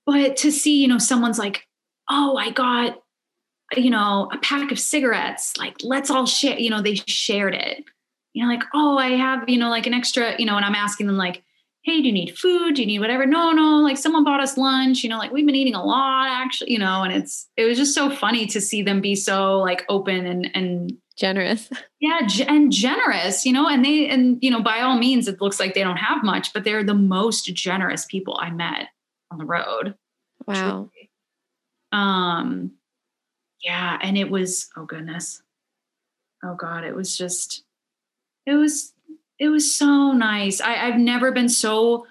but 0.06 0.36
to 0.38 0.50
see, 0.50 0.80
you 0.80 0.88
know, 0.88 0.98
someone's 0.98 1.38
like, 1.38 1.66
oh, 2.08 2.36
I 2.36 2.50
got, 2.50 3.02
you 3.76 3.90
know, 3.90 4.30
a 4.32 4.38
pack 4.38 4.72
of 4.72 4.78
cigarettes, 4.78 5.54
like, 5.58 5.76
let's 5.82 6.10
all 6.10 6.24
share, 6.24 6.58
you 6.58 6.70
know, 6.70 6.80
they 6.80 6.94
shared 6.94 7.54
it. 7.54 7.84
You 8.32 8.44
know, 8.44 8.50
like, 8.50 8.62
oh, 8.72 8.96
I 8.96 9.08
have, 9.10 9.48
you 9.48 9.58
know, 9.58 9.68
like 9.68 9.86
an 9.86 9.94
extra, 9.94 10.34
you 10.38 10.46
know, 10.46 10.56
and 10.56 10.64
I'm 10.64 10.74
asking 10.74 11.06
them, 11.06 11.16
like, 11.16 11.42
hey, 11.88 12.00
do 12.00 12.06
you 12.06 12.12
need 12.12 12.38
food? 12.38 12.74
Do 12.74 12.82
you 12.82 12.86
need 12.86 13.00
whatever? 13.00 13.26
No, 13.26 13.52
no, 13.52 13.78
like 13.78 13.96
someone 13.96 14.24
bought 14.24 14.40
us 14.40 14.56
lunch, 14.56 15.02
you 15.02 15.10
know, 15.10 15.18
like 15.18 15.32
we've 15.32 15.46
been 15.46 15.54
eating 15.54 15.74
a 15.74 15.84
lot 15.84 16.28
actually, 16.28 16.72
you 16.72 16.78
know, 16.78 17.02
and 17.02 17.12
it's 17.12 17.48
it 17.56 17.64
was 17.64 17.78
just 17.78 17.94
so 17.94 18.10
funny 18.10 18.46
to 18.46 18.60
see 18.60 18.82
them 18.82 19.00
be 19.00 19.14
so 19.14 19.58
like 19.58 19.84
open 19.88 20.26
and 20.26 20.50
and 20.54 20.96
generous. 21.16 21.68
Yeah, 22.00 22.28
and 22.46 22.70
generous, 22.70 23.44
you 23.44 23.52
know, 23.52 23.68
and 23.68 23.84
they 23.84 24.08
and 24.08 24.38
you 24.40 24.52
know, 24.52 24.62
by 24.62 24.82
all 24.82 24.96
means 24.96 25.26
it 25.26 25.40
looks 25.40 25.58
like 25.58 25.74
they 25.74 25.82
don't 25.82 25.96
have 25.96 26.22
much, 26.22 26.52
but 26.52 26.62
they're 26.62 26.84
the 26.84 26.94
most 26.94 27.42
generous 27.56 28.04
people 28.04 28.38
I 28.40 28.50
met 28.50 28.86
on 29.32 29.38
the 29.38 29.44
road. 29.44 29.96
Wow. 30.46 30.90
Truly. 30.92 31.10
Um 31.90 32.70
yeah, 33.64 33.98
and 34.00 34.16
it 34.16 34.30
was 34.30 34.68
oh 34.76 34.84
goodness. 34.84 35.42
Oh 36.44 36.54
god, 36.54 36.84
it 36.84 36.94
was 36.94 37.18
just 37.18 37.64
it 38.46 38.54
was 38.54 38.92
it 39.38 39.48
was 39.48 39.74
so 39.74 40.12
nice. 40.12 40.60
I, 40.60 40.86
I've 40.86 40.98
never 40.98 41.32
been 41.32 41.48
so 41.48 42.06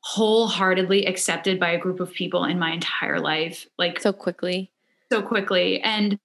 wholeheartedly 0.00 1.06
accepted 1.06 1.58
by 1.58 1.70
a 1.70 1.78
group 1.78 2.00
of 2.00 2.12
people 2.12 2.44
in 2.44 2.58
my 2.58 2.72
entire 2.72 3.20
life. 3.20 3.66
Like 3.78 4.00
so 4.00 4.12
quickly. 4.12 4.70
So 5.10 5.22
quickly. 5.22 5.80
And 5.80 6.18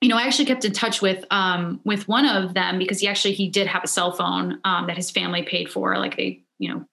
you 0.00 0.08
know, 0.08 0.16
I 0.16 0.22
actually 0.22 0.46
kept 0.46 0.64
in 0.64 0.72
touch 0.72 1.00
with 1.00 1.24
um 1.30 1.80
with 1.84 2.08
one 2.08 2.26
of 2.26 2.54
them 2.54 2.78
because 2.78 3.00
he 3.00 3.08
actually 3.08 3.34
he 3.34 3.48
did 3.48 3.66
have 3.66 3.84
a 3.84 3.88
cell 3.88 4.12
phone 4.12 4.58
um 4.64 4.86
that 4.86 4.96
his 4.96 5.10
family 5.10 5.42
paid 5.42 5.70
for. 5.70 5.96
Like 5.96 6.16
they, 6.16 6.42
you 6.58 6.72
know, 6.72 6.84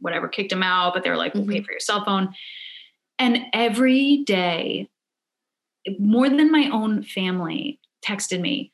whatever 0.00 0.28
kicked 0.28 0.52
him 0.52 0.62
out, 0.62 0.94
but 0.94 1.02
they 1.02 1.10
were 1.10 1.16
like, 1.16 1.34
We'll 1.34 1.44
mm-hmm. 1.44 1.52
pay 1.52 1.62
for 1.62 1.72
your 1.72 1.80
cell 1.80 2.04
phone. 2.04 2.34
And 3.18 3.46
every 3.52 4.24
day, 4.26 4.88
more 5.98 6.28
than 6.28 6.50
my 6.50 6.68
own 6.72 7.02
family 7.02 7.80
texted 8.04 8.40
me, 8.40 8.72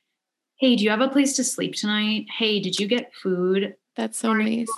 hey, 0.63 0.77
do 0.77 0.85
you 0.85 0.91
have 0.91 1.01
a 1.01 1.09
place 1.09 1.35
to 1.35 1.43
sleep 1.43 1.75
tonight? 1.75 2.27
Hey, 2.39 2.61
did 2.61 2.79
you 2.79 2.87
get 2.87 3.13
food? 3.13 3.75
That's 3.97 4.17
so 4.17 4.33
nice. 4.33 4.69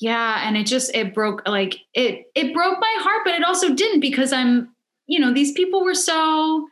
Yeah, 0.00 0.40
and 0.42 0.56
it 0.56 0.66
just 0.66 0.92
it 0.92 1.14
broke 1.14 1.46
like 1.46 1.78
it 1.94 2.32
it 2.34 2.52
broke 2.52 2.80
my 2.80 2.96
heart, 2.98 3.22
but 3.24 3.34
it 3.34 3.44
also 3.44 3.72
didn't 3.72 4.00
because 4.00 4.32
I'm, 4.32 4.74
you 5.06 5.20
know, 5.20 5.32
these 5.32 5.52
people 5.52 5.84
were 5.84 5.94
so 5.94 6.68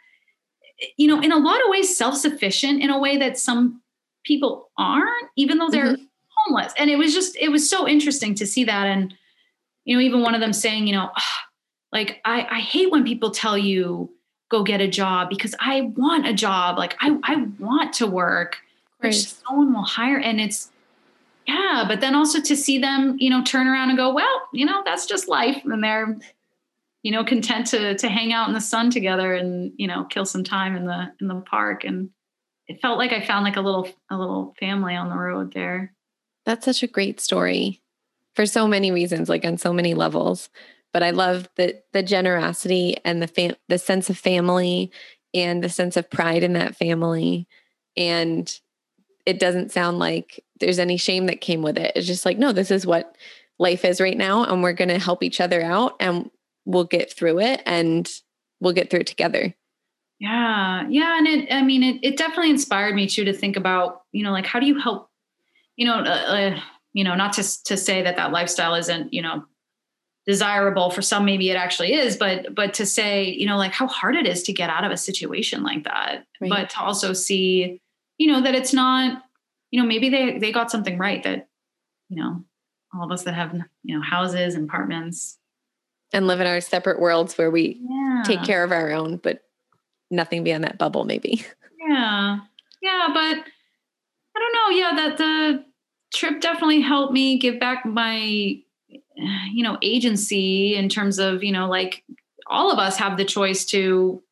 you 0.97 1.07
know, 1.07 1.21
in 1.21 1.31
a 1.31 1.37
lot 1.37 1.63
of 1.63 1.71
ways 1.71 1.97
self-sufficient 1.97 2.83
in 2.83 2.91
a 2.91 2.99
way 2.99 3.17
that 3.17 3.39
some 3.39 3.81
people 4.25 4.71
aren't 4.77 5.29
even 5.37 5.59
though 5.59 5.69
they're 5.69 5.95
mm-hmm. 5.95 6.05
homeless. 6.37 6.73
And 6.77 6.91
it 6.91 6.97
was 6.97 7.15
just 7.15 7.37
it 7.37 7.51
was 7.51 7.71
so 7.71 7.87
interesting 7.87 8.35
to 8.35 8.47
see 8.47 8.65
that 8.65 8.87
and 8.89 9.15
you 9.85 9.97
know, 9.97 10.03
even 10.03 10.23
one 10.23 10.35
of 10.35 10.41
them 10.41 10.53
saying, 10.53 10.89
you 10.89 10.95
know, 10.95 11.13
like 11.93 12.21
I 12.25 12.45
I 12.51 12.59
hate 12.59 12.91
when 12.91 13.05
people 13.05 13.31
tell 13.31 13.57
you 13.57 14.11
go 14.53 14.63
get 14.63 14.81
a 14.81 14.87
job 14.87 15.29
because 15.29 15.55
I 15.59 15.93
want 15.97 16.29
a 16.29 16.33
job. 16.33 16.79
Like 16.79 16.95
I 17.01 17.19
I 17.25 17.47
want 17.59 17.95
to 17.95 18.07
work. 18.07 18.59
Which 19.01 19.33
someone 19.33 19.75
will 19.75 19.83
hire 19.83 20.21
and 20.21 20.41
it's 20.41 20.71
yeah 21.47 21.85
but 21.89 22.01
then 22.01 22.15
also 22.15 22.41
to 22.41 22.57
see 22.57 22.79
them 22.79 23.17
you 23.19 23.31
know 23.31 23.43
turn 23.43 23.67
around 23.67 23.89
and 23.89 23.99
go 23.99 24.15
well 24.15 24.49
you 24.53 24.65
know 24.65 24.83
that's 24.85 25.07
just 25.07 25.29
life 25.29 25.61
and 25.65 25.83
they're 25.83 26.17
you 27.03 27.11
know 27.11 27.25
content 27.25 27.67
to 27.67 27.97
to 27.97 28.09
hang 28.09 28.33
out 28.33 28.49
in 28.49 28.55
the 28.55 28.61
sun 28.61 28.91
together 28.91 29.35
and 29.35 29.73
you 29.77 29.87
know 29.87 30.05
kill 30.05 30.25
some 30.25 30.45
time 30.45 30.77
in 30.77 30.87
the 30.87 31.13
in 31.21 31.29
the 31.29 31.35
park 31.35 31.85
and 31.85 32.11
it 32.69 32.81
felt 32.81 32.99
like 32.99 33.13
i 33.13 33.25
found 33.25 33.45
like 33.45 33.57
a 33.57 33.61
little 33.61 33.89
a 34.11 34.17
little 34.17 34.55
family 34.61 34.95
on 34.95 35.09
the 35.09 35.17
road 35.17 35.53
there 35.53 35.93
that's 36.45 36.65
such 36.65 36.83
a 36.83 36.87
great 36.87 37.21
story 37.21 37.81
for 38.35 38.47
so 38.47 38.69
many 38.69 38.91
reasons 38.91 39.29
like 39.29 39.45
on 39.45 39.59
so 39.59 39.73
many 39.73 39.95
levels 39.95 40.49
but 40.93 41.03
i 41.03 41.11
love 41.11 41.49
the 41.57 41.81
the 41.93 42.03
generosity 42.03 42.97
and 43.05 43.23
the 43.23 43.27
fam- 43.27 43.57
the 43.69 43.79
sense 43.79 44.11
of 44.11 44.19
family 44.19 44.91
and 45.35 45.63
the 45.63 45.69
sense 45.69 45.97
of 45.97 46.11
pride 46.11 46.43
in 46.43 46.53
that 46.53 46.77
family 46.77 47.47
and 47.97 48.61
it 49.27 49.39
doesn't 49.39 49.73
sound 49.73 49.99
like 49.99 50.45
there's 50.61 50.79
any 50.79 50.97
shame 50.97 51.27
that 51.27 51.41
came 51.41 51.63
with 51.63 51.79
it. 51.79 51.93
It's 51.95 52.07
just 52.07 52.25
like, 52.25 52.39
no, 52.39 52.53
this 52.53 52.71
is 52.71 52.87
what 52.87 53.17
life 53.59 53.85
is 53.85 54.01
right 54.01 54.17
now. 54.17 54.45
And 54.45 54.63
we're 54.63 54.73
going 54.73 54.89
to 54.89 54.99
help 54.99 55.23
each 55.23 55.41
other 55.41 55.63
out 55.63 55.95
and 56.01 56.31
we'll 56.65 56.85
get 56.85 57.13
through 57.13 57.41
it 57.41 57.63
and 57.67 58.09
we'll 58.61 58.73
get 58.73 58.91
through 58.91 59.01
it 59.01 59.07
together. 59.07 59.55
Yeah. 60.19 60.87
Yeah. 60.89 61.19
And 61.19 61.27
it, 61.27 61.53
I 61.53 61.63
mean, 61.63 61.83
it, 61.83 61.99
it 62.03 62.17
definitely 62.17 62.51
inspired 62.51 62.95
me 62.95 63.07
too 63.07 63.25
to 63.25 63.33
think 63.33 63.57
about, 63.57 64.03
you 64.13 64.23
know, 64.23 64.33
like, 64.33 64.47
how 64.47 64.61
do 64.61 64.67
you 64.67 64.79
help, 64.79 65.11
you 65.77 65.87
know, 65.87 65.95
uh, 65.95 66.03
uh, 66.03 66.61
you 66.93 67.03
know, 67.03 67.15
not 67.15 67.33
to, 67.35 67.65
to 67.65 67.77
say 67.77 68.03
that 68.03 68.17
that 68.17 68.33
lifestyle 68.33 68.75
isn't, 68.75 69.13
you 69.13 69.23
know, 69.23 69.45
desirable 70.27 70.91
for 70.91 71.03
some 71.03 71.25
maybe 71.25 71.51
it 71.51 71.57
actually 71.57 71.93
is 71.93 72.17
but 72.17 72.55
but 72.55 72.73
to 72.73 72.87
say 72.87 73.25
you 73.25 73.45
know 73.45 73.57
like 73.57 73.73
how 73.73 73.89
hard 73.89 74.15
it 74.15 74.27
is 74.27 74.43
to 74.45 74.53
get 74.53 74.71
out 74.71 74.85
of 74.85 74.93
a 74.93 74.97
situation 74.97 75.65
like 75.65 75.83
that 75.83 76.25
right. 76.41 76.49
but 76.49 76.71
to 76.71 76.81
also 76.81 77.13
see 77.13 77.81
you 78.19 78.29
know 78.29 78.41
that 78.41 78.55
it's 78.55 78.73
not 78.73 79.23
you 79.73 79.81
know, 79.81 79.89
maybe 79.89 80.11
they 80.11 80.39
they 80.39 80.53
got 80.53 80.71
something 80.71 80.97
right 80.99 81.23
that, 81.25 81.49
you 82.09 82.23
know, 82.23 82.45
all 82.95 83.05
of 83.05 83.11
us 83.11 83.25
that 83.25 83.35
have, 83.35 83.55
you 83.83 83.97
know, 83.97 84.03
houses 84.03 84.55
and 84.55 84.69
apartments 84.69 85.39
and 86.13 86.27
live 86.27 86.41
in 86.41 86.47
our 86.47 86.61
separate 86.61 87.01
worlds 87.01 87.37
where 87.37 87.51
we 87.51 87.81
yeah. 87.81 88.23
take 88.25 88.45
care 88.45 88.63
of 88.63 88.71
our 88.71 88.93
own, 88.93 89.17
but 89.17 89.43
nothing 90.11 90.45
beyond 90.45 90.63
that 90.65 90.79
bubble, 90.79 91.05
maybe. 91.05 91.45
Yeah. 91.85 92.39
Yeah. 92.81 93.09
But 93.13 93.45
I 94.37 94.39
don't 94.39 94.53
know. 94.55 94.77
Yeah. 94.77 94.95
That 94.95 95.19
the 95.19 95.65
trip 96.15 96.41
definitely 96.41 96.81
helped 96.81 97.13
me 97.13 97.39
give 97.39 97.59
back 97.59 97.85
my, 97.85 98.61
you 99.17 99.63
know, 99.63 99.79
agency 99.83 100.75
in 100.75 100.89
terms 100.89 101.19
of, 101.19 101.43
you 101.43 101.53
know, 101.53 101.69
like 101.69 102.05
all 102.47 102.71
of 102.71 102.79
us 102.79 102.97
have 102.97 103.17
the 103.17 103.25
choice 103.25 103.65
to 103.67 104.23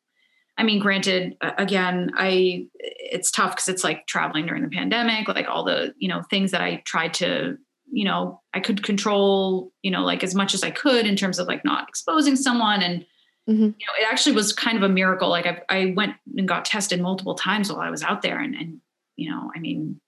I 0.57 0.63
mean, 0.63 0.79
granted, 0.79 1.37
again, 1.41 2.11
I 2.15 2.67
it's 2.75 3.31
tough 3.31 3.55
because 3.55 3.67
it's 3.67 3.83
like 3.83 4.05
traveling 4.05 4.45
during 4.45 4.61
the 4.61 4.69
pandemic, 4.69 5.27
like 5.27 5.47
all 5.47 5.63
the 5.63 5.95
you 5.97 6.07
know 6.07 6.21
things 6.29 6.51
that 6.51 6.61
I 6.61 6.83
tried 6.85 7.15
to 7.15 7.57
you 7.91 8.05
know 8.05 8.41
I 8.53 8.59
could 8.59 8.83
control 8.83 9.71
you 9.81 9.91
know 9.91 10.03
like 10.03 10.23
as 10.23 10.35
much 10.35 10.53
as 10.53 10.63
I 10.63 10.71
could 10.71 11.05
in 11.05 11.15
terms 11.15 11.39
of 11.39 11.47
like 11.47 11.65
not 11.65 11.89
exposing 11.89 12.35
someone 12.35 12.81
and 12.81 13.01
mm-hmm. 13.49 13.63
you 13.63 13.65
know 13.65 13.93
it 13.99 14.07
actually 14.09 14.35
was 14.35 14.53
kind 14.53 14.77
of 14.77 14.83
a 14.83 14.89
miracle. 14.89 15.29
Like 15.29 15.47
I, 15.47 15.61
I 15.69 15.93
went 15.95 16.13
and 16.37 16.47
got 16.47 16.65
tested 16.65 17.01
multiple 17.01 17.35
times 17.35 17.71
while 17.71 17.81
I 17.81 17.89
was 17.89 18.03
out 18.03 18.21
there, 18.21 18.39
and 18.39 18.53
and 18.53 18.81
you 19.15 19.31
know 19.31 19.51
I 19.55 19.59
mean 19.59 19.99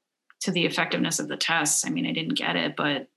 to 0.41 0.51
the 0.51 0.65
effectiveness 0.65 1.19
of 1.19 1.29
the 1.29 1.37
tests, 1.37 1.85
I 1.85 1.89
mean 1.89 2.05
I 2.05 2.11
didn't 2.11 2.35
get 2.35 2.55
it, 2.55 2.75
but 2.75 3.07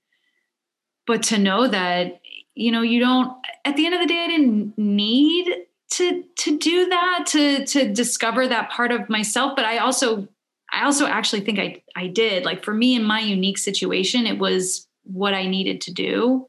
but 1.07 1.23
to 1.23 1.37
know 1.39 1.67
that 1.67 2.21
you 2.53 2.71
know 2.71 2.81
you 2.81 2.99
don't 2.99 3.33
at 3.65 3.75
the 3.75 3.85
end 3.85 3.95
of 3.95 4.01
the 4.01 4.07
day 4.07 4.23
I 4.23 4.27
didn't 4.27 4.77
need 4.77 5.49
to 5.91 6.23
to 6.37 6.57
do 6.57 6.89
that 6.89 7.25
to 7.29 7.65
to 7.65 7.91
discover 7.91 8.47
that 8.47 8.69
part 8.69 8.91
of 8.91 9.09
myself 9.09 9.55
but 9.55 9.63
i 9.63 9.77
also 9.77 10.27
i 10.71 10.83
also 10.83 11.07
actually 11.07 11.41
think 11.41 11.59
i 11.59 11.81
i 11.95 12.07
did. 12.07 12.45
Like 12.45 12.63
for 12.63 12.73
me 12.73 12.95
in 12.95 13.03
my 13.03 13.21
unique 13.21 13.57
situation 13.57 14.27
it 14.27 14.37
was 14.37 14.87
what 15.03 15.33
i 15.33 15.47
needed 15.47 15.81
to 15.81 15.93
do. 15.93 16.47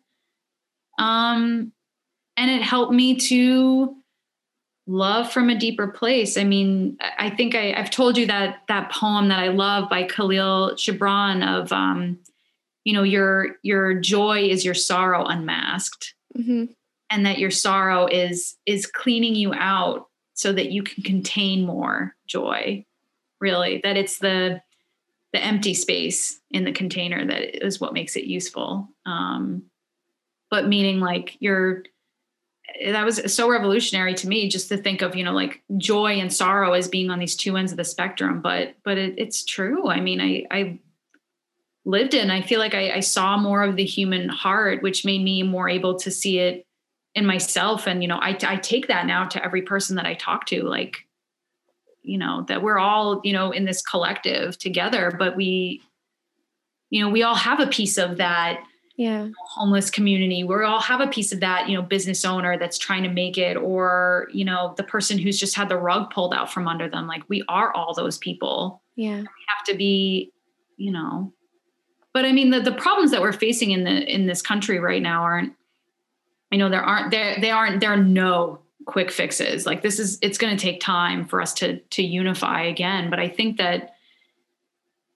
Um 0.99 1.73
and 2.37 2.51
it 2.51 2.63
helped 2.63 2.93
me 2.93 3.17
to 3.17 3.97
love 4.87 5.31
from 5.33 5.51
a 5.51 5.59
deeper 5.59 5.89
place. 5.89 6.37
I 6.37 6.45
mean 6.45 6.99
i 7.19 7.31
think 7.31 7.55
I, 7.55 7.79
have 7.81 7.91
told 7.91 8.19
you 8.19 8.27
that 8.27 8.63
that 8.67 8.91
poem 8.91 9.29
that 9.29 9.39
i 9.39 9.49
love 9.49 9.89
by 9.89 10.03
kahlil 10.05 10.73
gibran 10.73 11.47
of 11.47 11.73
um 11.73 12.19
you 12.89 12.95
know 12.95 13.03
your 13.03 13.57
your 13.61 13.93
joy 13.93 14.49
is 14.49 14.65
your 14.65 14.73
sorrow 14.73 15.27
unmasked 15.27 16.15
mm-hmm. 16.35 16.65
and 17.11 17.27
that 17.27 17.39
your 17.39 17.51
sorrow 17.51 18.07
is 18.07 18.57
is 18.65 18.87
cleaning 18.87 19.35
you 19.35 19.53
out 19.53 20.07
so 20.33 20.55
that 20.55 20.71
you 20.71 20.83
can 20.83 21.03
contain 21.03 21.67
more 21.67 22.17
joy 22.27 22.83
really 23.43 23.83
that 23.85 23.99
it's 23.99 24.21
the 24.21 24.63
the 25.35 25.45
empty 25.45 25.75
space 25.75 26.41
in 26.51 26.65
the 26.65 26.73
container 26.73 27.27
that 27.27 27.63
is 27.63 27.79
what 27.79 27.93
makes 27.93 28.17
it 28.17 28.25
useful. 28.25 28.89
Um 29.05 29.65
but 30.51 30.67
meaning 30.67 30.99
like 30.99 31.37
you're 31.41 31.85
that 32.87 33.05
was 33.05 33.35
so 33.35 33.51
revolutionary 33.51 34.15
to 34.15 34.29
me 34.29 34.49
just 34.49 34.71
to 34.71 34.79
think 34.79 35.03
of 35.03 35.15
you 35.15 35.25
know 35.25 35.35
like 35.35 35.63
joy 35.77 36.13
and 36.13 36.33
sorrow 36.33 36.73
as 36.73 36.89
being 36.89 37.11
on 37.11 37.19
these 37.19 37.37
two 37.37 37.55
ends 37.59 37.71
of 37.71 37.77
the 37.77 37.85
spectrum 37.85 38.41
but 38.41 38.77
but 38.83 38.97
it, 38.97 39.13
it's 39.19 39.45
true. 39.45 39.91
I 39.91 40.01
mean 40.01 40.23
i 40.23 40.47
i 40.51 40.79
lived 41.89 42.15
in, 42.15 42.31
i 42.31 42.43
feel 42.43 42.61
like 42.61 42.75
I, 42.75 42.93
I 42.93 43.01
saw 43.01 43.37
more 43.39 43.63
of 43.63 43.77
the 43.77 43.85
human 43.85 44.29
heart 44.29 44.83
which 44.83 45.05
made 45.05 45.23
me 45.23 45.43
more 45.43 45.69
able 45.69 45.99
to 45.99 46.11
see 46.11 46.39
it 46.39 46.67
in 47.15 47.27
myself. 47.27 47.87
And 47.87 48.03
you 48.03 48.09
know 48.09 48.19
I, 48.19 48.37
I 48.43 48.57
take 48.57 48.89
that 48.89 49.07
now 49.07 49.27
to 49.27 49.45
every 49.45 49.63
person 49.63 49.97
that 49.97 50.07
i 50.07 50.15
talk 50.15 50.47
to 50.47 50.63
like 50.63 50.99
you 52.03 52.19
know 52.19 52.45
that 52.49 52.63
we're 52.63 52.79
all 52.79 53.21
you 53.25 53.33
know 53.33 53.51
in 53.51 53.65
this 53.65 53.83
collective 53.83 54.59
together 54.59 55.15
but 55.19 55.37
we 55.37 55.83
you 56.91 57.03
know 57.03 57.11
we 57.11 57.23
all 57.23 57.35
have 57.35 57.61
a 57.61 57.67
piece 57.67 57.99
of 57.99 58.19
that 58.19 58.63
yeah. 58.99 59.29
homeless 59.55 59.91
community. 59.91 60.43
We 60.43 60.65
all 60.65 60.81
have 60.81 61.01
a 61.01 61.07
piece 61.07 61.33
of 61.33 61.41
that 61.41 61.69
you 61.69 61.77
know 61.77 61.83
business 61.83 62.25
owner 62.25 62.59
that's 62.59 62.77
trying 62.77 63.05
to 63.05 63.09
make 63.09 63.39
it 63.39 63.57
or 63.57 64.29
you 64.33 64.45
know 64.45 64.75
the 64.77 64.83
person 64.83 65.19
who's 65.19 65.39
just 65.39 65.55
had 65.55 65.69
the 65.69 65.79
rug 65.79 66.11
pulled 66.11 66.35
out 66.35 66.53
from 66.53 66.69
under 66.69 66.89
them. 66.89 67.07
Like 67.07 67.23
we 67.29 67.45
are 67.49 67.73
all 67.73 67.95
those 67.95 68.19
people. 68.19 68.83
Yeah. 68.97 69.21
We 69.21 69.45
have 69.49 69.65
to 69.67 69.77
be 69.77 70.33
you 70.77 70.93
know 70.93 71.33
but 72.19 72.25
i 72.25 72.33
mean 72.33 72.51
the, 72.51 72.59
the 72.59 72.73
problems 72.73 73.13
that 73.13 73.23
we're 73.23 73.33
facing 73.33 73.71
in 73.71 73.85
the 73.85 74.13
in 74.13 74.27
this 74.27 74.43
country 74.43 74.81
right 74.81 75.03
now 75.03 75.23
aren't 75.23 75.53
you 76.51 76.59
know 76.59 76.69
there 76.69 76.83
aren't 76.83 77.13
there 77.13 77.41
they 77.41 77.51
aren't 77.51 77.79
there 77.79 77.93
are 77.93 78.03
no 78.03 78.59
quick 78.89 79.11
fixes. 79.11 79.67
Like 79.67 79.83
this 79.83 79.99
is 80.01 80.19
it's 80.23 80.39
going 80.39 80.57
to 80.57 80.61
take 80.61 80.81
time 80.81 81.27
for 81.27 81.41
us 81.41 81.55
to 81.55 81.79
to 81.79 82.03
unify 82.03 82.63
again. 82.63 83.11
But 83.11 83.21
i 83.21 83.29
think 83.29 83.59
that 83.59 83.95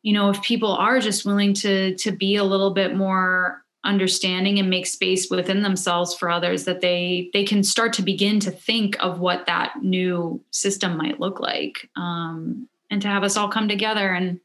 you 0.03 0.13
know 0.13 0.31
if 0.31 0.41
people 0.43 0.73
are 0.73 1.01
just 1.01 1.25
willing 1.25 1.55
to 1.55 1.97
to 1.97 2.13
be 2.13 2.37
a 2.37 2.45
little 2.45 2.71
bit 2.71 2.95
more 2.95 3.65
understanding 3.85 4.61
and 4.61 4.71
make 4.71 4.87
space 4.87 5.29
within 5.29 5.63
themselves 5.63 6.15
for 6.15 6.31
others 6.31 6.65
that 6.67 6.83
they 6.83 7.31
they 7.33 7.45
can 7.45 7.65
start 7.65 7.95
to 7.95 8.03
begin 8.03 8.39
to 8.39 8.51
think 8.51 8.97
of 9.03 9.19
what 9.19 9.47
that 9.47 9.83
new 9.83 10.41
system 10.51 10.97
might 10.97 11.19
look 11.19 11.41
like 11.41 11.89
um, 11.97 12.69
and 12.91 13.03
to 13.03 13.09
have 13.09 13.25
us 13.25 13.37
all 13.37 13.49
come 13.49 13.67
together 13.67 14.13
and 14.13 14.39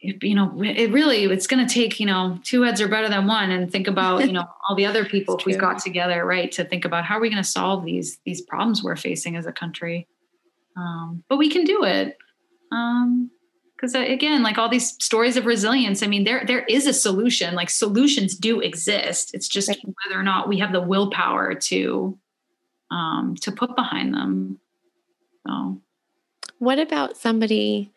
you 0.00 0.34
know 0.34 0.52
it 0.62 0.90
really 0.92 1.24
it's 1.24 1.46
going 1.46 1.64
to 1.64 1.72
take 1.72 2.00
you 2.00 2.06
know 2.06 2.38
two 2.42 2.62
heads 2.62 2.80
are 2.80 2.88
better 2.88 3.08
than 3.08 3.26
one 3.26 3.50
and 3.50 3.70
think 3.70 3.86
about 3.86 4.24
you 4.24 4.32
know 4.32 4.46
all 4.68 4.74
the 4.74 4.86
other 4.86 5.04
people 5.14 5.36
if 5.36 5.44
we 5.44 5.54
got 5.54 5.78
together 5.78 6.24
right 6.24 6.50
to 6.52 6.64
think 6.64 6.84
about 6.84 7.04
how 7.04 7.18
are 7.18 7.20
we 7.20 7.28
going 7.28 7.42
to 7.42 7.48
solve 7.48 7.84
these 7.84 8.18
these 8.24 8.40
problems 8.40 8.82
we're 8.82 8.96
facing 8.96 9.36
as 9.36 9.46
a 9.46 9.52
country. 9.52 10.08
Um, 10.76 11.24
but 11.28 11.36
we 11.36 11.50
can 11.50 11.64
do 11.64 11.84
it. 11.84 12.16
Um 12.72 13.30
because 13.76 13.94
uh, 13.94 14.00
again 14.00 14.42
like 14.42 14.58
all 14.58 14.68
these 14.68 14.90
stories 15.02 15.38
of 15.38 15.46
resilience 15.46 16.02
i 16.02 16.06
mean 16.06 16.24
there 16.24 16.44
there 16.46 16.64
is 16.64 16.86
a 16.86 16.92
solution. 16.92 17.54
Like 17.54 17.68
solutions 17.68 18.36
do 18.36 18.60
exist. 18.60 19.34
It's 19.34 19.48
just 19.48 19.68
right. 19.68 19.78
whether 19.84 20.18
or 20.18 20.22
not 20.22 20.48
we 20.48 20.58
have 20.60 20.72
the 20.72 20.80
willpower 20.80 21.54
to 21.54 22.18
um 22.90 23.34
to 23.42 23.52
put 23.52 23.76
behind 23.76 24.14
them. 24.14 24.60
So. 25.46 25.82
What 26.58 26.78
about 26.78 27.16
somebody 27.16 27.90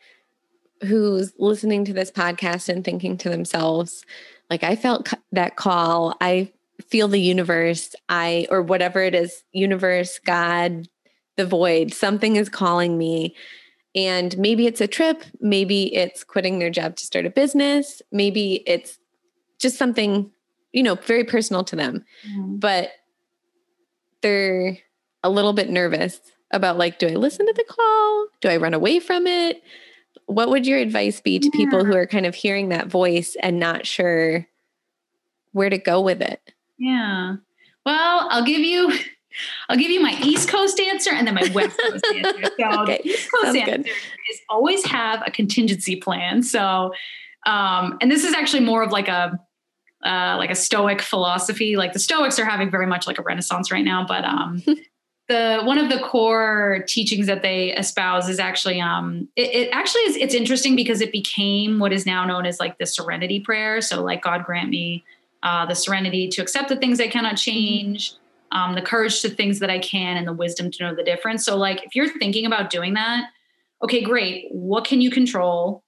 who's 0.84 1.34
listening 1.38 1.86
to 1.86 1.94
this 1.94 2.12
podcast 2.12 2.70
and 2.70 2.84
thinking 2.84 3.18
to 3.18 3.30
themselves, 3.30 4.06
like, 4.50 4.64
I 4.64 4.76
felt 4.76 5.14
that 5.32 5.56
call. 5.56 6.16
I 6.22 6.52
feel 6.88 7.08
the 7.08 7.20
universe, 7.20 7.96
I, 8.10 8.48
or 8.50 8.62
whatever 8.62 9.02
it 9.02 9.16
is, 9.16 9.44
universe, 9.52 10.20
God, 10.20 10.88
the 11.38 11.46
void, 11.46 11.94
something 11.94 12.36
is 12.36 12.50
calling 12.50 12.98
me. 12.98 13.36
And 13.96 14.38
maybe 14.38 14.66
it's 14.66 14.82
a 14.82 14.88
trip, 14.88 15.24
maybe 15.40 15.94
it's 15.96 16.24
quitting 16.24 16.60
their 16.60 16.72
job 16.72 16.96
to 16.96 17.06
start 17.06 17.26
a 17.26 17.30
business, 17.30 18.02
maybe 18.12 18.64
it's 18.66 18.98
just 19.60 19.78
something, 19.78 20.32
you 20.72 20.84
know, 20.84 20.96
very 20.96 21.24
personal 21.24 21.64
to 21.66 21.76
them. 21.76 22.04
Mm-hmm. 22.28 22.58
But 22.58 22.92
they're 24.22 24.78
a 25.24 25.30
little 25.30 25.54
bit 25.54 25.70
nervous 25.70 26.20
about 26.52 26.78
like, 26.78 27.00
do 27.00 27.08
I 27.08 27.14
listen 27.14 27.46
to 27.46 27.54
the 27.54 27.66
call? 27.68 28.28
Do 28.42 28.50
I 28.50 28.58
run 28.58 28.74
away 28.74 29.00
from 29.00 29.28
it? 29.28 29.62
What 30.26 30.50
would 30.50 30.66
your 30.66 30.80
advice 30.80 31.20
be 31.22 31.40
to 31.40 31.46
yeah. 31.54 31.58
people 31.58 31.86
who 31.86 31.96
are 31.96 32.08
kind 32.08 32.26
of 32.26 32.36
hearing 32.36 32.70
that 32.70 32.88
voice 32.88 33.36
and 33.42 33.60
not 33.60 33.86
sure 33.86 34.48
where 35.52 35.70
to 35.70 35.78
go 35.78 36.02
with 36.02 36.22
it? 36.22 36.42
Yeah. 36.78 37.36
Well, 37.86 38.28
I'll 38.30 38.46
give 38.46 38.62
you 38.62 38.94
I'll 39.70 39.78
give 39.78 39.90
you 39.90 40.02
my 40.02 40.16
East 40.24 40.48
Coast 40.48 40.80
answer 40.80 41.10
and 41.12 41.26
then 41.26 41.34
my 41.34 41.50
West 41.54 41.80
Coast 41.80 42.06
answer. 42.14 42.52
So 42.60 42.82
okay. 42.84 43.02
the 43.04 43.10
East 43.10 43.32
Coast 43.32 43.46
Sounds 43.46 43.58
answer 43.58 43.78
good. 43.78 43.88
is 43.88 44.42
always 44.50 44.86
have 44.86 45.24
a 45.26 45.32
contingency 45.32 45.96
plan. 45.96 46.44
So 46.44 46.94
um, 47.46 47.98
and 48.02 48.10
this 48.10 48.24
is 48.24 48.34
actually 48.34 48.64
more 48.64 48.84
of 48.84 48.92
like 48.92 49.08
a 49.08 49.40
uh, 50.04 50.36
like 50.38 50.52
a 50.52 50.56
Stoic 50.56 51.02
philosophy. 51.02 51.78
Like 51.78 51.94
the 51.94 52.00
Stoics 52.00 52.38
are 52.38 52.46
having 52.46 52.70
very 52.70 52.86
much 52.86 53.08
like 53.08 53.20
a 53.20 53.22
renaissance 53.22 53.72
right 53.72 53.86
now, 53.86 54.06
but 54.06 54.24
um, 54.24 54.62
the 55.30 55.62
one 55.64 55.78
of 55.78 55.90
the 55.90 56.00
core 56.00 56.84
teachings 56.88 57.28
that 57.28 57.42
they 57.42 57.74
espouse 57.76 58.28
is 58.28 58.40
actually 58.40 58.82
um, 58.82 59.28
it, 59.36 59.56
it 59.56 59.70
actually 59.72 60.02
is 60.02 60.18
it's 60.18 60.34
interesting 60.34 60.76
because 60.76 61.02
it 61.02 61.12
became 61.12 61.80
what 61.80 61.94
is 61.94 62.06
now 62.06 62.26
known 62.26 62.46
as 62.46 62.60
like 62.60 62.78
the 62.78 62.86
Serenity 62.86 63.40
Prayer. 63.40 63.82
So 63.82 64.04
like 64.04 64.22
God 64.22 64.44
grant 64.44 64.70
me 64.70 65.04
uh, 65.44 65.66
the 65.66 65.76
serenity 65.76 66.28
to 66.30 66.42
accept 66.42 66.70
the 66.70 66.76
things 66.76 67.00
I 67.00 67.08
cannot 67.08 67.38
change. 67.38 68.14
Um, 68.52 68.76
the 68.76 68.84
courage 68.84 69.22
to 69.22 69.30
things 69.30 69.58
that 69.60 69.72
I 69.72 69.80
can 69.80 70.16
and 70.16 70.28
the 70.28 70.34
wisdom 70.34 70.70
to 70.70 70.84
know 70.84 70.94
the 70.94 71.04
difference. 71.04 71.44
So, 71.44 71.58
like, 71.58 71.84
if 71.84 71.96
you're 71.96 72.08
thinking 72.20 72.46
about 72.46 72.70
doing 72.70 72.94
that, 72.94 73.32
okay, 73.84 74.04
great. 74.04 74.46
What 74.52 74.86
can 74.86 75.02
you 75.02 75.10
control? 75.10 75.84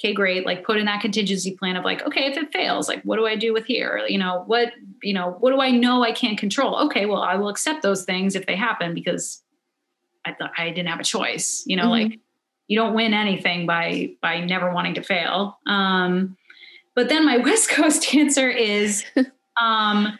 Okay, 0.00 0.14
great. 0.14 0.46
Like 0.46 0.64
put 0.64 0.78
in 0.78 0.86
that 0.86 1.02
contingency 1.02 1.54
plan 1.54 1.76
of 1.76 1.84
like, 1.84 2.02
okay, 2.06 2.24
if 2.24 2.36
it 2.36 2.52
fails, 2.52 2.88
like 2.88 3.02
what 3.02 3.16
do 3.16 3.26
I 3.26 3.36
do 3.36 3.52
with 3.52 3.66
here? 3.66 4.02
You 4.08 4.18
know, 4.18 4.44
what, 4.46 4.72
you 5.02 5.12
know, 5.12 5.36
what 5.40 5.50
do 5.50 5.60
I 5.60 5.70
know 5.70 6.02
I 6.02 6.12
can't 6.12 6.38
control? 6.38 6.76
Okay, 6.86 7.04
well, 7.04 7.20
I 7.20 7.36
will 7.36 7.50
accept 7.50 7.82
those 7.82 8.04
things 8.04 8.34
if 8.34 8.46
they 8.46 8.56
happen 8.56 8.94
because 8.94 9.42
I 10.24 10.32
thought 10.32 10.52
I 10.56 10.70
didn't 10.70 10.88
have 10.88 11.00
a 11.00 11.04
choice. 11.04 11.64
You 11.66 11.76
know, 11.76 11.84
mm-hmm. 11.84 12.10
like 12.10 12.18
you 12.66 12.78
don't 12.78 12.94
win 12.94 13.12
anything 13.12 13.66
by 13.66 14.12
by 14.22 14.40
never 14.40 14.72
wanting 14.72 14.94
to 14.94 15.02
fail. 15.02 15.58
Um, 15.66 16.36
but 16.94 17.10
then 17.10 17.26
my 17.26 17.36
West 17.44 17.68
Coast 17.68 18.14
answer 18.14 18.48
is 18.48 19.04
um 19.60 20.18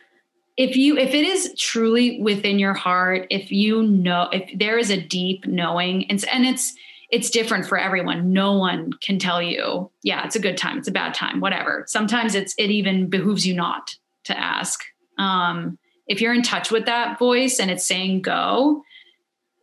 if 0.58 0.76
you 0.76 0.98
if 0.98 1.14
it 1.14 1.26
is 1.26 1.54
truly 1.56 2.20
within 2.20 2.58
your 2.58 2.74
heart, 2.74 3.26
if 3.30 3.50
you 3.50 3.82
know 3.82 4.28
if 4.30 4.58
there 4.58 4.76
is 4.76 4.90
a 4.90 5.00
deep 5.00 5.46
knowing 5.46 6.10
and 6.10 6.22
and 6.30 6.44
it's 6.44 6.74
it's 7.10 7.30
different 7.30 7.66
for 7.66 7.78
everyone. 7.78 8.32
No 8.32 8.52
one 8.52 8.92
can 9.04 9.18
tell 9.18 9.42
you, 9.42 9.90
yeah, 10.02 10.24
it's 10.24 10.36
a 10.36 10.40
good 10.40 10.56
time, 10.56 10.78
it's 10.78 10.88
a 10.88 10.92
bad 10.92 11.14
time, 11.14 11.40
whatever. 11.40 11.84
Sometimes 11.88 12.34
it's 12.34 12.54
it 12.56 12.70
even 12.70 13.08
behooves 13.08 13.46
you 13.46 13.54
not 13.54 13.94
to 14.24 14.38
ask. 14.38 14.80
Um, 15.18 15.78
if 16.06 16.20
you're 16.20 16.34
in 16.34 16.42
touch 16.42 16.70
with 16.70 16.86
that 16.86 17.18
voice 17.18 17.58
and 17.58 17.70
it's 17.70 17.86
saying 17.86 18.22
go, 18.22 18.82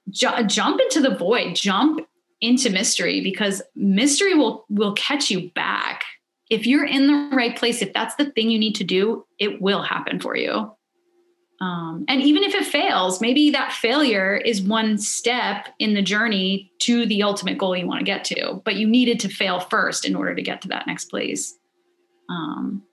ju- 0.09 0.43
jump 0.45 0.81
into 0.81 1.01
the 1.01 1.15
void, 1.15 1.55
jump 1.55 2.07
into 2.41 2.69
mystery 2.69 3.21
because 3.21 3.61
mystery 3.75 4.33
will 4.33 4.65
will 4.69 4.93
catch 4.93 5.29
you 5.29 5.49
back. 5.51 6.03
If 6.49 6.65
you're 6.65 6.85
in 6.85 7.07
the 7.07 7.35
right 7.35 7.57
place, 7.57 7.81
if 7.81 7.91
that's 7.93 8.15
the 8.15 8.31
thing 8.31 8.49
you 8.49 8.59
need 8.59 8.75
to 8.75 8.83
do, 8.83 9.25
it 9.39 9.61
will 9.61 9.81
happen 9.81 10.19
for 10.19 10.35
you. 10.35 10.71
Um, 11.59 12.05
and 12.07 12.21
even 12.21 12.43
if 12.43 12.53
it 12.53 12.65
fails, 12.65 13.19
maybe 13.19 13.49
that 13.51 13.71
failure 13.71 14.35
is 14.35 14.61
one 14.61 14.97
step 14.97 15.69
in 15.79 15.95
the 15.95 16.03
journey 16.03 16.71
to 16.79 17.05
the 17.07 17.23
ultimate 17.23 17.57
goal 17.57 17.75
you 17.75 17.87
want 17.87 17.99
to 17.99 18.05
get 18.05 18.23
to. 18.25 18.61
But 18.63 18.75
you 18.75 18.87
needed 18.87 19.19
to 19.21 19.29
fail 19.29 19.59
first 19.59 20.05
in 20.05 20.15
order 20.15 20.35
to 20.35 20.41
get 20.41 20.61
to 20.61 20.67
that 20.67 20.85
next 20.85 21.05
place. 21.05 21.57
Um, 22.29 22.83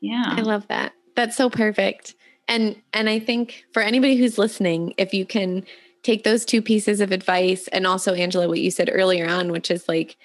yeah, 0.00 0.24
I 0.26 0.40
love 0.40 0.66
that. 0.68 0.92
That's 1.14 1.36
so 1.36 1.48
perfect. 1.48 2.14
And 2.48 2.74
and 2.92 3.08
I 3.08 3.20
think 3.20 3.64
for 3.72 3.82
anybody 3.82 4.16
who's 4.16 4.36
listening, 4.36 4.94
if 4.98 5.14
you 5.14 5.24
can 5.24 5.64
take 6.02 6.24
those 6.24 6.44
two 6.44 6.60
pieces 6.60 7.00
of 7.00 7.12
advice, 7.12 7.68
and 7.68 7.86
also 7.86 8.14
Angela, 8.14 8.48
what 8.48 8.58
you 8.58 8.72
said 8.72 8.90
earlier 8.92 9.28
on, 9.28 9.52
which 9.52 9.70
is 9.70 9.88
like 9.88 10.16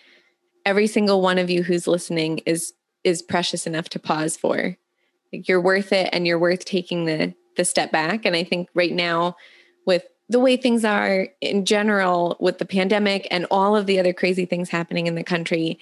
every 0.65 0.87
single 0.87 1.21
one 1.21 1.37
of 1.37 1.51
you 1.51 1.61
who's 1.61 1.87
listening 1.87 2.39
is 2.47 2.73
is 3.03 3.21
precious 3.21 3.67
enough 3.67 3.87
to 3.89 3.99
pause 3.99 4.35
for. 4.35 4.77
Like 5.31 5.47
you're 5.47 5.61
worth 5.61 5.93
it, 5.93 6.09
and 6.11 6.25
you're 6.25 6.39
worth 6.39 6.65
taking 6.65 7.05
the 7.05 7.35
the 7.57 7.65
step 7.65 7.91
back. 7.91 8.25
And 8.25 8.35
I 8.35 8.43
think 8.43 8.69
right 8.73 8.93
now, 8.93 9.35
with 9.85 10.05
the 10.29 10.39
way 10.39 10.57
things 10.57 10.83
are 10.85 11.27
in 11.41 11.65
general, 11.65 12.37
with 12.39 12.57
the 12.57 12.65
pandemic 12.65 13.27
and 13.31 13.45
all 13.51 13.75
of 13.75 13.85
the 13.85 13.99
other 13.99 14.13
crazy 14.13 14.45
things 14.45 14.69
happening 14.69 15.07
in 15.07 15.15
the 15.15 15.23
country, 15.23 15.79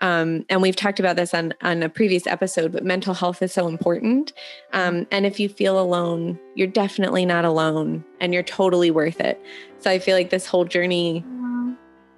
um, 0.00 0.46
and 0.48 0.62
we've 0.62 0.76
talked 0.76 0.98
about 0.98 1.16
this 1.16 1.34
on 1.34 1.52
on 1.60 1.82
a 1.82 1.88
previous 1.88 2.26
episode, 2.26 2.72
but 2.72 2.84
mental 2.84 3.12
health 3.14 3.42
is 3.42 3.52
so 3.52 3.68
important. 3.68 4.32
Um, 4.72 5.06
and 5.10 5.26
if 5.26 5.38
you 5.38 5.48
feel 5.48 5.78
alone, 5.78 6.38
you're 6.54 6.68
definitely 6.68 7.26
not 7.26 7.44
alone, 7.44 8.04
and 8.18 8.32
you're 8.32 8.42
totally 8.42 8.90
worth 8.90 9.20
it. 9.20 9.40
So 9.78 9.90
I 9.90 9.98
feel 9.98 10.16
like 10.16 10.30
this 10.30 10.46
whole 10.46 10.64
journey 10.64 11.24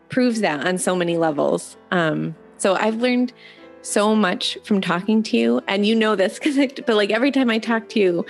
proves 0.09 0.41
that 0.41 0.65
on 0.67 0.79
so 0.79 0.95
many 0.95 1.17
levels. 1.17 1.77
Um, 1.91 2.37
so 2.59 2.75
I've 2.75 2.97
learned 2.97 3.33
so 3.81 4.15
much 4.15 4.57
from 4.63 4.81
talking 4.81 5.23
to 5.25 5.37
you, 5.37 5.61
and 5.67 5.85
you 5.85 5.97
know 5.97 6.15
this 6.15 6.39
because, 6.39 6.57
but 6.87 6.95
like 6.95 7.11
every 7.11 7.33
time 7.33 7.51
I 7.51 7.59
talk 7.59 7.89
to 7.91 8.01
you, 8.01 8.25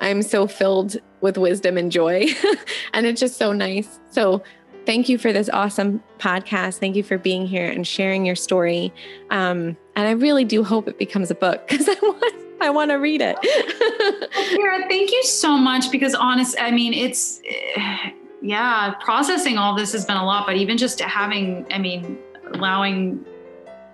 I'm 0.00 0.22
so 0.22 0.46
filled 0.46 0.96
with 1.20 1.38
wisdom 1.38 1.76
and 1.76 1.90
joy. 1.90 2.26
and 2.92 3.06
it's 3.06 3.20
just 3.20 3.36
so 3.36 3.52
nice. 3.52 3.98
So, 4.10 4.42
thank 4.86 5.08
you 5.08 5.18
for 5.18 5.32
this 5.32 5.50
awesome 5.50 6.02
podcast. 6.18 6.78
Thank 6.78 6.96
you 6.96 7.02
for 7.02 7.18
being 7.18 7.46
here 7.46 7.68
and 7.68 7.86
sharing 7.86 8.24
your 8.24 8.36
story. 8.36 8.92
Um, 9.30 9.76
and 9.96 10.08
I 10.08 10.12
really 10.12 10.44
do 10.44 10.62
hope 10.62 10.88
it 10.88 10.98
becomes 10.98 11.30
a 11.30 11.34
book 11.34 11.66
because 11.68 11.88
I 11.88 11.96
want. 12.02 12.42
I 12.58 12.70
want 12.70 12.90
to 12.90 12.94
read 12.94 13.20
it. 13.20 13.36
Kara, 14.56 14.88
thank 14.88 15.12
you 15.12 15.22
so 15.24 15.58
much 15.58 15.90
because 15.90 16.14
honest, 16.14 16.56
I 16.58 16.70
mean, 16.70 16.94
it's 16.94 17.42
yeah, 18.42 18.94
processing 19.00 19.58
all 19.58 19.74
this 19.76 19.92
has 19.92 20.06
been 20.06 20.16
a 20.16 20.24
lot, 20.24 20.46
but 20.46 20.56
even 20.56 20.78
just 20.78 21.00
having, 21.00 21.66
I 21.70 21.76
mean, 21.76 22.18
allowing 22.54 23.24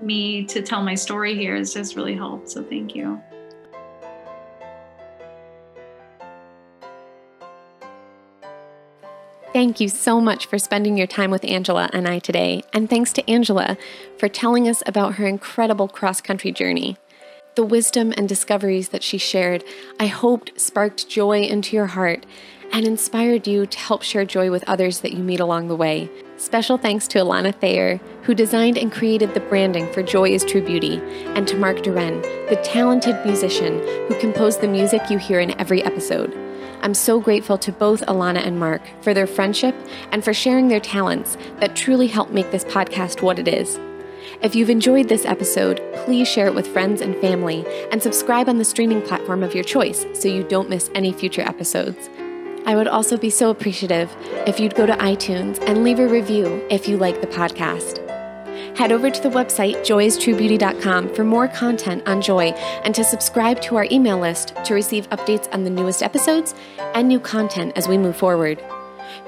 me 0.00 0.44
to 0.46 0.62
tell 0.62 0.82
my 0.82 0.94
story 0.94 1.34
here 1.34 1.57
has 1.57 1.74
just 1.74 1.96
really 1.96 2.14
helped. 2.14 2.50
So 2.50 2.62
thank 2.62 2.94
you. 2.94 3.20
Thank 9.53 9.80
you 9.80 9.90
so 9.90 10.18
much 10.18 10.46
for 10.46 10.59
spending 10.59 10.96
your 10.96 11.07
time 11.07 11.30
with 11.30 11.44
Angela 11.44 11.90
and 11.92 12.09
I 12.09 12.20
today, 12.20 12.62
and 12.72 12.88
thanks 12.88 13.12
to 13.12 13.30
Angela 13.30 13.76
for 14.18 14.26
telling 14.26 14.66
us 14.66 14.82
about 14.86 15.16
her 15.16 15.26
incredible 15.26 15.88
cross 15.88 16.22
country 16.22 16.53
journey. 16.53 16.96
The 17.55 17.64
wisdom 17.64 18.14
and 18.16 18.26
discoveries 18.26 18.88
that 18.88 19.03
she 19.03 19.18
shared, 19.18 19.62
I 20.00 20.07
hoped 20.07 20.59
sparked 20.59 21.07
joy 21.07 21.42
into 21.42 21.76
your 21.76 21.88
heart 21.88 22.24
and 22.72 22.86
inspired 22.86 23.46
you 23.46 23.66
to 23.66 23.78
help 23.78 24.00
share 24.00 24.24
joy 24.24 24.50
with 24.50 24.66
others 24.66 25.00
that 25.00 25.12
you 25.12 25.22
meet 25.22 25.40
along 25.40 25.68
the 25.68 25.76
way. 25.76 26.09
Special 26.38 26.78
thanks 26.78 27.07
to 27.09 27.18
Alana 27.18 27.55
Thayer, 27.55 28.00
who 28.22 28.34
designed 28.34 28.78
and 28.78 28.90
created 28.90 29.34
the 29.34 29.40
branding 29.40 29.86
for 29.92 30.03
Joy 30.03 30.30
is 30.30 30.46
True 30.46 30.64
Beauty, 30.64 30.96
and 31.36 31.46
to 31.46 31.59
Mark 31.59 31.76
Duren, 31.82 32.22
the 32.48 32.57
talented 32.64 33.22
musician 33.26 33.86
who 34.09 34.18
composed 34.18 34.62
the 34.62 34.66
music 34.66 35.11
you 35.11 35.18
hear 35.18 35.40
in 35.40 35.61
every 35.61 35.82
episode. 35.82 36.34
I'm 36.82 36.94
so 36.94 37.20
grateful 37.20 37.58
to 37.58 37.70
both 37.70 38.02
Alana 38.02 38.44
and 38.44 38.58
Mark 38.58 38.82
for 39.02 39.14
their 39.14 39.28
friendship 39.28 39.74
and 40.10 40.24
for 40.24 40.34
sharing 40.34 40.66
their 40.66 40.80
talents 40.80 41.36
that 41.60 41.76
truly 41.76 42.08
help 42.08 42.30
make 42.30 42.50
this 42.50 42.64
podcast 42.64 43.22
what 43.22 43.38
it 43.38 43.46
is. 43.46 43.78
If 44.42 44.56
you've 44.56 44.70
enjoyed 44.70 45.08
this 45.08 45.24
episode, 45.24 45.80
please 46.04 46.26
share 46.26 46.48
it 46.48 46.54
with 46.56 46.66
friends 46.66 47.00
and 47.00 47.14
family 47.16 47.64
and 47.92 48.02
subscribe 48.02 48.48
on 48.48 48.58
the 48.58 48.64
streaming 48.64 49.00
platform 49.00 49.44
of 49.44 49.54
your 49.54 49.62
choice 49.62 50.04
so 50.12 50.26
you 50.26 50.42
don't 50.42 50.68
miss 50.68 50.90
any 50.96 51.12
future 51.12 51.42
episodes. 51.42 52.10
I 52.66 52.74
would 52.74 52.88
also 52.88 53.16
be 53.16 53.30
so 53.30 53.50
appreciative 53.50 54.14
if 54.46 54.58
you'd 54.58 54.74
go 54.74 54.86
to 54.86 54.92
iTunes 54.94 55.62
and 55.66 55.84
leave 55.84 56.00
a 56.00 56.08
review 56.08 56.66
if 56.68 56.88
you 56.88 56.96
like 56.96 57.20
the 57.20 57.28
podcast. 57.28 58.11
Head 58.74 58.90
over 58.90 59.10
to 59.10 59.22
the 59.22 59.28
website 59.28 59.76
joyistruebeauty.com 59.80 61.14
for 61.14 61.24
more 61.24 61.46
content 61.46 62.02
on 62.06 62.22
joy 62.22 62.52
and 62.84 62.94
to 62.94 63.04
subscribe 63.04 63.60
to 63.62 63.76
our 63.76 63.86
email 63.90 64.18
list 64.18 64.54
to 64.64 64.72
receive 64.72 65.08
updates 65.10 65.52
on 65.52 65.64
the 65.64 65.70
newest 65.70 66.02
episodes 66.02 66.54
and 66.94 67.06
new 67.06 67.20
content 67.20 67.74
as 67.76 67.86
we 67.86 67.98
move 67.98 68.16
forward. 68.16 68.64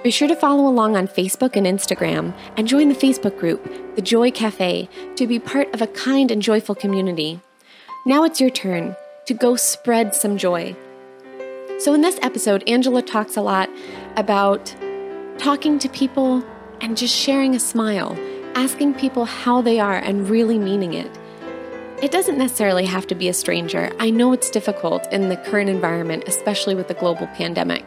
Be 0.03 0.11
sure 0.11 0.29
to 0.29 0.37
follow 0.37 0.67
along 0.67 0.97
on 0.97 1.09
Facebook 1.09 1.57
and 1.57 1.67
Instagram 1.67 2.35
and 2.57 2.67
join 2.67 2.89
the 2.89 2.95
Facebook 2.95 3.39
group, 3.39 3.97
The 3.97 4.03
Joy 4.03 4.31
Cafe, 4.31 4.89
to 5.17 5.27
be 5.27 5.39
part 5.39 5.73
of 5.75 5.83
a 5.83 5.87
kind 5.89 6.31
and 6.31 6.41
joyful 6.41 6.75
community. 6.75 7.41
Now 8.07 8.25
it's 8.25 8.41
your 8.41 8.51
turn 8.51 8.97
to 9.27 9.35
go 9.35 9.57
spread 9.57 10.15
some 10.15 10.39
joy. 10.39 10.75
So, 11.79 11.93
in 11.93 12.03
this 12.03 12.19
episode, 12.23 12.63
Angela 12.69 13.03
talks 13.03 13.37
a 13.37 13.43
lot 13.43 13.69
about 14.17 14.75
talking 15.39 15.79
to 15.81 15.89
people 15.89 16.45
and 16.81 16.97
just 16.97 17.15
sharing 17.15 17.55
a 17.55 17.61
smile 17.61 18.17
asking 18.55 18.95
people 18.95 19.25
how 19.25 19.61
they 19.61 19.81
are 19.81 19.97
and 19.97 20.29
really 20.29 20.59
meaning 20.59 20.95
it. 20.95 21.11
It 22.03 22.11
doesn't 22.11 22.39
necessarily 22.39 22.85
have 22.87 23.07
to 23.09 23.15
be 23.15 23.29
a 23.29 23.35
stranger. 23.35 23.91
I 23.99 24.11
know 24.11 24.33
it's 24.33 24.51
difficult 24.51 25.11
in 25.13 25.29
the 25.29 25.37
current 25.37 25.71
environment, 25.71 26.25
especially 26.27 26.75
with 26.75 26.89
the 26.89 26.95
global 26.95 27.27
pandemic. 27.29 27.85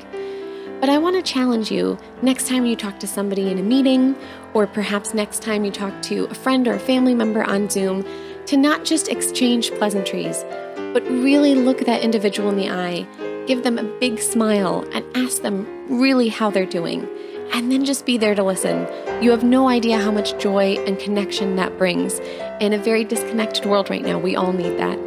But 0.80 0.90
I 0.90 0.98
want 0.98 1.16
to 1.16 1.22
challenge 1.22 1.72
you 1.72 1.98
next 2.22 2.48
time 2.48 2.66
you 2.66 2.76
talk 2.76 3.00
to 3.00 3.08
somebody 3.08 3.52
in 3.52 3.58
a 3.58 3.64
meeting, 3.64 4.16
or 4.54 4.68
perhaps 4.68 5.14
next 5.14 5.42
time 5.42 5.66
you 5.66 5.72
talk 5.72 6.02
to 6.04 6.26
a 6.26 6.36
friend 6.36 6.68
or 6.68 6.74
a 6.74 6.80
family 6.80 7.16
member 7.16 7.44
on 7.44 7.70
Zoom, 7.70 8.06
to 8.46 8.58
not 8.58 8.86
just 8.86 9.08
exchange 9.08 9.72
pleasantries, 9.72 10.46
but 10.94 11.04
really 11.08 11.56
look 11.56 11.80
that 11.80 12.02
individual 12.02 12.50
in 12.50 12.58
the 12.58 12.70
eye, 12.70 13.08
give 13.46 13.64
them 13.64 13.78
a 13.78 13.84
big 14.00 14.20
smile, 14.20 14.88
and 14.94 15.06
ask 15.16 15.42
them 15.42 15.68
really 15.90 16.30
how 16.30 16.50
they're 16.50 16.66
doing. 16.66 17.08
And 17.54 17.72
then 17.72 17.86
just 17.86 18.06
be 18.06 18.18
there 18.18 18.36
to 18.36 18.44
listen. 18.44 18.88
You 19.22 19.32
have 19.32 19.44
no 19.44 19.68
idea 19.68 19.98
how 19.98 20.12
much 20.12 20.38
joy 20.38 20.76
and 20.86 21.00
connection 21.00 21.56
that 21.56 21.78
brings. 21.78 22.20
In 22.60 22.74
a 22.74 22.78
very 22.78 23.04
disconnected 23.04 23.66
world 23.66 23.90
right 23.90 24.04
now, 24.04 24.20
we 24.20 24.36
all 24.36 24.54
need 24.54 24.78
that. 24.78 25.00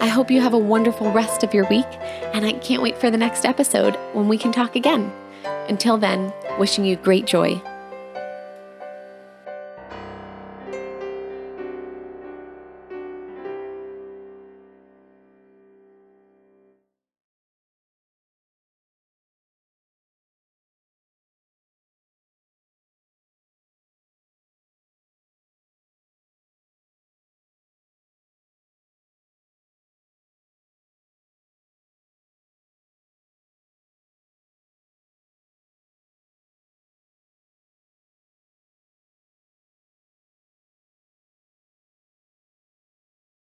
I 0.00 0.06
hope 0.06 0.30
you 0.30 0.40
have 0.40 0.54
a 0.54 0.58
wonderful 0.58 1.12
rest 1.12 1.44
of 1.44 1.54
your 1.54 1.68
week, 1.68 1.86
and 2.34 2.44
I 2.44 2.54
can't 2.54 2.82
wait 2.82 2.98
for 2.98 3.10
the 3.10 3.16
next 3.16 3.44
episode 3.44 3.96
when 4.14 4.28
we 4.28 4.36
can 4.36 4.50
talk 4.50 4.74
again. 4.74 5.12
Until 5.68 5.96
then, 5.96 6.32
wishing 6.58 6.84
you 6.84 6.96
great 6.96 7.26
joy. 7.26 7.62